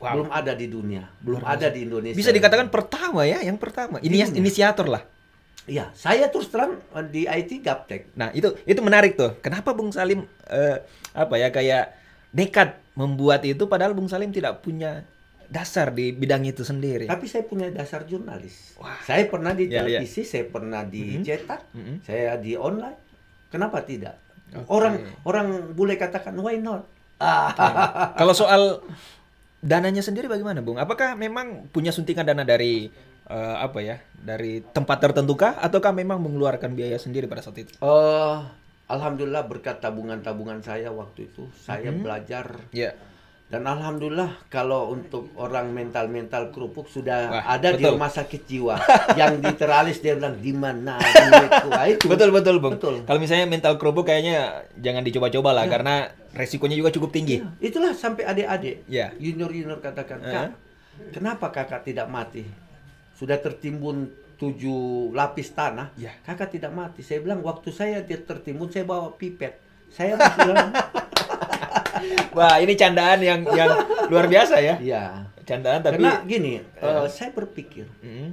Wow. 0.00 0.16
Belum 0.16 0.28
ada 0.32 0.52
di 0.56 0.64
dunia, 0.64 1.04
belum 1.20 1.44
ada 1.44 1.68
di 1.68 1.84
Indonesia. 1.84 2.16
Bisa 2.16 2.32
dikatakan 2.32 2.72
pertama 2.72 3.28
ya, 3.28 3.44
yang 3.44 3.60
pertama. 3.60 4.00
Ini 4.00 4.32
inisiator 4.32 4.88
lah. 4.88 5.04
Iya, 5.64 5.92
saya 5.92 6.32
terus 6.32 6.48
terang 6.48 6.80
eh, 6.92 7.04
di 7.04 7.22
IT 7.24 7.60
Gaptek. 7.60 8.16
Nah, 8.16 8.32
itu 8.32 8.56
itu 8.64 8.80
menarik 8.80 9.14
tuh. 9.14 9.36
Kenapa 9.40 9.76
Bung 9.76 9.92
Salim 9.92 10.24
eh, 10.48 10.76
apa 11.12 11.34
ya 11.36 11.52
kayak 11.52 11.94
nekat 12.32 12.80
membuat 12.96 13.44
itu 13.44 13.66
padahal 13.66 13.92
Bung 13.92 14.08
Salim 14.08 14.30
tidak 14.30 14.62
punya 14.62 15.04
dasar 15.50 15.90
di 15.90 16.14
bidang 16.14 16.46
itu 16.46 16.62
sendiri. 16.62 17.10
Tapi 17.10 17.26
saya 17.26 17.42
punya 17.42 17.66
dasar 17.68 18.06
jurnalis. 18.06 18.78
Wah. 18.78 18.94
Saya 19.02 19.26
pernah 19.26 19.50
di 19.50 19.66
Ya, 19.66 19.82
ya. 19.82 19.98
televisi, 19.98 20.22
saya 20.22 20.46
pernah 20.46 20.86
di 20.86 21.18
Mhm. 21.18 21.22
cetak, 21.26 21.60
Mhm. 21.74 21.94
saya 22.06 22.38
di 22.38 22.54
online. 22.54 22.98
Kenapa 23.50 23.82
tidak? 23.82 24.14
Oke. 24.54 24.66
Orang 24.70 24.94
orang 25.26 25.46
boleh 25.74 25.98
katakan 25.98 26.38
why 26.38 26.54
not? 26.56 26.86
Ah, 27.18 28.14
Kalau 28.16 28.32
soal 28.32 28.80
dananya 29.60 30.00
sendiri 30.00 30.24
bagaimana, 30.24 30.62
Bung? 30.64 30.78
Apakah 30.78 31.12
memang 31.14 31.68
punya 31.68 31.90
suntikan 31.90 32.24
dana 32.24 32.46
dari 32.46 32.88
eh, 33.30 33.56
apa 33.56 33.78
ya? 33.78 33.96
Dari 34.12 34.60
tempat 34.66 34.98
tertentukah 35.00 35.56
ataukah 35.56 35.94
memang 35.94 36.18
mengeluarkan 36.18 36.74
biaya 36.74 36.98
sendiri 36.98 37.24
pada 37.24 37.40
saat 37.40 37.56
itu? 37.56 37.72
eh, 37.72 38.36
alhamdulillah 38.86 39.46
berkat 39.46 39.78
tabungan-tabungan 39.78 40.58
saya 40.60 40.90
waktu 40.90 41.24
itu, 41.24 41.46
saya 41.56 41.88
Mhm. 41.88 42.02
belajar 42.02 42.58
Ya. 42.70 42.90
dan 43.46 43.62
alhamdulillah 43.64 44.46
kalau 44.46 44.90
untuk 44.90 45.30
orang 45.34 45.70
mental-mental 45.70 46.50
kerupuk 46.50 46.86
sudah 46.86 47.30
Wah, 47.32 47.44
ada 47.50 47.70
di 47.70 47.82
betul. 47.82 47.94
rumah 47.94 48.06
sakit 48.08 48.42
jiwa 48.44 48.74
yang 49.16 49.38
di 49.38 49.50
teralis 49.54 49.98
dia 49.98 50.14
bilang 50.14 50.34
di 50.36 50.50
mana 50.50 50.98
duitku?" 50.98 51.70
Itu. 51.88 52.06
Betul 52.06 52.30
betul, 52.30 52.58
Bung. 52.58 52.74
Betul. 52.76 53.02
Kalau 53.04 53.18
misalnya 53.18 53.46
mental 53.46 53.74
kerupuk 53.74 54.04
kayaknya 54.04 54.38
jangan 54.76 55.02
dicoba-coba 55.02 55.50
lah 55.52 55.64
karena 55.66 55.94
resikonya 56.32 56.74
juga 56.74 56.90
cukup 56.90 57.10
tinggi. 57.10 57.38
Iya, 57.38 57.46
itulah 57.60 57.90
sampai 57.90 58.22
adik-adik 58.24 58.86
Ya. 58.86 59.14
junior-junior 59.16 59.78
katakan, 59.78 60.18
Eh. 60.20 60.30
Kak, 60.30 60.48
kenapa 61.10 61.46
kakak 61.48 61.82
tidak 61.84 62.06
mati? 62.06 62.42
Sudah 63.20 63.36
tertimbun 63.36 64.08
tujuh 64.34 65.12
lapis 65.12 65.52
tanah, 65.52 65.92
Ya. 65.94 66.16
kakak 66.24 66.48
tidak 66.50 66.72
mati. 66.72 67.04
Saya 67.04 67.20
bilang, 67.20 67.44
waktu 67.44 67.68
saya 67.68 68.00
dia 68.00 68.16
tertimbun, 68.16 68.72
saya 68.72 68.82
bawa 68.82 69.12
pipet. 69.12 69.60
Saya 69.92 70.16
masih 70.16 70.48
bilang, 70.48 70.72
Wah, 72.32 72.56
ini 72.56 72.72
candaan 72.72 73.20
yang 73.20 73.44
yang 73.46 73.68
luar 74.08 74.24
biasa 74.24 74.56
ya. 74.58 74.80
iya. 74.80 75.28
Candaan 75.42 75.82
tapi 75.82 75.98
Karena 75.98 76.24
gini, 76.24 76.56
eh, 76.56 77.06
saya 77.06 77.28
berpikir, 77.30 77.84
Mm, 78.00 78.32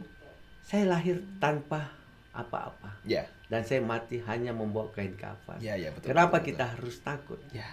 saya 0.62 0.88
lahir 0.88 1.20
tanpa 1.36 1.92
apa-apa. 2.32 3.04
ya. 3.04 3.28
Dan 3.48 3.64
saya 3.64 3.80
mati 3.80 4.20
hanya 4.22 4.52
membawa 4.52 4.88
kain 4.90 5.16
kafan. 5.16 5.56
Ya, 5.58 5.76
ya, 5.76 5.92
betul, 5.92 6.12
Kenapa 6.12 6.38
betul, 6.38 6.48
kita 6.48 6.64
harus 6.70 6.96
takut? 7.02 7.40
Ya. 7.50 7.68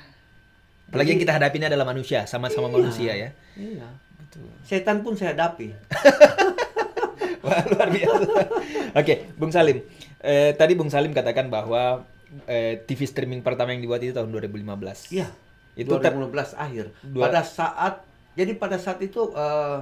Apalagi 0.87 1.11
yang 1.13 1.21
kita 1.21 1.35
hadapi 1.35 1.57
ini 1.57 1.67
adalah 1.67 1.83
manusia, 1.85 2.25
sama-sama 2.25 2.67
Iya. 2.67 2.75
manusia 2.75 3.13
ya. 3.13 3.31
Iya. 3.55 3.89
Betul. 4.17 4.51
Setan 4.63 5.03
pun 5.03 5.15
saya 5.15 5.35
hadapi. 5.35 5.71
luar 7.45 7.89
biasa. 7.89 8.29
Oke, 8.95 9.15
Bung 9.35 9.51
Salim. 9.51 9.85
Eh, 10.19 10.53
tadi 10.55 10.73
Bung 10.73 10.89
Salim 10.89 11.13
katakan 11.13 11.49
bahwa 11.49 12.03
eh, 12.45 12.83
TV 12.83 13.05
streaming 13.05 13.41
pertama 13.41 13.71
yang 13.71 13.81
dibuat 13.81 14.01
itu 14.01 14.11
tahun 14.11 14.29
2015. 14.29 15.13
Iya. 15.13 15.29
Itu 15.75 15.91
Itu 15.91 16.01
ter- 16.01 16.15
2015 16.15 16.55
akhir. 16.55 16.85
Dua- 17.03 17.27
Pada 17.27 17.43
saat 17.43 18.03
jadi 18.35 18.55
pada 18.55 18.77
saat 18.77 18.99
itu 18.99 19.31
eh, 19.31 19.79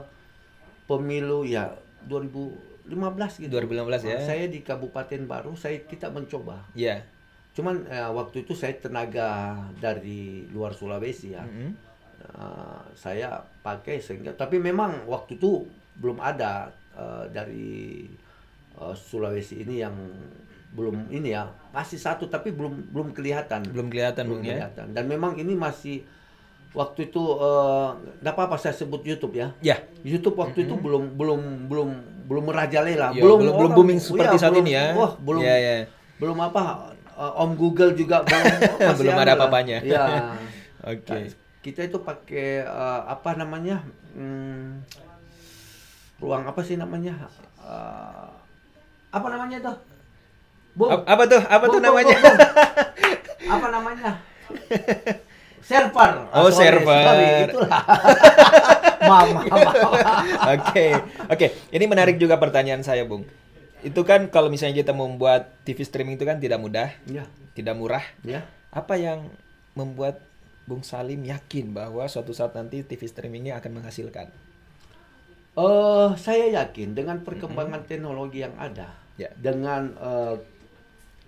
pemilu 0.84 1.44
ya 1.44 1.72
2015 2.04 3.40
gitu. 3.40 3.52
2015 3.52 4.02
ya. 4.04 4.18
Saya 4.20 4.44
di 4.46 4.60
Kabupaten 4.60 5.22
Baru, 5.24 5.54
saya 5.54 5.78
kita 5.80 6.10
mencoba. 6.10 6.66
Iya. 6.74 7.04
Cuman 7.52 7.84
eh, 7.86 8.10
waktu 8.10 8.42
itu 8.42 8.52
saya 8.52 8.72
tenaga 8.74 9.54
dari 9.78 10.48
luar 10.48 10.72
Sulawesi 10.72 11.32
ya. 11.32 11.44
Mm-mm. 11.44 11.72
Eh, 12.22 12.82
saya 12.94 13.42
pakai 13.60 13.98
sehingga 13.98 14.32
tapi 14.32 14.56
memang 14.56 15.06
waktu 15.06 15.36
itu 15.36 15.66
belum 15.92 16.18
ada 16.18 16.70
eh, 16.94 17.24
dari 17.28 18.06
eh, 18.74 18.94
Sulawesi 18.94 19.60
ini 19.60 19.78
yang 19.78 19.94
belum 20.70 21.08
ini 21.08 21.30
ya 21.30 21.44
masih 21.68 21.96
satu 21.96 22.26
tapi 22.26 22.48
belum 22.48 22.88
belum 22.88 23.08
kelihatan 23.10 23.60
Belum 23.66 23.86
kelihatan 23.86 24.24
belum 24.24 24.40
ya. 24.40 24.56
kelihatan 24.56 24.86
dan 24.90 25.04
memang 25.04 25.36
ini 25.36 25.52
masih 25.52 26.00
waktu 26.72 27.06
itu 27.06 27.20
eh, 27.20 27.88
nggak 28.18 28.32
apa-apa 28.32 28.56
saya 28.56 28.72
sebut 28.72 29.00
YouTube 29.02 29.34
ya 29.34 29.52
Ya. 29.60 29.76
YouTube 30.00 30.34
waktu 30.34 30.64
itu 30.64 30.74
belum 30.74 31.12
belum 31.12 31.40
belum 31.66 31.88
belum 32.24 32.44
merajalela 32.46 33.12
Ya, 33.12 33.20
belum 33.20 33.36
belum- 33.38 33.54
belum 33.54 33.56
orang- 33.66 33.76
booming 33.76 34.00
seperti 34.00 34.36
saat 34.36 34.50
belum- 34.50 34.64
ini 34.64 34.72
ya. 34.72 34.84
wah 34.94 35.12
belum 35.14 35.40
Ya, 35.40 35.54
ya. 35.54 35.74
belum 36.16 36.38
apa 36.40 36.62
eh, 37.12 37.32
Om 37.36 37.52
Google 37.54 37.92
juga 37.92 38.24
belum 38.24 38.44
Belum 38.98 39.12
ada 39.14 39.32
apa-apanya. 39.34 39.84
ya 39.84 40.04
Oke. 40.88 41.12
Nah, 41.12 41.28
kita 41.60 41.84
itu 41.84 42.00
pakai 42.00 42.64
eh, 42.64 43.00
apa 43.06 43.30
namanya 43.34 43.84
hmm, 44.10 44.80
ruang 46.22 46.46
apa 46.46 46.62
sih 46.62 46.78
namanya 46.78 47.18
Eh, 47.58 48.30
apa 49.10 49.26
namanya 49.28 49.58
Bung, 50.72 50.88
Ap- 50.88 51.04
Apa 51.04 51.22
tuh? 51.26 51.42
Apa 51.44 51.64
tuh 51.68 51.78
namanya? 51.78 52.16
Apa 53.54 53.66
namanya 53.68 54.18
server 55.62 56.10
Oh, 56.32 56.48
sorry, 56.48 56.80
server. 56.80 57.02
sorry, 57.02 57.26
itulah 57.46 57.70
mama 59.10 59.40
mama 59.46 59.70
Oke, 60.54 60.86
oke. 61.28 61.46
Ini 61.70 61.84
menarik 61.84 62.16
juga 62.16 62.36
pertanyaan 62.36 62.82
saya, 62.82 63.02
Bung. 63.04 63.26
Itu 63.82 64.02
kan 64.02 64.26
kalau 64.28 64.46
misalnya 64.46 64.78
kita 64.78 64.90
membuat 64.90 65.58
TV 65.62 65.82
streaming 65.82 66.14
itu 66.14 66.24
kan 66.24 66.38
tidak 66.38 66.58
mudah, 66.58 66.90
ya 67.04 67.26
tidak 67.52 67.74
murah. 67.74 68.02
ya 68.22 68.46
Apa 68.70 68.94
yang 68.94 69.26
membuat 69.72 70.22
Bung 70.64 70.82
Salim 70.82 71.22
yakin 71.22 71.74
bahwa 71.74 72.06
suatu 72.06 72.30
saat 72.30 72.54
nanti 72.54 72.82
TV 72.82 73.02
streaming 73.04 73.46
ini 73.46 73.52
akan 73.52 73.82
menghasilkan? 73.82 74.30
Eh, 75.52 76.08
saya 76.16 76.64
yakin 76.64 76.96
dengan 76.96 77.20
perkembangan 77.20 77.84
teknologi 77.84 78.40
yang 78.40 78.56
ada, 78.56 78.88
Ya. 79.20 79.28
dengan 79.36 79.92
eh, 80.00 80.40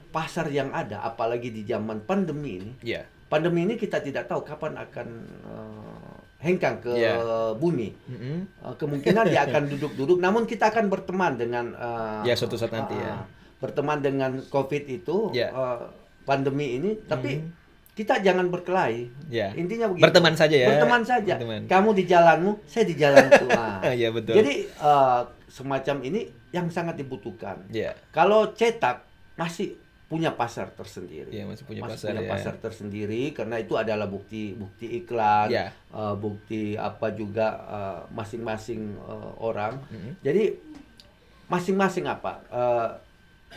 pasar 0.09 0.49
yang 0.49 0.73
ada, 0.73 1.05
apalagi 1.05 1.53
di 1.53 1.61
zaman 1.63 2.01
pandemi 2.01 2.57
ini. 2.57 2.73
Iya. 2.81 3.05
Pandemi 3.29 3.69
ini 3.69 3.77
kita 3.77 4.01
tidak 4.01 4.25
tahu 4.25 4.41
kapan 4.41 4.81
akan 4.81 5.09
eh, 5.45 6.17
hengkang 6.41 6.81
ke 6.81 6.93
Ya. 6.97 7.21
bumi. 7.53 7.93
Mm-mm. 8.09 8.39
Eh, 8.49 8.75
kemungkinan 8.81 9.29
dia 9.29 9.45
akan 9.45 9.69
duduk-duduk, 9.69 10.17
namun 10.17 10.49
kita 10.49 10.73
akan 10.73 10.89
berteman 10.89 11.37
dengan 11.37 11.77
eh, 11.77 12.25
Ya, 12.25 12.33
suatu 12.33 12.57
saat 12.57 12.73
nanti 12.73 12.97
ya. 12.97 13.21
eh, 13.21 13.23
berteman 13.61 14.01
dengan 14.01 14.41
COVID 14.49 14.85
itu, 14.89 15.37
Ya. 15.37 15.53
eh, 15.53 15.85
pandemi 16.25 16.81
ini, 16.81 16.97
tapi 17.05 17.45
Mhm. 17.45 17.64
Kita 17.95 18.19
jangan 18.21 18.51
berkelahi. 18.51 19.07
Ya. 19.31 19.55
Intinya 19.55 19.87
begitu. 19.87 20.03
Berteman 20.03 20.35
saja 20.35 20.57
ya. 20.59 20.69
Berteman 20.75 21.03
saja. 21.07 21.35
Berteman. 21.39 21.63
Kamu 21.71 21.91
di 21.95 22.05
jalanmu, 22.05 22.53
saya 22.67 22.85
di 22.91 22.95
jalanku. 22.99 23.47
Nah, 23.47 23.79
Iya, 23.99 24.11
betul. 24.11 24.35
Jadi 24.35 24.67
eh, 24.67 25.21
semacam 25.47 25.97
ini 26.03 26.21
yang 26.51 26.67
sangat 26.75 26.99
dibutuhkan. 26.99 27.63
Iya. 27.71 27.95
Kalau 28.11 28.51
cetak 28.51 29.07
masih 29.39 29.79
punya 30.11 30.35
pasar 30.35 30.75
tersendiri. 30.75 31.31
Iya, 31.31 31.47
masih 31.47 31.65
punya 31.65 31.87
Masih 31.87 31.95
pasar, 31.97 32.09
punya 32.13 32.23
ya. 32.23 32.31
pasar 32.35 32.55
tersendiri 32.59 33.23
karena 33.31 33.57
itu 33.63 33.75
adalah 33.79 34.07
bukti 34.07 34.55
bukti 34.55 34.87
iklan, 34.99 35.49
Ya. 35.51 35.71
eh, 35.71 36.15
bukti 36.19 36.75
apa 36.75 37.15
juga 37.15 37.47
eh, 37.63 38.01
masing-masing 38.11 38.95
eh, 38.95 39.31
orang. 39.39 39.79
Mhm. 39.87 40.11
Jadi 40.19 40.45
masing-masing 41.47 42.05
apa 42.07 42.43
eh, 42.51 42.89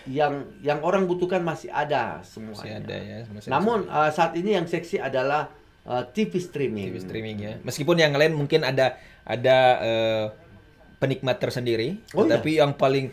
yang 0.05 0.33
yang 0.61 0.79
orang 0.79 1.05
butuhkan 1.05 1.41
masih 1.41 1.67
ada 1.67 2.21
semuanya. 2.21 2.53
Masih 2.53 2.71
ada 2.77 2.95
ya. 2.95 3.19
masih 3.27 3.47
ada 3.47 3.53
Namun 3.55 3.79
eh, 3.83 4.09
saat 4.11 4.31
ini 4.33 4.49
yang 4.53 4.65
seksi 4.65 4.97
adalah 4.99 5.49
eh, 5.83 6.03
TV 6.11 6.37
streaming. 6.37 6.93
TV 6.93 6.97
streaming 7.01 7.37
ya. 7.39 7.53
Meskipun 7.63 7.95
yang 7.95 8.13
lain 8.13 8.33
mungkin 8.33 8.61
ada 8.61 8.99
ada 9.23 9.57
eh, 9.79 10.25
penikmat 10.97 11.37
tersendiri, 11.37 12.01
Oh, 12.11 12.25
iya. 12.25 12.37
tapi 12.37 12.57
yang 12.57 12.73
paling 12.73 13.09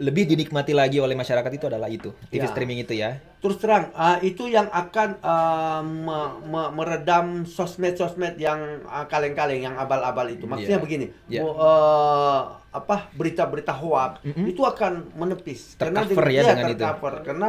lebih 0.00 0.24
dinikmati 0.24 0.72
lagi 0.72 0.96
oleh 0.96 1.12
masyarakat 1.12 1.52
itu 1.52 1.66
adalah 1.68 1.84
itu 1.84 2.08
TV 2.32 2.40
Ya. 2.40 2.48
streaming 2.48 2.80
itu 2.80 2.96
ya. 2.96 3.20
Terus 3.36 3.60
terang, 3.60 3.92
uh, 3.92 4.16
itu 4.20 4.48
yang 4.48 4.64
akan 4.68 5.20
uh, 5.20 5.82
me- 5.84 6.36
me- 6.40 6.72
meredam 6.72 7.44
sosmed-sosmed 7.44 8.40
yang 8.40 8.56
uh, 8.84 9.04
kaleng-kaleng, 9.04 9.60
yang 9.60 9.76
abal-abal 9.76 10.24
itu. 10.28 10.48
Maksudnya 10.48 10.80
Iya. 10.80 10.84
begini, 10.84 11.06
Iya. 11.28 11.40
mau, 11.44 11.52
uh, 11.52 12.40
apa 12.70 13.10
berita-berita 13.12 13.74
hoax 13.74 14.22
Mm-mm. 14.22 14.46
itu 14.46 14.62
akan 14.62 15.10
menepis. 15.12 15.74
Tercover 15.74 16.06
dengan- 16.22 16.30
ya 16.30 16.40
iya, 16.40 16.52
dengan 16.52 16.70
itu. 16.70 16.78
tercover. 16.78 17.14
Karena 17.22 17.48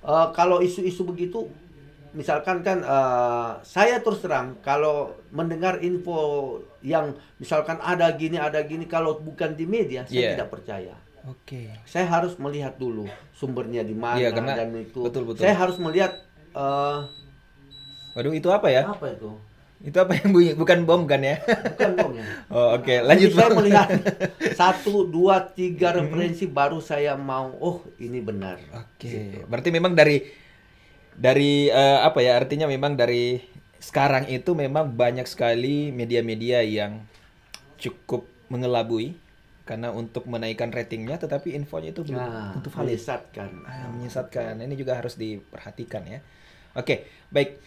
uh, 0.00 0.28
kalau 0.30 0.58
isu-isu 0.58 1.04
begitu, 1.04 1.44
misalkan 2.12 2.60
kan 2.60 2.80
uh, 2.80 3.60
saya 3.62 4.00
terus 4.00 4.20
terang 4.20 4.56
kalau 4.60 5.12
mendengar 5.28 5.80
info 5.80 6.16
yang 6.80 7.12
misalkan 7.36 7.76
ada 7.80 8.08
gini 8.12 8.36
ada 8.36 8.60
gini, 8.62 8.84
kalau 8.86 9.16
bukan 9.18 9.52
di 9.52 9.64
media 9.64 10.04
saya 10.04 10.16
Iya. 10.18 10.30
tidak 10.34 10.50
percaya 10.50 10.94
Oke. 11.22 11.70
saya 11.84 12.04
harus 12.06 12.34
melihat 12.36 12.74
dulu 12.74 13.06
sumbernya 13.32 13.80
di 13.80 13.94
mana 13.94 14.18
Iya, 14.18 14.28
karena- 14.30 14.56
dan 14.58 14.72
itu 14.74 15.00
betul, 15.00 15.22
betul. 15.24 15.40
saya 15.40 15.54
harus 15.54 15.76
melihat 15.78 16.12
eh, 16.50 16.98
Waduh, 18.12 18.32
itu 18.34 18.48
apa 18.48 18.68
ya? 18.68 18.84
apa 18.84 19.08
itu 19.08 19.30
Itu 19.82 19.98
apa 19.98 20.14
yang 20.14 20.30
bunyi? 20.30 20.54
Bukan 20.54 20.86
bom 20.86 21.02
kan 21.10 21.18
ya? 21.18 21.42
bukan 21.42 21.90
dong 21.98 22.14
ya 22.14 22.26
Oh, 22.54 22.78
oke. 22.78 22.94
Lanjut, 23.02 23.34
Jadi 23.34 23.38
saya 23.42 23.50
melihat 23.58 23.88
satu 24.60 25.10
dua 25.10 25.42
tiga 25.42 25.90
referensi 25.90 26.46
baru 26.46 26.78
saya 26.78 27.18
mau 27.18 27.50
oh 27.58 27.82
ini 27.98 28.22
benar 28.22 28.62
Oke. 28.70 29.10
Gitu. 29.10 29.38
Berarti 29.50 29.68
memang 29.74 29.98
dari 29.98 30.22
dari 31.18 31.66
eh, 31.66 31.98
apa 31.98 32.22
ya? 32.22 32.38
Artinya 32.38 32.70
memang 32.70 32.94
dari 32.94 33.42
sekarang 33.82 34.30
itu 34.30 34.54
memang 34.54 34.94
banyak 34.94 35.26
sekali 35.26 35.90
media-media 35.90 36.62
yang 36.62 37.02
cukup 37.82 38.30
mengelabui 38.46 39.18
karena 39.66 39.90
untuk 39.90 40.26
menaikkan 40.26 40.70
ratingnya 40.70 41.18
tetapi 41.18 41.54
infonya 41.54 41.90
itu 41.90 42.06
belum 42.06 42.18
nah 42.18 42.50
tentu 42.54 42.70
valid. 42.70 42.94
menyesatkan 42.94 43.50
Ah, 43.66 43.90
menyesatkan. 43.90 44.54
Ini 44.62 44.74
juga 44.78 44.98
harus 44.98 45.18
diperhatikan 45.18 46.02
ya. 46.06 46.22
Oke, 46.78 47.06
baik. 47.34 47.58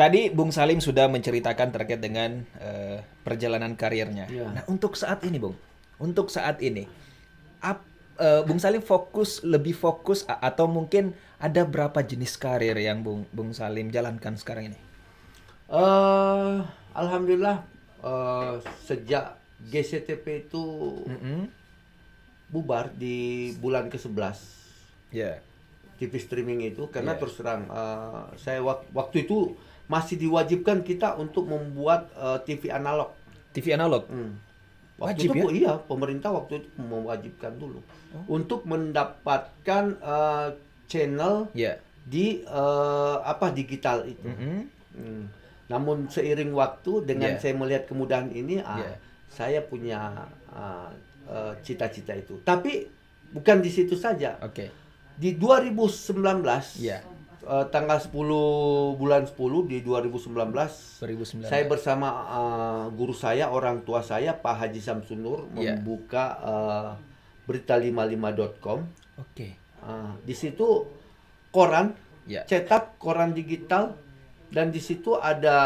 Tadi 0.00 0.32
Bung 0.32 0.48
Salim 0.48 0.80
sudah 0.80 1.12
menceritakan 1.12 1.76
terkait 1.76 2.00
dengan 2.00 2.40
eh, 2.56 3.04
perjalanan 3.20 3.76
karirnya. 3.76 4.32
Iya. 4.32 4.48
Nah, 4.48 4.64
untuk 4.64 4.96
saat 4.96 5.20
ini, 5.28 5.36
Bung, 5.36 5.52
untuk 6.00 6.32
saat 6.32 6.56
ini, 6.64 6.88
ap- 7.60 7.84
eh, 8.16 8.40
Bung 8.48 8.56
Salim 8.56 8.80
fokus 8.80 9.44
lebih 9.44 9.76
fokus 9.76 10.24
atau 10.24 10.64
mungkin 10.64 11.12
ada 11.36 11.68
berapa 11.68 12.00
jenis 12.00 12.40
karir 12.40 12.80
yang 12.80 13.04
Bung 13.04 13.28
Bung 13.28 13.52
Salim 13.52 13.92
jalankan 13.92 14.40
sekarang 14.40 14.72
ini? 14.72 14.80
eh 15.70 16.56
alhamdulillah 16.96 17.62
eh, 18.02 18.54
sejak 18.82 19.36
GCTP 19.62 20.48
itu 20.48 20.64
Mm-mm. 21.04 21.46
bubar 22.48 22.90
di 22.90 23.52
bulan 23.54 23.86
ke-11 23.86 24.40
Ya. 25.12 25.38
TV 25.94 26.16
streaming 26.16 26.64
itu 26.64 26.88
karena 26.88 27.14
Iya. 27.14 27.20
terus 27.20 27.36
terang 27.36 27.68
eh, 27.68 28.22
saya 28.34 28.64
wak- 28.64 28.88
waktu 28.90 29.28
itu 29.28 29.54
masih 29.90 30.14
diwajibkan 30.16 30.86
kita 30.86 31.18
untuk 31.18 31.50
membuat 31.50 32.06
eh, 32.14 32.38
TV 32.46 32.70
analog. 32.70 33.10
TV 33.50 33.74
analog. 33.74 34.06
Hmm. 34.06 34.38
Waktu 35.00 35.26
Wajib 35.26 35.28
itu, 35.34 35.46
ya? 35.50 35.50
Iya, 35.50 35.72
pemerintah 35.82 36.30
waktu 36.30 36.62
itu 36.62 36.68
mewajibkan 36.78 37.58
dulu 37.58 37.82
untuk 38.30 38.62
mendapatkan 38.70 39.84
eh, 39.98 40.48
channel 40.86 41.50
Ya. 41.50 41.74
di 42.06 42.46
eh, 42.46 43.16
apa 43.26 43.50
digital 43.50 44.06
itu. 44.06 44.30
Mm-mm. 44.30 44.58
Hmm. 44.94 45.24
Namun 45.66 46.06
seiring 46.06 46.54
waktu 46.54 47.06
dengan 47.06 47.34
Iya. 47.34 47.40
saya 47.42 47.54
melihat 47.56 47.86
kemudahan 47.86 48.30
ini, 48.30 48.62
ah, 48.62 48.78
Iya. 48.78 48.94
saya 49.26 49.60
punya 49.66 50.26
ah, 50.50 50.90
eh, 51.26 51.54
cita-cita 51.66 52.14
itu. 52.14 52.38
Tapi 52.46 52.86
bukan 53.30 53.58
di 53.58 53.70
situ 53.70 53.94
saja. 53.98 54.38
Oke. 54.42 54.70
Di 55.16 55.34
2019, 55.34 56.78
Ya. 56.78 57.00
Eh, 57.42 57.66
tanggal 57.68 57.98
10 57.98 58.12
bulan 58.96 59.24
10 59.24 59.36
di 59.66 59.80
2019, 59.80 61.00
2019. 61.00 61.46
saya 61.46 61.64
bersama 61.64 62.08
eh, 62.10 62.84
guru 62.92 63.12
saya, 63.12 63.48
orang 63.48 63.82
tua 63.82 64.00
saya, 64.00 64.34
Pak 64.34 64.54
Haji 64.56 64.80
Samsunur, 64.80 65.48
Iya. 65.54 65.76
membuka 65.76 66.24
eh, 66.40 66.90
berita55.com. 67.46 68.78
Oke. 69.18 69.56
Ah, 69.80 70.14
di 70.22 70.32
situ 70.32 70.86
koran, 71.50 71.96
Ya. 72.28 72.44
cetak 72.44 73.00
koran 73.00 73.32
digital 73.32 73.96
dan 74.50 74.68
di 74.68 74.78
situ 74.78 75.14
ada 75.14 75.56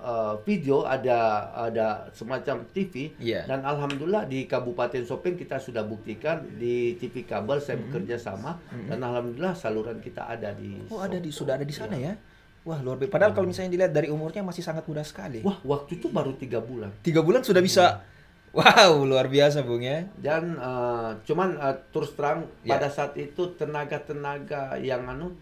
uh, 0.00 0.34
video, 0.42 0.82
ada 0.82 1.18
ada 1.54 1.86
semacam 2.10 2.64
TV 2.66 3.12
Iya. 3.16 3.44
dan 3.44 3.60
alhamdulillah 3.62 4.24
di 4.24 4.44
Kabupaten 4.44 5.04
Sopeng 5.04 5.34
kita 5.34 5.56
sudah 5.56 5.84
buktikan 5.84 6.40
di 6.54 6.96
TV 6.96 7.22
kabel 7.22 7.58
saya 7.58 7.76
bekerja 7.78 8.16
sama 8.16 8.56
dan 8.84 8.98
alhamdulillah 8.98 9.52
saluran 9.52 9.98
kita 9.98 10.24
ada 10.24 10.52
di 10.52 10.80
Oh, 10.88 10.98
ada 10.98 11.16
di 11.16 11.28
Sopeng. 11.28 11.36
sudah 11.38 11.52
ada 11.54 11.64
di 11.64 11.72
sana 11.72 11.94
ya. 11.94 12.16
Wah, 12.64 12.80
luar 12.80 12.96
biasa. 12.96 13.08
Padahal 13.10 13.32
kalau 13.32 13.46
misalnya 13.46 13.70
dilihat 13.70 13.92
dari 13.92 14.08
umurnya 14.08 14.40
masih 14.40 14.60
sangat 14.60 14.84
muda 14.84 15.00
sekali. 15.00 15.40
Wah, 15.40 15.56
waktu 15.62 15.96
itu 15.96 16.08
baru 16.08 16.32
tiga 16.34 16.60
bulan. 16.60 16.92
Tiga 17.00 17.20
bulan 17.20 17.40
sudah 17.40 17.60
bisa. 17.60 18.04
Wow, 18.48 19.04
luar 19.04 19.28
biasa 19.28 19.60
Bung 19.60 19.80
ya. 19.80 20.08
Dan 20.16 20.56
uh, 20.56 21.12
cuman 21.22 21.56
uh, 21.56 21.76
terus 21.88 22.12
terang 22.12 22.48
Ya. 22.64 22.76
pada 22.76 22.88
saat 22.88 23.12
itu 23.14 23.52
tenaga-tenaga 23.54 24.76
yang 24.78 25.04
anu 25.04 25.36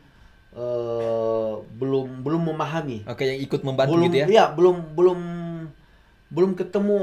uh, 0.57 1.61
belum 1.76 2.24
belum 2.24 2.42
memahami. 2.52 3.04
Oke, 3.07 3.22
yang 3.24 3.38
ikut 3.38 3.61
membantu 3.62 3.92
belum 3.94 4.07
gitu 4.09 4.16
ya. 4.16 4.26
iya, 4.26 4.44
belum 4.50 4.76
belum 4.96 5.20
belum 6.26 6.59
ketemu 6.59 6.96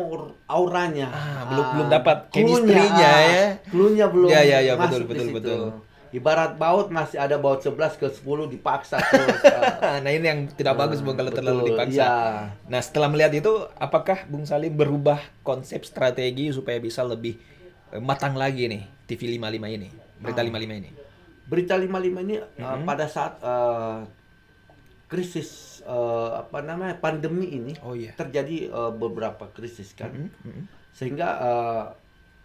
auranya. 0.45 1.07
Ah, 1.09 1.41
belum- 1.47 1.69
belum 1.71 1.87
dapat 1.87 2.17
chemistry-nya 2.27 3.07
ah, 3.07 3.19
ya. 3.23 3.45
clue-nya 3.71 4.05
belum 4.11 4.27
Ya, 4.27 4.41
ya, 4.43 4.59
ya, 4.59 4.73
masuk 4.75 5.07
betul, 5.07 5.07
betul, 5.07 5.25
situ. 5.25 5.35
betul. 5.39 5.61
Ibarat 6.13 6.61
baut 6.61 6.93
masih 6.93 7.17
ada 7.17 7.41
baut 7.41 7.57
11 7.57 7.97
ke 7.97 8.05
10 8.05 8.21
dipaksa 8.45 9.01
terus. 9.01 9.33
ah. 9.49 9.97
nah, 9.97 10.11
ini 10.13 10.21
yang 10.21 10.45
tidak 10.53 10.77
bagus 10.77 11.01
Bung 11.01 11.17
kalau 11.17 11.33
terlalu 11.33 11.65
Betul, 11.65 11.69
dipaksa. 11.73 11.97
iya. 11.97 12.13
Nah, 12.69 12.81
setelah 12.85 13.09
melihat 13.09 13.33
itu, 13.33 13.49
apakah 13.73 14.29
Bung 14.29 14.45
Salim 14.45 14.77
berubah 14.77 15.17
konsep 15.41 15.81
strategi 15.81 16.53
supaya 16.53 16.77
bisa 16.77 17.01
lebih 17.01 17.41
eh, 17.89 17.97
matang 17.97 18.37
lagi 18.37 18.69
nih 18.69 18.85
TV 19.09 19.41
55 19.41 19.73
ini, 19.73 19.89
berita 20.21 20.37
Ah. 20.37 20.45
55 20.45 20.81
ini? 20.85 20.89
Berita 21.43 21.75
55 21.75 22.23
ini 22.23 22.35
uh, 22.39 22.77
Mhm. 22.77 22.83
pada 22.83 23.05
saat 23.05 23.35
uh, 23.43 23.99
krisis 25.05 25.81
uh, 25.85 26.41
apa 26.41 26.65
namanya 26.65 26.97
pandemi 26.97 27.53
ini 27.53 27.73
Oh 27.85 27.93
iya. 27.93 28.15
terjadi 28.15 28.71
uh, 28.71 28.91
beberapa 28.91 29.45
krisis 29.51 29.93
kan. 29.93 30.09
Mhm, 30.09 30.29
mhm. 30.41 30.63
Sehingga 30.89 31.27
uh, 31.37 31.83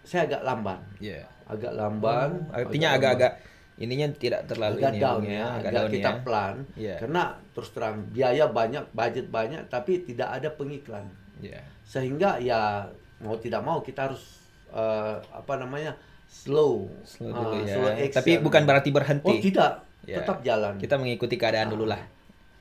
saya 0.03 0.29
agak 0.29 0.43
lamban. 0.43 0.81
Iya. 0.99 1.25
Agak 1.49 1.73
lamban. 1.73 2.31
Oh, 2.49 2.55
Artinya 2.55 2.97
agak-agak 2.97 3.33
ininya 3.79 4.11
tidak 4.13 4.43
terlalu 4.45 4.83
agak 4.83 4.93
ini 4.93 5.01
down 5.01 5.23
ya, 5.23 5.45
agak 5.47 5.61
agak 5.63 5.73
down 5.73 5.91
kita 5.95 6.11
ya. 6.11 6.21
pelan. 6.21 6.55
Iya. 6.75 6.97
Karena 6.99 7.23
terus 7.55 7.71
terang 7.73 7.97
biaya 8.11 8.45
banyak, 8.51 8.85
budget 8.93 9.27
banyak, 9.31 9.63
tapi 9.71 9.93
tidak 10.03 10.29
ada 10.29 10.49
pengiklan. 10.51 11.07
Iya. 11.41 11.61
Sehingga 11.87 12.37
ya 12.43 12.85
mau 13.23 13.39
tidak 13.39 13.63
mau 13.63 13.81
kita 13.81 14.11
harus 14.11 14.43
uh, 14.69 15.17
apa 15.33 15.55
namanya 15.57 15.97
slow, 16.29 16.87
Slow 17.03 17.29
uh, 17.29 17.35
dulu 17.35 17.57
ya. 17.63 17.75
slow 17.75 17.89
action. 17.91 18.15
Tapi 18.15 18.33
bukan 18.39 18.63
berarti 18.63 18.91
berhenti. 18.91 19.27
Oh 19.27 19.37
tidak, 19.37 19.73
Ya. 20.05 20.21
tetap 20.21 20.41
jalan. 20.41 20.77
Kita 20.77 20.95
mengikuti 20.95 21.35
keadaan 21.35 21.69
dulu 21.69 21.85
lah. 21.85 22.01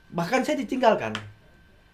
Bahkan 0.09 0.41
saya 0.41 0.55
ditinggalkan. 0.57 1.11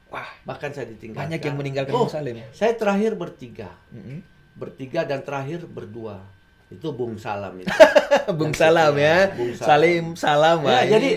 Wah, 0.07 0.29
Bahkan 0.43 0.69
saya 0.71 0.85
ditinggalkan. 0.87 1.25
banyak 1.27 1.41
yang 1.41 1.55
meninggalkan 1.55 1.91
Oh, 1.91 2.05
Bung 2.05 2.09
Salim. 2.11 2.37
Saya 2.49 2.73
terakhir 2.73 3.13
bertiga, 3.13 3.73
Mhm. 3.89 4.21
bertiga 4.55 5.01
dan 5.03 5.21
terakhir 5.21 5.65
berdua. 5.65 6.21
Itu 6.67 6.89
Bung 6.91 7.17
Salam 7.17 7.53
itu. 7.55 7.69
Bung 8.37 8.53
Salam 8.53 8.93
ya. 8.95 9.29
Bung 9.31 9.51
Salam. 9.51 9.67
Salim 9.67 10.05
salam 10.15 10.57
Ya, 10.63 10.69
ini- 10.79 10.89
jadi 10.89 11.09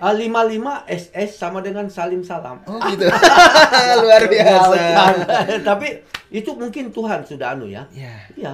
uh, 0.00 0.14
55 0.14 0.86
SS 0.86 1.30
sama 1.32 1.58
dengan 1.58 1.86
Salim 1.86 2.22
Salam. 2.22 2.58
Oh 2.64 2.78
gitu. 2.88 3.06
Luar 4.02 4.22
biasa. 4.32 4.74
Ya, 4.76 5.58
Tapi 5.60 6.02
itu 6.28 6.50
mungkin 6.52 6.90
Tuhan 6.90 7.22
sudah 7.22 7.54
anu 7.54 7.66
ya. 7.66 7.86
Ya. 7.90 8.14
Iya. 8.32 8.52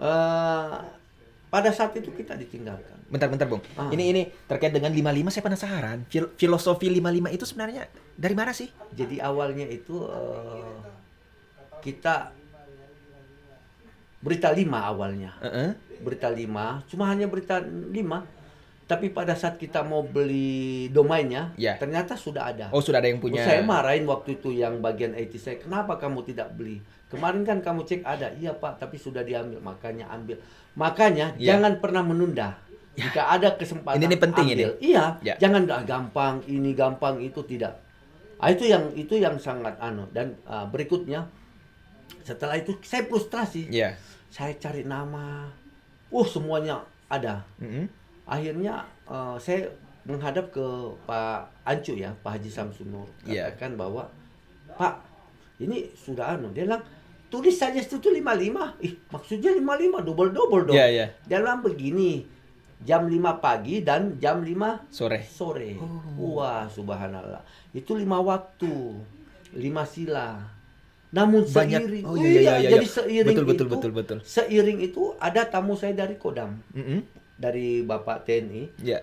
Eh, 0.00 0.76
pada 1.50 1.70
saat 1.70 1.92
itu 1.92 2.08
kita 2.16 2.32
ditinggalkan. 2.34 2.96
Bentar-bentar, 3.10 3.44
Bung. 3.44 3.60
Ah. 3.76 3.90
Ini 3.92 4.04
ini 4.14 4.22
terkait 4.48 4.72
dengan 4.72 4.88
55 4.88 5.28
saya 5.28 5.44
penasaran. 5.44 5.98
Fil- 6.08 6.32
filosofi 6.38 6.88
55 6.88 7.28
itu 7.28 7.44
sebenarnya 7.44 7.84
dari 8.16 8.32
mana 8.32 8.54
sih? 8.56 8.70
Jadi 8.96 9.20
awalnya 9.20 9.66
itu 9.68 10.08
eh, 10.08 10.78
kita 11.84 12.32
berita 14.20 14.48
lima 14.52 14.88
awalnya. 14.88 15.36
Heeh. 15.42 15.70
Berita 16.00 16.32
lima, 16.32 16.80
cuma 16.88 17.08
hanya 17.12 17.28
berita 17.28 17.60
lima. 17.66 18.24
Tapi 18.90 19.14
pada 19.14 19.38
saat 19.38 19.54
kita 19.54 19.86
mau 19.86 20.02
beli 20.02 20.90
domainnya, 20.90 21.54
Ya. 21.54 21.78
ternyata 21.78 22.18
sudah 22.18 22.50
ada. 22.50 22.66
Oh, 22.74 22.82
sudah 22.82 22.98
ada 22.98 23.06
yang 23.06 23.22
punya. 23.22 23.38
Saya 23.38 23.62
marahin 23.62 24.02
waktu 24.02 24.34
itu 24.34 24.50
yang 24.50 24.82
bagian 24.82 25.14
IT 25.14 25.38
saya, 25.38 25.62
kenapa 25.62 25.94
kamu 25.94 26.26
tidak 26.26 26.50
beli? 26.58 26.82
Kemarin 27.06 27.46
kan 27.46 27.62
kamu 27.62 27.86
cek 27.86 28.02
ada, 28.02 28.34
iya 28.34 28.50
pak, 28.50 28.82
tapi 28.82 28.98
sudah 28.98 29.22
diambil, 29.22 29.62
makanya 29.62 30.10
ambil. 30.10 30.42
Makanya 30.74 31.38
Ya. 31.38 31.54
jangan 31.54 31.78
pernah 31.78 32.02
menunda. 32.02 32.58
Jika 32.98 33.30
ada 33.30 33.54
kesempatan, 33.54 34.02
Ini- 34.02 34.10
ini 34.10 34.16
penting 34.18 34.46
ini. 34.48 34.54
ambil. 34.58 34.72
Iya, 34.82 35.04
Ya. 35.22 35.34
jangan 35.38 35.62
ah, 35.70 35.82
gampang, 35.86 36.42
ini 36.50 36.74
gampang 36.74 37.22
itu 37.22 37.46
tidak. 37.46 37.78
Ah, 38.42 38.50
itu 38.50 38.66
yang 38.66 38.90
itu 38.98 39.14
yang 39.14 39.38
sangat 39.38 39.78
anu 39.78 40.10
dan 40.10 40.34
ah, 40.42 40.66
berikutnya 40.66 41.30
setelah 42.26 42.58
itu 42.58 42.74
saya 42.82 43.06
frustrasi. 43.06 43.70
Ya. 43.70 43.94
Saya 44.26 44.58
cari 44.58 44.82
nama, 44.82 45.46
uh 46.10 46.26
semuanya 46.26 46.82
ada. 47.06 47.46
Mhm. 47.62 47.99
Akhirnya 48.24 48.82
eh, 49.06 49.36
saya 49.38 49.68
menghadap 50.02 50.48
ke 50.48 50.64
Pak 51.04 51.38
Ancu 51.62 51.94
ya, 51.94 52.10
Pak 52.20 52.40
Haji 52.40 52.50
Samsunur. 52.50 53.06
Iya. 53.22 53.52
Katakan 53.52 53.76
bahwa, 53.76 54.08
Pak, 54.74 54.94
ini 55.58 55.92
sudah 55.92 56.34
anu. 56.34 56.48
Dia 56.50 56.64
bilang, 56.64 56.82
tulis 57.28 57.52
saja 57.52 57.76
itu 57.76 58.00
55. 58.00 58.80
Ih, 58.80 58.96
maksudnya 59.12 59.52
55, 59.52 60.00
double-double 60.02 60.62
dong. 60.66 60.74
Iya, 60.74 60.86
iya. 60.88 61.06
Dia 61.28 61.38
bilang 61.38 61.60
begini, 61.60 62.24
jam 62.80 63.04
5 63.04 63.12
pagi 63.38 63.84
dan 63.84 64.16
jam 64.16 64.40
5 64.40 64.88
Sore. 64.88 65.20
sore. 65.20 65.76
Oh. 65.76 66.40
Wah, 66.40 66.64
subhanallah. 66.64 67.44
Itu 67.70 67.92
lima 67.94 68.18
waktu, 68.18 68.72
lima 69.52 69.84
sila. 69.84 70.40
Namun 71.10 71.44
Banyak. 71.44 71.82
seiring, 71.82 72.04
Oh, 72.08 72.14
iya, 72.16 72.24
iya, 72.24 72.52
iya, 72.56 72.70
jadi 72.72 72.86
iya. 72.86 72.94
seiring 72.96 73.36
Betul, 73.36 73.46
betul, 73.46 73.66
itu, 73.66 73.74
betul, 73.74 73.90
betul. 73.92 74.18
seiring 74.22 74.78
itu 74.80 75.02
ada 75.18 75.42
tamu 75.44 75.74
saya 75.74 75.90
dari 75.92 76.14
Kodam 76.14 76.62
Mhm. 76.70 77.19
Dari 77.40 77.80
Bapak 77.80 78.28
TNI, 78.28 78.76
Ya. 78.78 79.00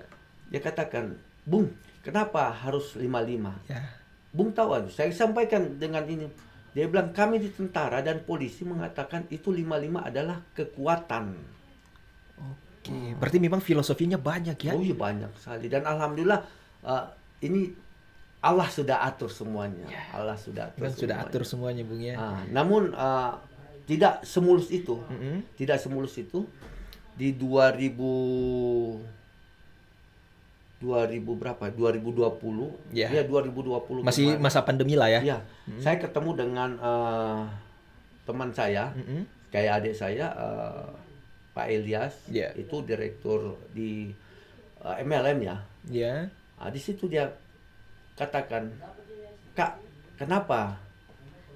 dia 0.48 0.62
katakan, 0.62 1.18
Bung, 1.42 1.74
kenapa 2.00 2.54
harus 2.54 2.94
55? 2.94 3.58
Ya. 3.66 3.82
Bung 4.30 4.54
tahu 4.54 4.78
aja, 4.78 4.90
saya 4.94 5.10
sampaikan 5.10 5.82
dengan 5.82 6.06
ini. 6.06 6.30
Dia 6.72 6.86
bilang, 6.86 7.10
kami 7.10 7.42
di 7.42 7.50
tentara 7.50 8.06
dan 8.06 8.22
polisi 8.22 8.62
mengatakan 8.62 9.26
itu 9.28 9.50
55 9.50 10.06
adalah 10.06 10.38
kekuatan. 10.54 11.34
Oke. 12.38 13.18
Berarti 13.18 13.38
memang 13.42 13.58
filosofinya 13.60 14.16
banyak 14.16 14.58
ya. 14.62 14.78
Oh 14.78 14.84
iya 14.84 14.94
banyak 14.94 15.34
sekali. 15.36 15.68
Dan 15.68 15.84
Alhamdulillah, 15.84 16.40
eh, 16.86 17.04
ini 17.44 17.74
Allah 18.38 18.70
sudah 18.70 19.02
atur 19.02 19.34
semuanya. 19.34 19.90
Allah 20.14 20.38
sudah 20.38 20.70
atur 20.70 20.86
Memang 20.86 20.94
sudah 20.94 21.16
semuanya. 21.18 21.34
atur 21.34 21.44
semuanya, 21.44 21.82
Bung 21.84 22.02
ya. 22.04 22.16
Ah, 22.16 22.40
namun 22.48 22.94
eh, 22.94 23.32
tidak 23.90 24.22
semulus 24.22 24.70
itu. 24.70 25.02
Mhm. 25.02 25.58
Tidak 25.58 25.78
semulus 25.82 26.14
itu. 26.16 26.46
Di 27.18 27.34
2000 27.34 29.02
2000 30.78 31.34
berapa? 31.34 31.74
2020. 31.74 32.94
Ya. 32.94 33.10
Ya, 33.10 33.26
2020. 33.26 34.06
Masih 34.06 34.38
kemarin. 34.38 34.42
masa 34.46 34.62
pandemi 34.62 34.94
lah 34.94 35.10
ya. 35.10 35.22
Ya, 35.26 35.38
saya 35.82 35.98
ketemu 35.98 36.38
dengan 36.38 36.78
eh, 36.78 37.42
teman 38.24 38.54
saya, 38.54 38.94
Mhm. 38.94 39.26
kayak 39.50 39.82
adik 39.82 39.96
saya, 39.98 40.30
eh, 40.30 40.86
Pak 41.58 41.68
Elias, 41.68 42.14
Ya. 42.30 42.54
itu 42.54 42.86
direktur 42.86 43.58
di 43.74 44.14
eh, 44.78 44.96
MLM 45.02 45.42
ya. 45.42 45.58
Ya. 45.90 46.14
Nah, 46.62 46.70
di 46.70 46.78
situ 46.78 47.10
dia 47.10 47.26
katakan, 48.14 48.70
Kak, 49.58 49.82
kenapa 50.16 50.78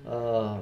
eh, 0.01 0.57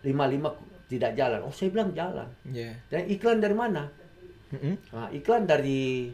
55 0.00 0.56
tidak 0.88 1.12
jalan? 1.14 1.40
Oh, 1.44 1.52
saya 1.52 1.68
bilang 1.68 1.92
jalan. 1.92 2.26
Ya. 2.48 2.72
Dan 2.88 3.06
iklan 3.06 3.38
dari 3.38 3.52
mana? 3.52 3.92
Mhm. 4.50 4.74
Nah, 4.90 5.08
iklan 5.12 5.44
dari 5.44 6.08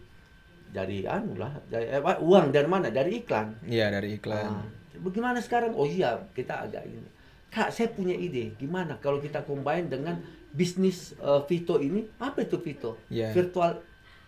dari 0.68 1.06
anu 1.06 1.38
lah, 1.38 1.54
dari, 1.70 1.86
eh, 1.86 2.02
uang 2.02 2.50
dari 2.50 2.66
mana? 2.66 2.90
Dari 2.90 3.22
iklan. 3.22 3.62
Iya, 3.62 3.94
dari 3.94 4.18
iklan. 4.18 4.50
Ah, 4.50 4.66
bagaimana 4.98 5.38
sekarang? 5.38 5.70
Oh 5.78 5.86
iya, 5.86 6.18
kita 6.34 6.66
agak 6.66 6.82
ini. 6.84 7.06
Kak, 7.46 7.70
saya 7.70 7.86
punya 7.88 8.10
ide. 8.12 8.50
Gimana 8.58 8.98
kalau 8.98 9.22
kita 9.22 9.46
combine 9.46 9.86
dengan 9.86 10.18
bisnis 10.50 11.14
eh, 11.14 11.40
Vito 11.46 11.78
ini? 11.78 12.02
Apa 12.18 12.42
itu 12.42 12.58
Vito? 12.58 12.98
Iya. 13.06 13.30
Virtual 13.30 13.78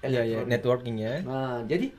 Iya, 0.06 0.22
iya, 0.22 0.22
electronic. 0.22 0.46
networking 0.46 0.96
ya. 1.02 1.14
Nah, 1.26 1.58
jadi 1.66 1.90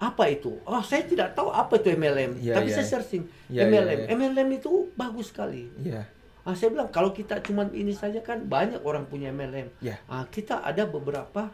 apa 0.00 0.24
itu? 0.32 0.56
Oh, 0.64 0.80
saya 0.80 1.04
tidak 1.04 1.36
tahu 1.36 1.52
apa 1.52 1.76
itu 1.76 1.92
MLM. 1.92 2.40
Iya, 2.40 2.56
Tapi 2.56 2.72
iya. 2.72 2.76
saya 2.80 2.86
searching 2.88 3.28
Iya, 3.52 3.68
MLM. 3.68 3.84
iya, 3.84 4.04
iya. 4.08 4.16
MLM 4.16 4.48
itu 4.56 4.88
bagus 4.96 5.28
sekali. 5.28 5.68
Iya. 5.76 6.08
Ah, 6.40 6.56
saya 6.56 6.72
bilang 6.72 6.88
kalau 6.88 7.10
kita 7.10 7.38
cuman 7.38 7.68
ini 7.70 7.92
saja 7.92 8.20
kan 8.20 8.40
banyak 8.42 8.80
orang 8.80 9.04
punya 9.04 9.28
MLM. 9.28 9.68
Iya. 9.78 10.00
Ah, 10.08 10.24
kita 10.24 10.64
ada 10.64 10.84
beberapa 10.84 11.52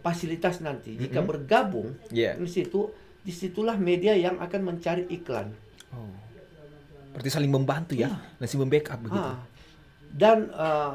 fasilitas 0.00 0.62
nanti. 0.62 0.94
Jika 0.94 1.20
Mhm. 1.20 1.26
bergabung 1.26 1.98
Iya. 2.08 2.38
di 2.38 2.46
situ, 2.46 2.88
di 3.18 3.34
situlah 3.34 3.74
media 3.74 4.14
yang 4.14 4.38
akan 4.38 4.60
mencari 4.64 5.04
iklan. 5.10 5.50
Oh. 5.90 6.06
Berarti 7.10 7.28
saling 7.28 7.50
membantu 7.50 7.98
ya, 7.98 8.14
dan 8.38 8.46
saling 8.46 8.64
membackup 8.64 8.98
begitu. 9.02 9.18
Ah. 9.34 9.42
Dan 10.08 10.48
eh, 10.48 10.94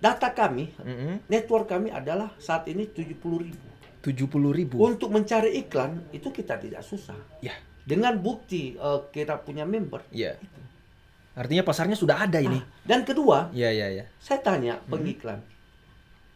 data 0.00 0.28
kami, 0.32 0.72
Mhm. 0.80 1.28
network 1.28 1.68
kami 1.68 1.92
adalah 1.92 2.32
saat 2.40 2.64
ini 2.66 2.88
70 2.88 3.38
ribu. 3.38 3.68
70 4.00 4.52
ribu. 4.52 4.80
Untuk 4.80 5.12
mencari 5.12 5.56
iklan 5.60 6.08
itu 6.12 6.28
kita 6.28 6.56
tidak 6.56 6.80
susah. 6.80 7.16
Ya, 7.40 7.52
Dengan 7.84 8.16
bukti 8.16 8.72
eh, 8.74 9.00
kita 9.12 9.36
punya 9.38 9.68
member. 9.68 10.00
ya. 10.08 10.32
Artinya 11.34 11.66
pasarnya 11.66 11.98
sudah 11.98 12.22
ada 12.22 12.38
ini. 12.38 12.56
Ah, 12.56 12.64
dan 12.86 13.02
kedua, 13.02 13.50
Iya, 13.50 13.70
iya, 13.74 13.86
iya. 13.90 14.04
saya 14.22 14.38
tanya 14.38 14.78
pengiklan, 14.86 15.42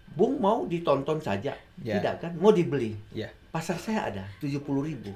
Bung 0.08 0.42
mau 0.42 0.66
ditonton 0.66 1.22
saja, 1.22 1.54
Ya. 1.78 1.94
tidak 2.02 2.26
kan? 2.26 2.32
Mau 2.34 2.50
dibeli? 2.50 2.98
Iya. 3.14 3.30
Pasar 3.54 3.78
saya 3.78 4.10
ada 4.10 4.24
70 4.42 4.82
ribu, 4.82 5.14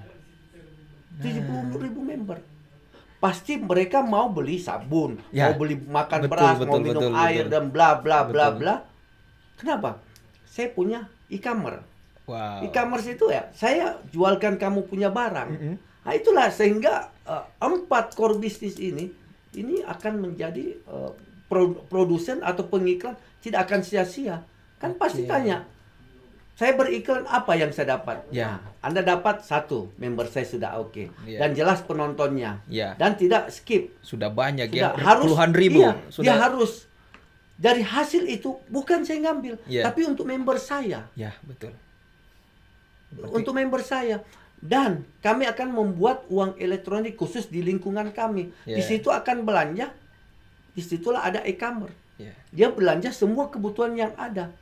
70 1.18 1.82
ribu 1.82 2.00
member. 2.00 2.38
Pasti 3.18 3.54
mereka 3.54 4.02
mau 4.02 4.30
beli 4.30 4.58
sabun, 4.58 5.18
Ya. 5.30 5.50
mau 5.50 5.58
beli 5.58 5.78
makan 5.78 6.26
Betul, 6.26 6.30
beras, 6.30 6.56
mau 6.58 6.78
betul, 6.78 6.82
minum 6.82 7.02
betul, 7.10 7.12
air 7.18 7.44
betul. 7.46 7.52
dan 7.54 7.64
bla 7.70 7.88
bla 7.98 8.18
bla 8.26 8.46
Betul. 8.50 8.58
bla. 8.58 8.74
Kenapa? 9.58 9.90
Saya 10.46 10.68
punya 10.70 11.06
e-commerce. 11.26 11.86
Wow. 12.26 12.62
E-commerce 12.66 13.06
itu 13.08 13.30
ya, 13.30 13.50
saya 13.50 13.98
jualkan 14.10 14.54
kamu 14.54 14.86
punya 14.86 15.10
barang. 15.10 15.50
Mm-mm. 15.50 15.74
Nah 16.02 16.12
itulah 16.12 16.50
sehingga 16.50 17.10
eh, 17.22 17.44
empat 17.58 18.14
core 18.14 18.38
bisnis 18.38 18.78
ini 18.78 19.10
ini 19.54 19.82
akan 19.82 20.12
menjadi 20.22 20.80
pro- 21.46 21.80
produsen 21.86 22.40
atau 22.40 22.64
pengiklan 22.64 23.12
tidak 23.38 23.68
akan 23.68 23.80
sia-sia. 23.80 24.40
Kan 24.76 24.96
pasti 24.96 25.22
Oke. 25.22 25.30
tanya, 25.30 25.62
saya 26.52 26.72
beriklan 26.72 27.22
apa 27.24 27.52
yang 27.54 27.70
saya 27.70 27.96
dapat? 27.96 28.24
Ya. 28.28 28.56
Nah, 28.56 28.58
anda 28.82 29.00
dapat 29.00 29.42
satu, 29.42 29.92
member 29.94 30.26
saya 30.26 30.42
sudah 30.42 30.76
oke 30.76 31.12
Ya. 31.22 31.38
dan 31.38 31.52
jelas 31.52 31.80
penontonnya 31.80 32.58
Ya. 32.66 32.96
dan 32.96 33.14
tidak 33.14 33.48
skip. 33.48 33.94
Sudah 34.00 34.28
banyak 34.28 34.68
Sudah 34.68 34.92
ya, 34.92 34.98
harus 34.98 35.24
puluhan 35.24 35.50
ribu. 35.52 35.80
Iya, 35.80 35.92
Sudah. 36.08 36.24
dia 36.24 36.34
harus 36.34 36.72
dari 37.54 37.78
hasil 37.80 38.26
itu 38.26 38.58
bukan 38.66 39.04
saya 39.04 39.22
ngambil, 39.22 39.54
Ya. 39.64 39.86
tapi 39.86 40.02
untuk 40.02 40.24
member 40.24 40.56
saya 40.56 41.06
Ya, 41.14 41.30
betul. 41.42 41.70
Berarti- 43.12 43.34
untuk 43.36 43.52
member 43.52 43.80
saya 43.80 44.24
dan 44.62 45.02
kami 45.18 45.50
akan 45.50 45.74
membuat 45.74 46.22
uang 46.30 46.54
elektronik 46.54 47.18
khusus 47.18 47.50
di 47.50 47.66
lingkungan 47.66 48.14
kami. 48.14 48.54
Di 48.62 48.78
Yeah. 48.78 48.86
situ 48.86 49.10
akan 49.10 49.42
belanja. 49.42 49.90
Di 50.72 50.80
situlah 50.80 51.26
ada 51.26 51.42
e-commerce. 51.42 51.92
Ya. 52.16 52.30
Dia 52.54 52.68
belanja 52.70 53.10
semua 53.10 53.50
kebutuhan 53.50 53.98
yang 53.98 54.14
ada. 54.14 54.54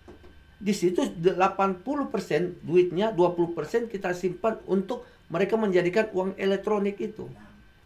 Di 0.57 0.73
situ 0.73 1.05
80% 1.05 2.65
duitnya, 2.65 3.13
20% 3.13 3.93
kita 3.93 4.17
simpan 4.17 4.57
untuk 4.65 5.05
mereka 5.29 5.61
menjadikan 5.61 6.09
uang 6.17 6.33
elektronik 6.41 6.97
itu. 6.97 7.29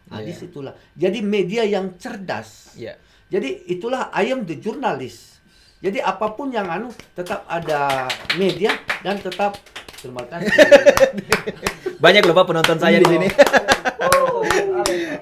Nah, 0.07 0.23
Yeah. 0.23 0.31
di 0.31 0.33
situlah. 0.33 0.73
Jadi 0.95 1.19
media 1.19 1.67
yang 1.67 1.99
cerdas. 1.99 2.71
Ya. 2.79 2.95
Jadi 3.27 3.67
itulah 3.67 4.07
I 4.15 4.31
am 4.31 4.47
the 4.47 4.55
journalist. 4.55 5.35
Jadi 5.83 5.99
apa 5.99 6.31
pun 6.31 6.47
yang 6.49 6.71
anu 6.71 6.89
tetap 7.11 7.43
ada 7.45 8.07
media 8.39 8.71
dan 9.03 9.19
tetap 9.19 9.59
terima 9.99 10.23
kasih. 10.23 10.47
Banyak 11.97 12.21
loh 12.23 12.35
Pak 12.35 12.45
penonton 12.45 12.77
saya 12.77 12.97
di 12.99 13.05
Iya. 13.05 13.13
sini. 13.13 13.27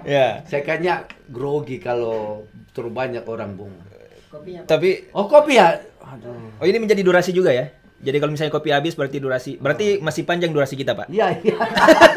ya. 0.04 0.28
Saya 0.46 0.62
kayaknya 0.62 0.94
grogi 1.30 1.78
kalau 1.78 2.46
terlalu 2.74 2.94
banyak 2.94 3.24
orang 3.24 3.54
bung. 3.54 3.74
Kopinya 4.30 4.66
Tapi 4.66 5.14
Oh 5.14 5.30
kopi 5.30 5.62
ya? 5.62 5.78
Aduh. 6.04 6.58
oh 6.60 6.66
ini 6.66 6.78
menjadi 6.82 7.02
durasi 7.02 7.32
juga 7.32 7.54
ya. 7.54 7.70
Jadi 8.04 8.20
kalau 8.20 8.36
misalnya 8.36 8.52
kopi 8.52 8.70
habis 8.74 9.00
berarti 9.00 9.18
durasi 9.18 9.52
berarti 9.56 10.04
masih 10.04 10.28
panjang 10.28 10.52
durasi 10.52 10.76
kita, 10.76 10.92
Pak. 10.92 11.08
Iya 11.08 11.40
iya. 11.40 11.56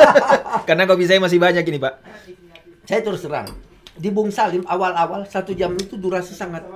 Karena 0.69 0.83
kopi 0.83 1.07
saya 1.07 1.23
masih 1.23 1.39
banyak 1.39 1.63
ini, 1.63 1.79
Pak. 1.79 1.95
Saya 2.83 3.07
terus 3.07 3.23
terang 3.23 3.47
di 3.97 4.11
Bung 4.11 4.29
Salim 4.29 4.67
awal-awal 4.67 5.25
satu 5.25 5.55
jam 5.55 5.73
itu 5.73 5.97
durasi 5.97 6.35
sangat. 6.35 6.67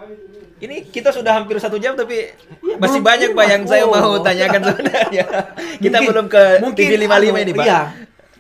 Ini 0.61 0.77
kita 0.87 1.09
sudah 1.09 1.33
hampir 1.35 1.57
satu 1.57 1.81
jam 1.81 1.97
tapi 1.97 2.29
Iya, 2.61 2.77
masih 2.77 3.01
belum- 3.01 3.09
banyak 3.09 3.29
Pak 3.33 3.47
yang 3.49 3.63
saya 3.65 3.85
oh. 3.85 3.91
mau 3.91 4.21
tanyakan 4.21 4.61
sebenarnya. 4.63 5.25
kita 5.85 5.97
Mungkin- 5.97 6.11
belum 6.13 6.27
ke 6.29 6.43
mungkin, 6.61 6.87
TV 6.87 6.93
55 7.01 7.09
anu, 7.09 7.39
ini, 7.39 7.53
Pak. 7.53 7.65
Iya. 7.65 7.81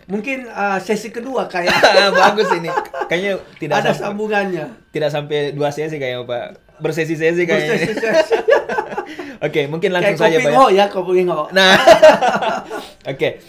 Mungkin 0.05 0.39
uh, 0.45 0.79
sesi 0.79 1.09
kedua 1.09 1.47
kayak 1.47 1.71
Bagus 2.21 2.51
ini. 2.53 2.69
Kayaknya 3.07 3.33
tidak 3.57 3.77
ada 3.79 3.91
sampai, 3.91 4.05
sambungannya. 4.05 4.67
tidak 4.91 5.11
sampai 5.11 5.39
dua 5.51 5.71
sesi 5.71 5.97
kayaknya, 5.97 6.27
Pak. 6.27 6.45
Bersesi-sesi 6.79 7.43
kayaknya. 7.45 7.73
Bersesi-sesi. 7.79 8.35
Oke, 9.47 9.65
mungkin 9.67 9.89
langsung 9.91 10.21
Kayak 10.21 10.45
saja, 10.45 10.53
Pak. 10.53 10.69
ya. 10.69 10.85
ya 10.85 10.93
kopi 10.93 11.25
ngo. 11.25 11.49
Nah, 11.51 11.73
oke. 13.09 13.41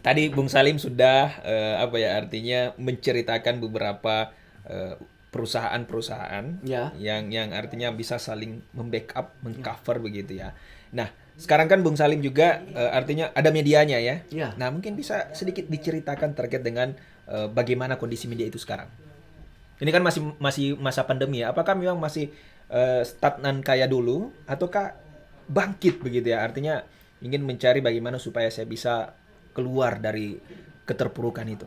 Tadi 0.00 0.32
Bung 0.32 0.48
Salim 0.48 0.80
sudah 0.80 1.44
eh, 1.44 1.74
apa 1.76 2.00
ya 2.00 2.16
artinya 2.16 2.72
menceritakan 2.80 3.60
beberapa 3.60 4.32
eh, 4.64 4.96
perusahaan-perusahaan 5.28 6.64
Ya. 6.64 6.90
yang 6.96 7.28
yang 7.28 7.52
artinya 7.52 7.92
bisa 7.92 8.16
saling 8.16 8.64
membackup, 8.72 9.36
mengcover 9.44 10.00
begitu 10.00 10.40
ya. 10.40 10.56
Nah, 10.94 11.12
sekarang 11.36 11.68
kan 11.68 11.84
Bung 11.84 11.94
Salim 11.94 12.24
juga 12.24 12.64
eh, 12.64 12.90
artinya 12.90 13.30
ada 13.36 13.52
medianya 13.52 14.00
ya. 14.00 14.24
Ya. 14.32 14.56
Nah, 14.56 14.72
mungkin 14.72 14.96
bisa 14.96 15.28
sedikit 15.36 15.68
diceritakan 15.68 16.32
terkait 16.32 16.64
dengan 16.64 16.96
eh, 17.28 17.48
bagaimana 17.52 18.00
kondisi 18.00 18.24
media 18.26 18.48
itu 18.48 18.56
sekarang. 18.56 18.88
Ini 19.78 19.90
kan 19.94 20.02
masih 20.02 20.34
masih 20.42 20.66
masa 20.80 21.04
pandemi 21.06 21.44
ya. 21.44 21.52
Apakah 21.54 21.76
memang 21.78 22.00
masih 22.00 22.32
eh, 22.72 23.02
stagnan 23.04 23.60
kayak 23.60 23.92
dulu 23.92 24.32
ataukah 24.48 24.96
bangkit 25.46 26.00
begitu 26.00 26.32
ya? 26.32 26.42
Artinya 26.42 26.82
ingin 27.20 27.44
mencari 27.44 27.84
bagaimana 27.84 28.16
supaya 28.16 28.48
saya 28.48 28.64
bisa 28.66 29.12
keluar 29.52 30.00
dari 30.00 30.38
keterpurukan 30.88 31.46
itu. 31.46 31.66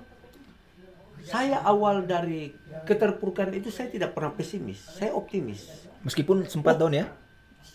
Saya 1.21 1.61
awal 1.61 2.03
dari 2.03 2.49
keterpurukan 2.83 3.51
itu 3.51 3.69
saya 3.69 3.87
tidak 3.87 4.11
pernah 4.11 4.31
pesimis, 4.31 4.81
saya 4.81 5.13
optimis. 5.13 5.87
Meskipun 6.01 6.45
sempat 6.45 6.75
down 6.75 6.93
ya. 6.93 7.05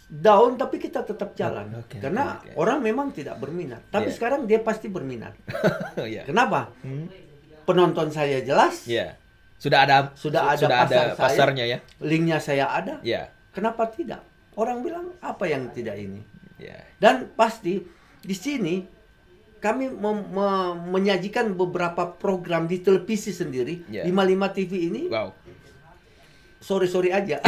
Down 0.07 0.55
tapi 0.55 0.79
kita 0.79 1.03
tetap 1.03 1.35
jalan. 1.35 1.71
Oke, 1.79 1.99
Karena 1.99 2.39
oke. 2.39 2.55
orang 2.59 2.79
memang 2.79 3.11
tidak 3.11 3.39
berminat. 3.39 3.83
Tapi 3.87 4.11
Iya. 4.11 4.15
sekarang 4.15 4.47
dia 4.47 4.59
pasti 4.59 4.87
berminat. 4.87 5.35
ya. 6.07 6.23
Kenapa? 6.23 6.71
Hmm. 6.83 7.07
Penonton 7.63 8.11
saya 8.11 8.43
jelas, 8.43 8.87
Ya. 8.87 9.19
Sudah 9.57 9.89
ada 9.89 10.13
Sudah 10.13 10.53
ada 10.53 10.59
sudah 10.61 10.77
ada 10.77 10.85
pasar 10.85 11.07
saya. 11.09 11.17
pasarnya 11.17 11.65
ya. 11.67 11.79
linknya 11.99 12.39
saya 12.39 12.69
ada. 12.69 13.01
Ya. 13.01 13.33
Kenapa 13.51 13.89
tidak? 13.89 14.21
Orang 14.53 14.85
bilang 14.85 15.17
apa 15.19 15.49
yang 15.49 15.73
tidak 15.73 15.97
ini? 15.97 16.21
Ya. 16.59 16.77
Dan 16.99 17.33
pasti 17.33 17.81
di 18.21 18.35
sini 18.37 18.85
kami 19.67 19.91
mem- 19.91 20.29
me- 20.29 20.75
menyajikan 20.89 21.51
beberapa 21.51 22.07
program 22.09 22.65
di 22.65 22.79
televisi 22.79 23.31
sendiri. 23.31 23.83
Ya. 23.89 24.07
55 24.07 24.15
TV 24.55 24.73
ini 24.87 25.03
Wow. 25.11 25.35
sorry-sorry 26.59 27.11
aja. 27.11 27.43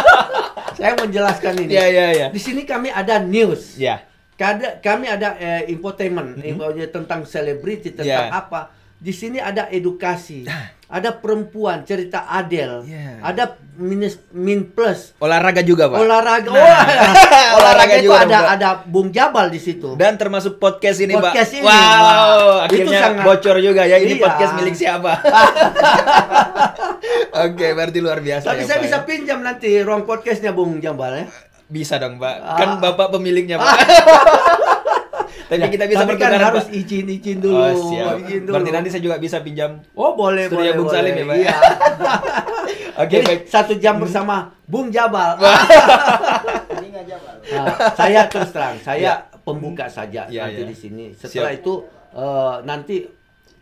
saya 0.78 0.94
menjelaskan 0.94 1.54
ini. 1.60 1.72
Ya 1.72 1.86
ya 1.86 2.06
ya. 2.12 2.26
Di 2.30 2.38
sini 2.38 2.62
kami 2.62 2.88
ada 2.88 3.18
news. 3.18 3.74
Ya. 3.76 4.06
Kada, 4.34 4.80
kami 4.80 5.04
ada 5.04 5.36
eh, 5.36 5.68
infotainment, 5.68 6.40
infonya 6.40 6.88
tentang 6.88 7.28
selebriti, 7.28 7.92
tentang 7.92 8.30
Ya. 8.30 8.32
apa. 8.32 8.72
Di 9.00 9.10
sini 9.10 9.36
ada 9.36 9.66
edukasi, 9.66 10.46
ada 10.86 11.10
perempuan, 11.14 11.82
cerita 11.82 12.22
Adele, 12.26 12.82
Ya. 12.84 13.18
ada 13.22 13.56
minus, 13.74 14.18
min 14.28 14.66
plus, 14.66 15.10
Olahraga 15.16 15.60
juga, 15.60 15.88
Pak. 15.88 15.96
olahraga. 15.98 16.46
Nah. 16.46 16.54
Wah, 16.54 16.82
Olahraga 17.16 17.38
olahraga 17.56 17.94
itu 17.96 18.02
juga 18.04 18.16
ada 18.20 18.36
Pak. 18.38 18.52
ada 18.52 18.68
Bung 18.84 19.08
Jabal 19.08 19.48
di 19.48 19.56
situ. 19.56 19.96
Dan 19.96 20.14
termasuk 20.14 20.56
podcast 20.56 20.98
ini, 20.98 21.10
Podcast 21.14 21.48
Pak. 21.48 21.56
ini, 21.56 21.64
wow, 21.64 21.72
Pak. 21.72 22.62
akhirnya 22.62 22.84
Itu 22.84 22.92
sangat- 22.92 23.24
bocor 23.24 23.56
juga 23.58 23.82
ya 23.84 23.96
ini 23.96 24.12
Iya. 24.12 24.20
podcast 24.22 24.50
milik 24.54 24.74
siapa. 24.76 25.10
Oke, 27.42 27.66
berarti 27.70 27.98
luar 27.98 28.18
biasa 28.20 28.44
Tapi 28.46 28.58
ya, 28.58 28.64
saya 28.66 28.76
Pak, 28.76 28.82
bisa 28.84 28.96
ya. 28.98 29.02
pinjam 29.06 29.38
nanti 29.40 29.68
ruang 29.80 30.02
podcastnya 30.04 30.50
Bung 30.52 30.78
Jabal 30.78 31.10
ya. 31.16 31.24
Bisa 31.66 31.96
dong, 31.96 32.18
Pak. 32.18 32.34
Ah. 32.36 32.54
Kan 32.54 32.68
Bapak 32.78 33.08
pemiliknya, 33.10 33.56
Pak. 33.56 33.76
Tapi 35.50 35.66
kita 35.68 35.84
bisa 35.84 36.00
Tapi 36.00 36.14
kan 36.14 36.30
bertukar, 36.30 36.46
harus 36.46 36.66
izin-izin 36.70 37.36
dulu. 37.36 37.58
Oh, 37.58 37.74
siap. 37.90 38.22
izin 38.22 38.40
dulu. 38.40 38.54
Berarti 38.54 38.70
nanti 38.70 38.88
saya 38.88 39.02
juga 39.02 39.18
bisa 39.18 39.42
pinjam. 39.42 39.82
Oh 39.92 40.14
boleh 40.14 40.46
Studio 40.46 40.62
boleh 40.62 40.72
Bung 40.72 40.86
boleh. 40.86 40.96
Salim 40.96 41.12
ya, 41.12 41.24
Pak? 41.24 41.36
Iya. 41.36 41.54
Oke, 43.02 43.10
Jadi 43.12 43.26
baik. 43.26 43.40
satu 43.44 43.72
jam 43.74 43.94
bersama 43.96 44.36
Bung 44.62 44.88
Jabal. 44.88 45.34
ini. 46.70 46.90
Nah, 47.50 47.66
saya 47.92 48.20
terus 48.26 48.50
terang, 48.50 48.76
saya 48.78 49.00
Ya. 49.00 49.14
pembuka 49.40 49.86
saja 49.88 50.28
Ya, 50.28 50.46
nanti 50.46 50.62
ya. 50.62 50.68
di 50.68 50.76
sini. 50.76 51.04
Setelah 51.12 51.50
Siap. 51.50 51.60
itu 51.60 51.72
eh, 52.12 52.56
nanti 52.62 52.96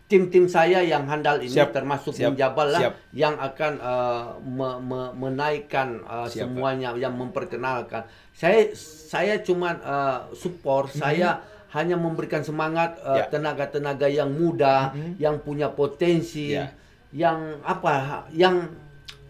tim-tim 0.05 0.45
saya 0.45 0.81
yang 0.81 1.05
handal 1.05 1.37
ini 1.37 1.49
Siap. 1.51 1.69
termasuk 1.71 2.13
Siap. 2.13 2.29
Bung 2.29 2.37
Jabal 2.37 2.67
lah 2.69 2.81
Siap. 2.83 2.93
yang 3.13 3.35
akan 3.35 3.73
eh, 3.77 4.23
me- 4.43 4.79
me- 4.79 5.13
menaikkan 5.15 5.87
eh, 5.99 6.27
Siap, 6.27 6.45
Pak. 6.45 6.53
semuanya 6.53 6.89
yang 6.93 7.13
memperkenalkan. 7.13 8.05
Saya 8.29 8.69
saya 8.75 9.39
cuman 9.39 9.75
eh, 9.79 10.17
support, 10.33 10.91
saya 10.91 11.41
hanya 11.69 11.95
memberikan 11.95 12.41
semangat 12.41 12.97
eh. 13.01 13.21
Ya. 13.21 13.25
tenaga-tenaga 13.29 14.09
yang 14.09 14.33
muda, 14.33 14.89
Mhm. 14.93 15.21
yang 15.21 15.35
punya 15.39 15.69
potensi, 15.69 16.53
Ya. 16.57 16.73
yang 17.13 17.61
apa, 17.61 18.25
yang 18.33 18.69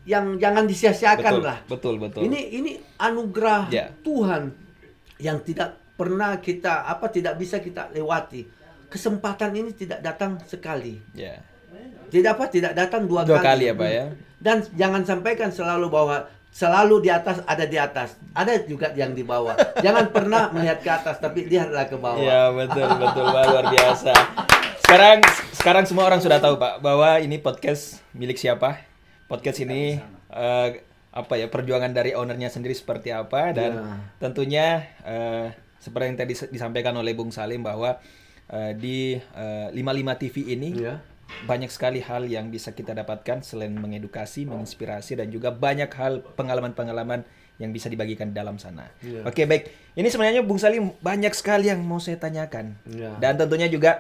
yang 0.08 0.42
jangan 0.42 0.66
disia-siakan 0.66 1.34
Betul, 1.38 1.46
lah. 1.46 1.58
betul, 1.70 1.96
betul. 2.02 2.22
Ini 2.26 2.40
ini 2.56 2.72
anugerah 2.98 3.70
Ya. 3.70 3.94
Tuhan 4.02 4.50
yang 5.22 5.44
tidak 5.46 5.78
pernah 5.94 6.40
kita 6.40 6.88
apa 6.88 7.12
tidak 7.12 7.36
bisa 7.38 7.60
kita 7.60 7.92
lewati. 7.94 8.48
Kesempatan 8.90 9.54
ini 9.54 9.76
tidak 9.76 10.02
datang 10.02 10.40
sekali. 10.48 10.98
Ya. 11.14 11.44
Tidak 12.10 12.26
apa 12.26 12.50
tidak 12.50 12.74
datang 12.74 13.06
dua, 13.06 13.22
Dua 13.22 13.38
kali 13.38 13.70
ya, 13.70 13.78
Pak 13.78 13.90
ya. 13.92 14.06
Dan 14.42 14.66
jangan 14.74 15.06
sampaikan 15.06 15.54
selalu 15.54 15.92
bahwa 15.94 16.26
selalu 16.50 17.02
di 17.02 17.10
atas 17.10 17.40
ada 17.44 17.64
di 17.64 17.78
atas, 17.78 18.18
ada 18.32 18.52
juga 18.62 18.90
yang 18.92 19.12
di 19.12 19.22
bawah. 19.22 19.54
Jangan 19.78 20.10
pernah 20.10 20.50
melihat 20.50 20.80
ke 20.80 20.90
atas 20.90 21.18
tapi 21.18 21.46
lihatlah 21.46 21.86
ke 21.86 21.96
bawah. 21.96 22.18
Iya 22.18 22.52
betul 22.52 22.88
betul 22.98 23.26
Pak, 23.26 23.44
luar 23.46 23.66
biasa. 23.70 24.14
Sekarang 24.80 25.18
sekarang 25.54 25.84
semua 25.86 26.04
orang 26.04 26.20
sudah 26.20 26.38
tahu 26.38 26.56
Pak 26.56 26.82
bahwa 26.82 27.18
ini 27.18 27.38
podcast 27.38 28.02
milik 28.12 28.36
siapa. 28.36 28.82
Podcast 29.26 29.62
ini 29.62 30.02
eh, 30.28 30.70
apa 31.10 31.34
ya 31.36 31.46
perjuangan 31.48 31.90
dari 31.90 32.14
ownernya 32.14 32.50
sendiri 32.50 32.74
seperti 32.74 33.10
apa 33.10 33.50
dan 33.50 33.72
Ya. 33.72 33.84
tentunya 34.20 34.68
eh, 35.02 35.54
seperti 35.78 36.06
yang 36.08 36.18
tadi 36.18 36.34
disampaikan 36.50 36.94
oleh 36.94 37.14
Bung 37.14 37.30
Salim 37.30 37.62
bahwa 37.62 38.02
eh, 38.48 38.74
di 38.74 38.98
eh, 39.16 39.68
55 39.70 39.78
TV 40.20 40.36
ini 40.50 40.70
Iya. 40.76 40.98
Banyak 41.46 41.72
sekali 41.72 42.04
hal 42.04 42.28
yang 42.28 42.50
bisa 42.50 42.76
kita 42.76 42.92
dapatkan 42.92 43.46
selain 43.46 43.72
mengedukasi, 43.74 44.50
menginspirasi 44.50 45.18
dan 45.20 45.30
juga 45.30 45.54
banyak 45.54 45.90
hal 45.94 46.26
pengalaman-pengalaman 46.36 47.24
yang 47.60 47.76
bisa 47.76 47.92
dibagikan 47.92 48.32
dalam 48.32 48.56
sana. 48.56 48.88
Iya. 49.04 49.28
Oke, 49.28 49.44
baik. 49.44 49.94
Ini 50.00 50.08
sebenarnya 50.08 50.42
Bung 50.48 50.58
Salim 50.58 50.96
banyak 51.04 51.36
sekali 51.36 51.68
yang 51.68 51.84
mau 51.84 52.00
saya 52.00 52.16
tanyakan. 52.16 52.80
Iya. 52.88 53.20
Dan 53.20 53.36
tentunya 53.36 53.68
juga 53.68 54.00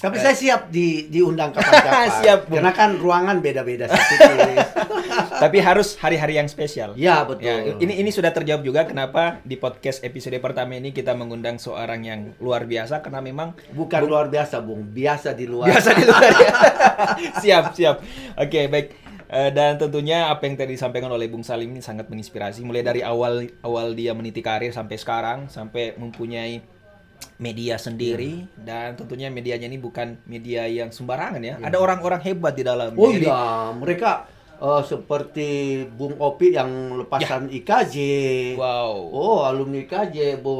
Tapi 0.00 0.16
saya 0.16 0.32
siap 0.32 0.72
di 0.72 1.12
diundang 1.12 1.52
kapan-kapan. 1.52 2.08
Siap, 2.24 2.40
Bung. 2.48 2.56
Karena 2.56 2.72
kan 2.72 2.96
ruangan 2.96 3.36
beda-beda 3.44 3.84
tapi 5.42 5.60
harus 5.60 5.96
hari-hari 6.00 6.40
yang 6.40 6.48
spesial. 6.48 6.96
Ya, 6.96 7.24
betul. 7.24 7.44
Ya, 7.44 7.76
ini 7.76 8.00
ini 8.00 8.10
sudah 8.12 8.32
terjawab 8.32 8.64
juga 8.64 8.88
kenapa 8.88 9.40
di 9.44 9.56
podcast 9.60 10.04
episode 10.04 10.36
pertama 10.40 10.76
ini 10.76 10.92
kita 10.92 11.12
mengundang 11.12 11.60
seorang 11.60 12.00
yang 12.04 12.20
luar 12.40 12.64
biasa 12.64 13.00
karena 13.04 13.20
memang 13.20 13.56
Bukan 13.72 14.00
luar 14.04 14.28
biasa, 14.32 14.60
Bung. 14.64 14.88
Biasa 14.88 15.36
di 15.36 15.44
luar. 15.48 15.68
biasa 15.68 15.90
di 15.96 16.04
luar 16.04 16.22
ya. 16.24 16.50
siap, 17.44 17.64
siap. 17.76 17.96
Oke, 18.40 18.68
baik. 18.68 18.88
Eh, 19.30 19.50
dan 19.54 19.78
tentunya 19.78 20.26
apa 20.26 20.42
yang 20.42 20.58
tadi 20.58 20.74
disampaikan 20.74 21.06
oleh 21.12 21.30
Bung 21.30 21.46
Salim 21.46 21.70
ini 21.70 21.78
sangat 21.78 22.10
menginspirasi 22.10 22.66
mulai 22.66 22.82
dari 22.82 22.98
awal 23.06 23.46
awal 23.62 23.94
dia 23.94 24.10
meniti 24.10 24.42
karir 24.42 24.74
sampai 24.74 24.98
sekarang 24.98 25.46
sampai 25.46 25.94
mempunyai 25.94 26.79
media 27.36 27.76
sendiri 27.76 28.44
dan 28.54 28.92
tentunya 28.94 29.28
medianya 29.28 29.64
ini 29.64 29.76
bukan 29.76 30.20
media 30.24 30.64
yang 30.64 30.88
sembarangan 30.88 31.40
ya. 31.40 31.56
Ada 31.58 31.76
orang-orang 31.76 32.20
hebat 32.20 32.52
di 32.52 32.62
dalamnya. 32.62 32.96
Oh 32.96 33.08
Jadi- 33.08 33.24
iya, 33.24 33.42
mereka 33.72 34.28
eh, 34.60 34.82
seperti 34.84 35.48
Bung 35.88 36.20
Opi 36.20 36.52
yang 36.52 36.68
lepasan 36.98 37.48
IKJ. 37.48 37.96
Wow. 38.54 38.92
Oh, 39.08 39.38
alumni 39.42 39.80
IKJ, 39.80 40.36
Bu 40.36 40.52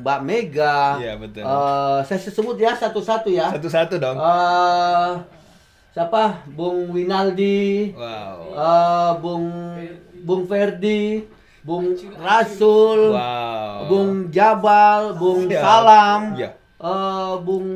Mbak 0.00 0.20
Mega. 0.24 0.96
Iya, 0.96 1.20
betul. 1.20 1.44
Eh, 1.44 1.98
saya 2.02 2.18
sebut 2.18 2.56
ya 2.56 2.72
satu-satu 2.72 3.28
ya. 3.28 3.52
Satu-satu 3.52 4.00
dong. 4.00 4.16
Eh, 4.16 5.10
siapa? 5.92 6.48
Bung 6.48 6.88
Winaldi, 6.90 7.92
Wow. 7.92 8.36
eh, 8.56 9.12
Bung 9.20 9.44
Bung 10.22 10.48
Ferdi, 10.48 11.20
Bung 11.62 11.94
Rasul, 12.18 13.14
Wow. 13.14 13.86
Bung 13.86 14.10
Jabal, 14.34 15.14
Bung 15.14 15.46
Ya. 15.46 15.62
Salam, 15.62 16.34
Ya. 16.34 16.50
eh, 16.82 17.32
Bung 17.46 17.68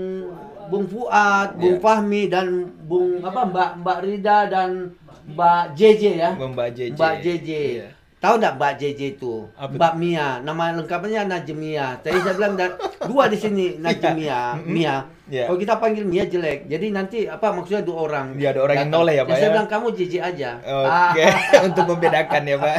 Bung 0.66 0.86
Fuad, 0.90 1.54
Bung 1.54 1.78
Ya. 1.78 1.82
Fahmi 1.82 2.22
dan 2.26 2.66
Bung 2.90 3.22
apa 3.22 3.46
Mbak 3.46 3.70
Mbak 3.86 3.98
Rida 4.02 4.38
dan 4.50 4.90
Mbak 5.26 5.78
JJ 5.78 6.02
ya. 6.18 6.30
Mbak 6.34 6.68
JJ. 6.74 6.90
Mbak 6.98 7.14
JJ. 7.22 7.50
Iya. 7.50 7.88
Tahu 8.26 8.42
nggak 8.42 8.54
Mbak 8.58 8.72
JJ 8.74 9.00
itu? 9.14 9.46
Apa 9.54 9.70
Mbak 9.70 9.92
Mia. 10.02 10.28
Nama 10.42 10.74
lengkapnya 10.74 11.22
Najmia. 11.30 12.02
Tadi 12.02 12.18
saya 12.18 12.34
bilang 12.34 12.58
da- 12.58 12.74
dua 13.06 13.30
di 13.30 13.38
sini 13.38 13.66
Najmia, 13.86 14.58
Mia. 14.66 15.06
Iya. 15.30 15.46
Kalau 15.46 15.58
kita 15.62 15.78
panggil 15.78 16.02
Mia 16.02 16.26
jelek. 16.26 16.66
Jadi 16.66 16.90
nanti 16.90 17.18
apa 17.30 17.54
maksudnya 17.54 17.86
dua 17.86 18.10
orang. 18.10 18.34
Iya, 18.34 18.50
ada 18.50 18.60
orang 18.66 18.76
yang 18.82 18.90
noleh 18.90 19.14
ya, 19.14 19.22
Pak, 19.22 19.38
Saya 19.38 19.46
ya? 19.46 19.54
bilang 19.54 19.68
kamu 19.70 19.86
JJ 19.94 20.14
aja. 20.18 20.50
Oke, 20.58 21.22
Ah. 21.22 21.34
untuk 21.70 21.84
membedakan 21.86 22.42
ya 22.42 22.56
Pak. 22.58 22.74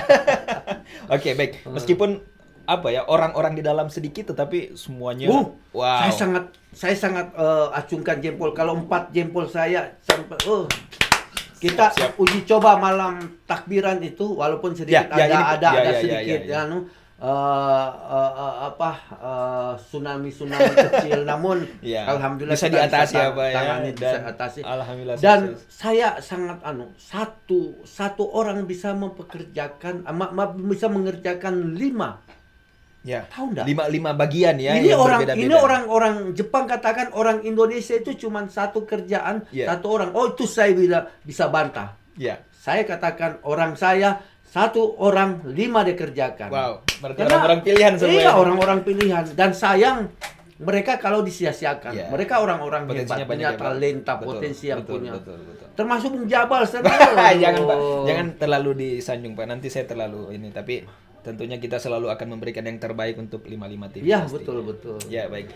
Oke, 1.15 1.29
baik. 1.31 1.63
Meskipun 1.63 2.19
apa 2.67 2.91
ya 2.91 3.07
orang-orang 3.07 3.55
di 3.55 3.63
dalam 3.63 3.87
sedikit, 3.87 4.35
tetapi 4.35 4.75
semuanya. 4.75 5.31
Uh, 5.31 5.55
wow. 5.71 6.03
Saya 6.03 6.11
sangat 6.11 6.43
saya 6.75 6.95
sangat 6.99 7.31
eh, 7.31 7.67
acungkan 7.71 8.19
jempol. 8.19 8.51
Kalau 8.51 8.75
empat 8.75 9.15
jempol 9.15 9.47
saya 9.47 9.95
sampai 10.03 10.35
oh 10.43 10.67
kita 11.57 11.85
Siap, 11.89 12.13
siap. 12.13 12.21
uji 12.21 12.39
coba 12.45 12.77
malam 12.77 13.17
takbiran 13.43 13.97
itu 13.99 14.25
walaupun 14.31 14.71
sedikit 14.71 15.09
Ya, 15.09 15.17
ya, 15.17 15.25
ada 15.25 15.25
ini- 15.27 15.49
ada 15.51 15.67
ya, 15.67 15.71
ada 15.71 15.81
ya, 15.81 15.89
ya, 15.89 15.99
sedikit 15.99 16.39
ya, 16.39 16.45
ya. 16.45 16.53
ya, 16.53 16.59
anu, 16.63 16.77
eh, 17.17 17.89
eh, 17.89 18.31
eh, 18.35 18.55
apa 18.67 18.91
tsunami 19.75 20.29
tsunami 20.29 20.69
kecil 20.85 21.19
namun 21.23 21.57
Ya, 21.79 22.05
alhamdulillah 22.07 22.53
bisa 22.53 22.67
diatasi 22.67 23.15
ya, 23.15 23.27
Pak, 23.31 23.41
ya. 23.43 23.55
tangani, 23.55 23.89
bisa 23.91 24.07
Dan 24.11 24.21
atasi 24.27 24.59
alhamdulillah 24.61 25.15
dan 25.17 25.39
sukses. 25.47 25.65
saya 25.67 26.07
sangat 26.19 26.59
anu 26.61 26.85
satu 26.95 27.61
satu 27.83 28.23
orang 28.31 28.63
bisa 28.63 28.93
mempekerjakan 28.93 30.05
ma- 30.07 30.33
bisa 30.53 30.87
mengerjakan 30.87 31.73
lima 31.73 32.21
Ya. 33.01 33.23
tahu 33.25 33.53
nggak 33.53 33.65
Lima 33.65 33.83
lima 33.87 34.11
bagian 34.11 34.57
ya. 34.57 34.75
ini 34.75 34.91
orang 34.91 35.23
ini 35.31 35.53
orang-orang 35.53 36.15
Jepang 36.33 36.65
katakan 36.65 37.13
orang 37.13 37.39
Indonesia 37.41 37.95
itu 37.95 38.17
cuma 38.17 38.43
satu 38.45 38.83
kerjaan 38.83 39.47
Iya. 39.49 39.71
satu 39.71 39.87
orang. 39.91 40.09
Oh 40.11 40.29
itu 40.29 40.43
saya 40.43 40.71
bila 40.71 41.07
bisa 41.21 41.47
bantah. 41.47 41.95
Ya. 42.15 42.43
Saya 42.51 42.83
katakan 42.83 43.39
orang 43.41 43.73
saya 43.73 44.19
satu 44.43 44.95
orang 44.97 45.39
lima 45.45 45.83
dikerjakan. 45.83 46.49
Wow. 46.49 46.73
Berarti 46.97 47.19
Karena- 47.19 47.31
orang-orang 47.33 47.59
pilihan 47.61 47.93
semua. 47.95 48.11
Iya 48.11 48.23
ya? 48.23 48.31
orang-orang 48.33 48.79
pilihan 48.81 49.23
dan 49.33 49.51
sayang 49.51 50.11
mereka 50.57 50.97
kalau 50.97 51.21
disia-siakan. 51.21 51.93
Iya. 51.93 52.05
Mereka 52.09 52.41
orang-orang 52.41 52.89
hebat, 52.89 53.07
banyak 53.07 53.27
punya 53.29 53.49
ya, 53.53 53.55
talenta, 53.55 54.13
Betul, 54.17 54.27
potensi 54.27 54.65
yang 54.65 54.81
betul, 54.81 54.93
punya. 54.97 55.11
Betul, 55.13 55.37
betul. 55.45 55.67
Termasuk 55.77 56.09
Bung 56.09 56.25
Jabal 56.25 56.63
serius. 56.67 56.97
jangan 57.37 57.61
Pak, 57.63 57.77
jangan 58.03 58.27
terlalu 58.35 58.69
disanjung 58.75 59.31
Pak. 59.31 59.45
Nanti 59.45 59.67
saya 59.69 59.85
terlalu 59.85 60.33
ini, 60.33 60.49
tapi 60.49 60.81
tentunya 61.27 61.59
kita 61.59 61.75
selalu 61.75 62.07
akan 62.07 62.27
memberikan 62.31 62.63
yang 62.63 62.79
terbaik 62.79 63.19
untuk 63.19 63.43
55 63.43 63.59
TV. 63.91 64.03
Iya 64.07 64.23
pasti. 64.23 64.33
betul 64.39 64.57
betul. 64.63 64.97
Ya 65.11 65.27
baik. 65.27 65.51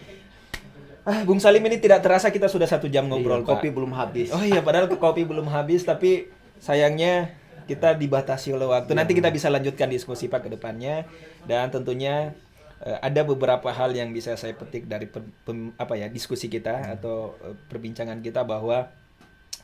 Ah, 1.02 1.24
Bung 1.24 1.40
Salim 1.40 1.64
ini 1.64 1.80
tidak 1.80 2.04
terasa 2.04 2.30
kita 2.30 2.46
sudah 2.46 2.68
satu 2.68 2.86
jam 2.86 3.08
ngobrol 3.10 3.42
Iya, 3.42 3.48
Pak. 3.48 3.58
kopi 3.58 3.68
belum 3.72 3.96
habis. 3.96 4.30
Oh 4.30 4.44
iya, 4.44 4.62
padahal 4.62 4.86
kopi 4.92 5.26
belum 5.26 5.50
habis, 5.50 5.82
tapi 5.82 6.30
sayangnya 6.62 7.34
kita 7.66 7.98
dibatasi 7.98 8.54
oleh 8.54 8.70
waktu. 8.70 8.94
Nanti 8.94 9.18
kita 9.18 9.34
bisa 9.34 9.50
lanjutkan 9.50 9.90
diskusi 9.90 10.28
Pak 10.28 10.46
ke 10.46 10.50
depannya 10.52 11.10
dan 11.50 11.74
tentunya 11.74 12.38
eh, 12.82 12.98
ada 13.02 13.26
beberapa 13.26 13.74
hal 13.74 13.98
yang 13.98 14.14
bisa 14.14 14.38
saya 14.38 14.54
petik 14.54 14.86
dari 14.86 15.10
pe- 15.10 15.26
pem- 15.42 15.74
apa 15.74 15.98
ya 15.98 16.06
diskusi 16.06 16.54
kita 16.54 16.94
atau 16.94 17.34
eh, 17.42 17.58
perbincangan 17.66 18.22
kita 18.22 18.46
bahwa 18.46 18.94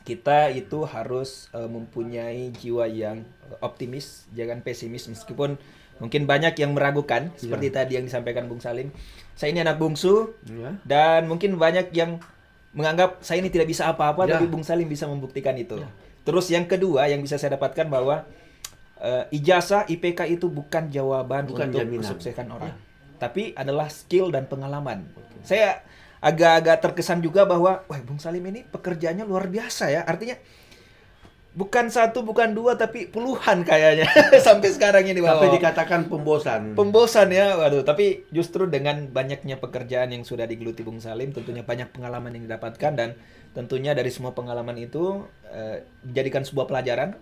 kita 0.02 0.50
itu 0.50 0.82
harus 0.88 1.52
eh, 1.52 1.68
mempunyai 1.68 2.50
jiwa 2.50 2.88
yang 2.88 3.22
optimis, 3.60 4.26
jangan 4.32 4.58
pesimis 4.58 5.06
meskipun 5.06 5.54
mungkin 5.98 6.24
banyak 6.24 6.54
yang 6.58 6.74
meragukan 6.74 7.30
seperti 7.34 7.68
tadi 7.70 7.92
yang 7.98 8.06
disampaikan 8.06 8.46
Bung 8.46 8.58
Salim. 8.58 8.90
Saya 9.38 9.54
ini 9.54 9.62
anak 9.62 9.78
bungsu, 9.78 10.34
Iya. 10.50 10.78
dan 10.82 11.30
mungkin 11.30 11.54
banyak 11.54 11.94
yang 11.94 12.18
menganggap 12.74 13.22
saya 13.22 13.38
ini 13.38 13.50
tidak 13.50 13.70
bisa 13.70 13.86
apa-apa, 13.86 14.26
Ya. 14.26 14.38
tapi 14.38 14.50
Bung 14.50 14.66
Salim 14.66 14.90
bisa 14.90 15.06
membuktikan 15.06 15.54
itu. 15.54 15.78
Terus 16.26 16.50
yang 16.50 16.66
kedua 16.66 17.06
yang 17.06 17.22
bisa 17.22 17.38
saya 17.38 17.54
dapatkan 17.54 17.86
bahwa 17.86 18.26
eh, 18.98 19.24
ijazah 19.30 19.86
IPK 19.86 20.26
itu 20.26 20.50
bukan 20.50 20.90
jawaban 20.90 21.46
Bukan 21.46 21.70
untuk 21.70 21.86
jaminan. 21.86 22.02
kesuksesan 22.02 22.50
orang, 22.50 22.74
tapi 23.22 23.54
adalah 23.54 23.86
skill 23.86 24.34
dan 24.34 24.50
pengalaman. 24.50 25.06
Saya 25.46 25.86
agak-agak 26.18 26.82
terkesan 26.82 27.22
juga 27.22 27.46
bahwa, 27.46 27.86
wah 27.86 28.00
Bung 28.02 28.18
Salim 28.18 28.42
ini 28.50 28.66
pekerjaannya 28.66 29.22
luar 29.22 29.46
biasa 29.46 29.94
ya. 29.94 30.02
Artinya 30.02 30.34
bukan 31.58 31.90
satu, 31.90 32.22
bukan 32.22 32.54
dua, 32.54 32.78
tapi 32.78 33.04
puluhan 33.04 33.66
kayaknya 33.66 34.06
sampai 34.46 34.70
sekarang 34.70 35.02
ini. 35.04 35.18
Sampai 35.18 35.50
Wow. 35.50 35.56
dikatakan 35.58 36.00
pembosan. 36.06 36.62
Pembosan 36.72 37.28
ya, 37.28 37.58
waduh. 37.58 37.82
Tapi 37.82 38.30
justru 38.30 38.64
dengan 38.64 39.10
banyaknya 39.10 39.58
pekerjaan 39.58 40.08
yang 40.08 40.22
sudah 40.22 40.46
digeluti 40.46 40.80
Bung 40.80 40.98
Salim, 40.98 41.34
tentunya 41.34 41.60
banyak 41.60 41.90
pengalaman 41.90 42.30
yang 42.30 42.46
didapatkan 42.46 42.92
dan 42.94 43.18
tentunya 43.50 43.90
dari 43.90 44.08
semua 44.08 44.30
pengalaman 44.30 44.78
itu 44.78 45.26
eh, 45.44 45.82
dijadikan 46.00 46.46
sebuah 46.46 46.64
pelajaran 46.64 47.18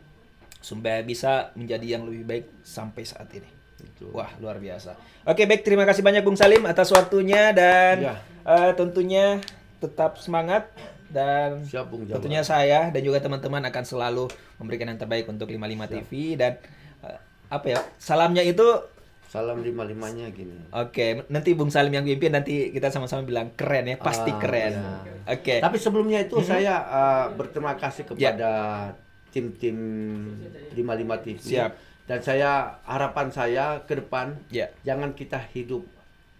supaya 0.58 1.00
bisa 1.00 1.54
menjadi 1.54 1.96
yang 1.96 2.04
lebih 2.04 2.22
baik 2.22 2.44
sampai 2.60 3.02
saat 3.02 3.32
ini. 3.32 3.48
Itu. 3.78 4.10
Wah, 4.10 4.28
luar 4.36 4.56
biasa. 4.56 4.96
Oke, 5.24 5.44
baik. 5.44 5.62
Terima 5.62 5.84
kasih 5.84 6.00
banyak 6.00 6.20
Bung 6.20 6.36
Salim 6.36 6.64
atas 6.64 6.90
waktunya 6.90 7.50
dan 7.50 7.96
Ya. 8.02 8.14
eh, 8.44 8.72
tentunya 8.72 9.40
tetap 9.78 10.16
semangat 10.16 10.68
dan 11.08 11.62
Siap 11.62 11.86
Bung 11.86 12.02
tentunya 12.04 12.42
saya 12.42 12.90
dan 12.90 13.00
juga 13.00 13.18
teman-teman 13.18 13.62
akan 13.64 13.84
selalu 13.84 14.24
memberikan 14.56 14.88
yang 14.88 14.98
terbaik 14.98 15.26
untuk 15.26 15.46
55 15.46 15.94
TV 15.94 16.10
dan 16.34 16.58
eh, 17.02 17.18
apa 17.46 17.66
ya? 17.68 17.78
Salamnya 17.96 18.42
itu 18.42 18.64
Salam 19.26 19.58
lima-limanya 19.58 20.30
gini. 20.30 20.54
Oke, 20.70 21.26
nanti 21.28 21.50
Bung 21.52 21.68
Salim 21.68 21.90
yang 21.90 22.06
pimpin 22.06 22.30
nanti 22.30 22.70
kita 22.70 22.88
sama-sama 22.88 23.26
bilang 23.26 23.50
keren 23.52 23.84
ya, 23.84 23.98
pasti 23.98 24.30
Ah, 24.30 24.38
keren. 24.38 24.72
iya. 24.72 25.34
Oke. 25.34 25.58
Tapi 25.58 25.76
sebelumnya 25.76 26.22
itu 26.22 26.38
saya 26.40 26.78
uh, 26.86 27.26
berterima 27.34 27.74
kasih 27.74 28.06
Ya. 28.14 28.32
kepada 28.32 28.50
tim-tim 29.28 29.76
55 30.72 31.26
TV. 31.26 31.38
Siap. 31.42 31.70
Dan 32.06 32.22
saya 32.22 32.78
harapan 32.86 33.26
saya 33.28 33.64
ke 33.82 33.98
depan 33.98 34.38
Ya. 34.48 34.70
jangan 34.86 35.10
kita 35.12 35.42
hidup 35.50 35.82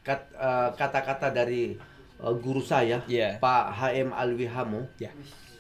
kat- 0.01 0.31
uh, 0.33 0.71
kata-kata 0.73 1.35
dari 1.35 1.75
uh, 2.21 2.35
guru 2.37 2.63
saya 2.63 3.03
Ya. 3.05 3.37
Pak 3.41 3.73
HM 3.75 4.13
Alwi 4.13 4.47
Hamo. 4.49 4.87
Ya. 4.97 5.11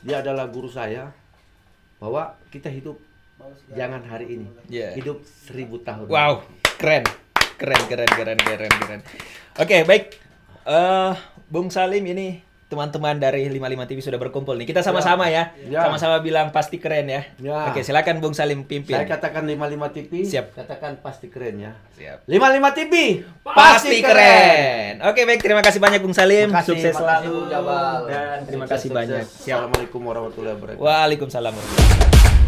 Dia 0.07 0.23
adalah 0.23 0.47
guru 0.49 0.71
saya 0.71 1.11
bahwa 1.99 2.37
kita 2.53 2.71
hidup 2.71 2.97
jangan 3.75 4.01
hari 4.07 4.39
ini. 4.41 4.47
Iya. 4.71 4.95
Hidup 4.97 5.21
seribu 5.25 5.83
tahun. 5.83 6.07
Wow, 6.09 6.47
keren, 6.79 7.05
keren, 7.59 7.83
keren, 7.91 8.11
keren, 8.11 8.39
keren, 8.39 8.73
keren. 8.73 9.01
Oke, 9.59 9.83
baik. 9.85 10.05
eh 10.67 11.15
Bung 11.47 11.71
Salim 11.71 12.03
ini 12.11 12.43
teman-teman 12.67 13.14
dari 13.14 13.47
55 13.47 13.87
TV 13.87 13.99
sudah 14.03 14.19
berkumpul 14.19 14.59
nih. 14.59 14.67
Kita 14.67 14.83
sama-sama 14.83 15.31
ya. 15.31 15.55
Ya. 15.71 15.87
Sama-sama 15.87 16.19
bilang 16.19 16.51
pasti 16.51 16.83
keren 16.83 17.07
ya. 17.07 17.23
Ya. 17.39 17.71
Oke, 17.71 17.87
silakan 17.87 18.19
Bung 18.19 18.35
Salim 18.35 18.67
pimpin. 18.67 18.99
Saya 18.99 19.07
katakan 19.07 19.47
55 19.47 19.95
TV. 19.95 20.12
Siap. 20.27 20.47
Katakan 20.59 20.99
pasti 20.99 21.31
keren 21.31 21.62
ya. 21.62 21.73
Siap. 21.95 22.27
55 22.27 22.79
TV 22.83 22.95
Pasti 23.47 23.97
keren. 24.03 24.99
Oke, 25.07 25.23
baik. 25.23 25.41
Terima 25.47 25.62
kasih 25.62 25.79
banyak 25.79 26.03
Bung 26.03 26.17
Salim. 26.17 26.51
Kasih, 26.51 26.75
Sukses 26.75 26.95
makasih, 26.99 27.31
selalu. 27.31 27.37
Dan 28.11 28.37
terima 28.51 28.64
Sukses, 28.67 28.75
kasih 28.75 28.89
sukses. 28.91 28.99
banyak. 28.99 29.25
Siap. 29.31 29.57
Assalamualaikum 29.62 30.01
warahmatullahi 30.03 30.55
wabarakatuh. 30.59 30.83
Waalaikumsalam 30.83 31.53
warahmatullahi 31.55 31.91
wabarakatuh. 31.95 32.45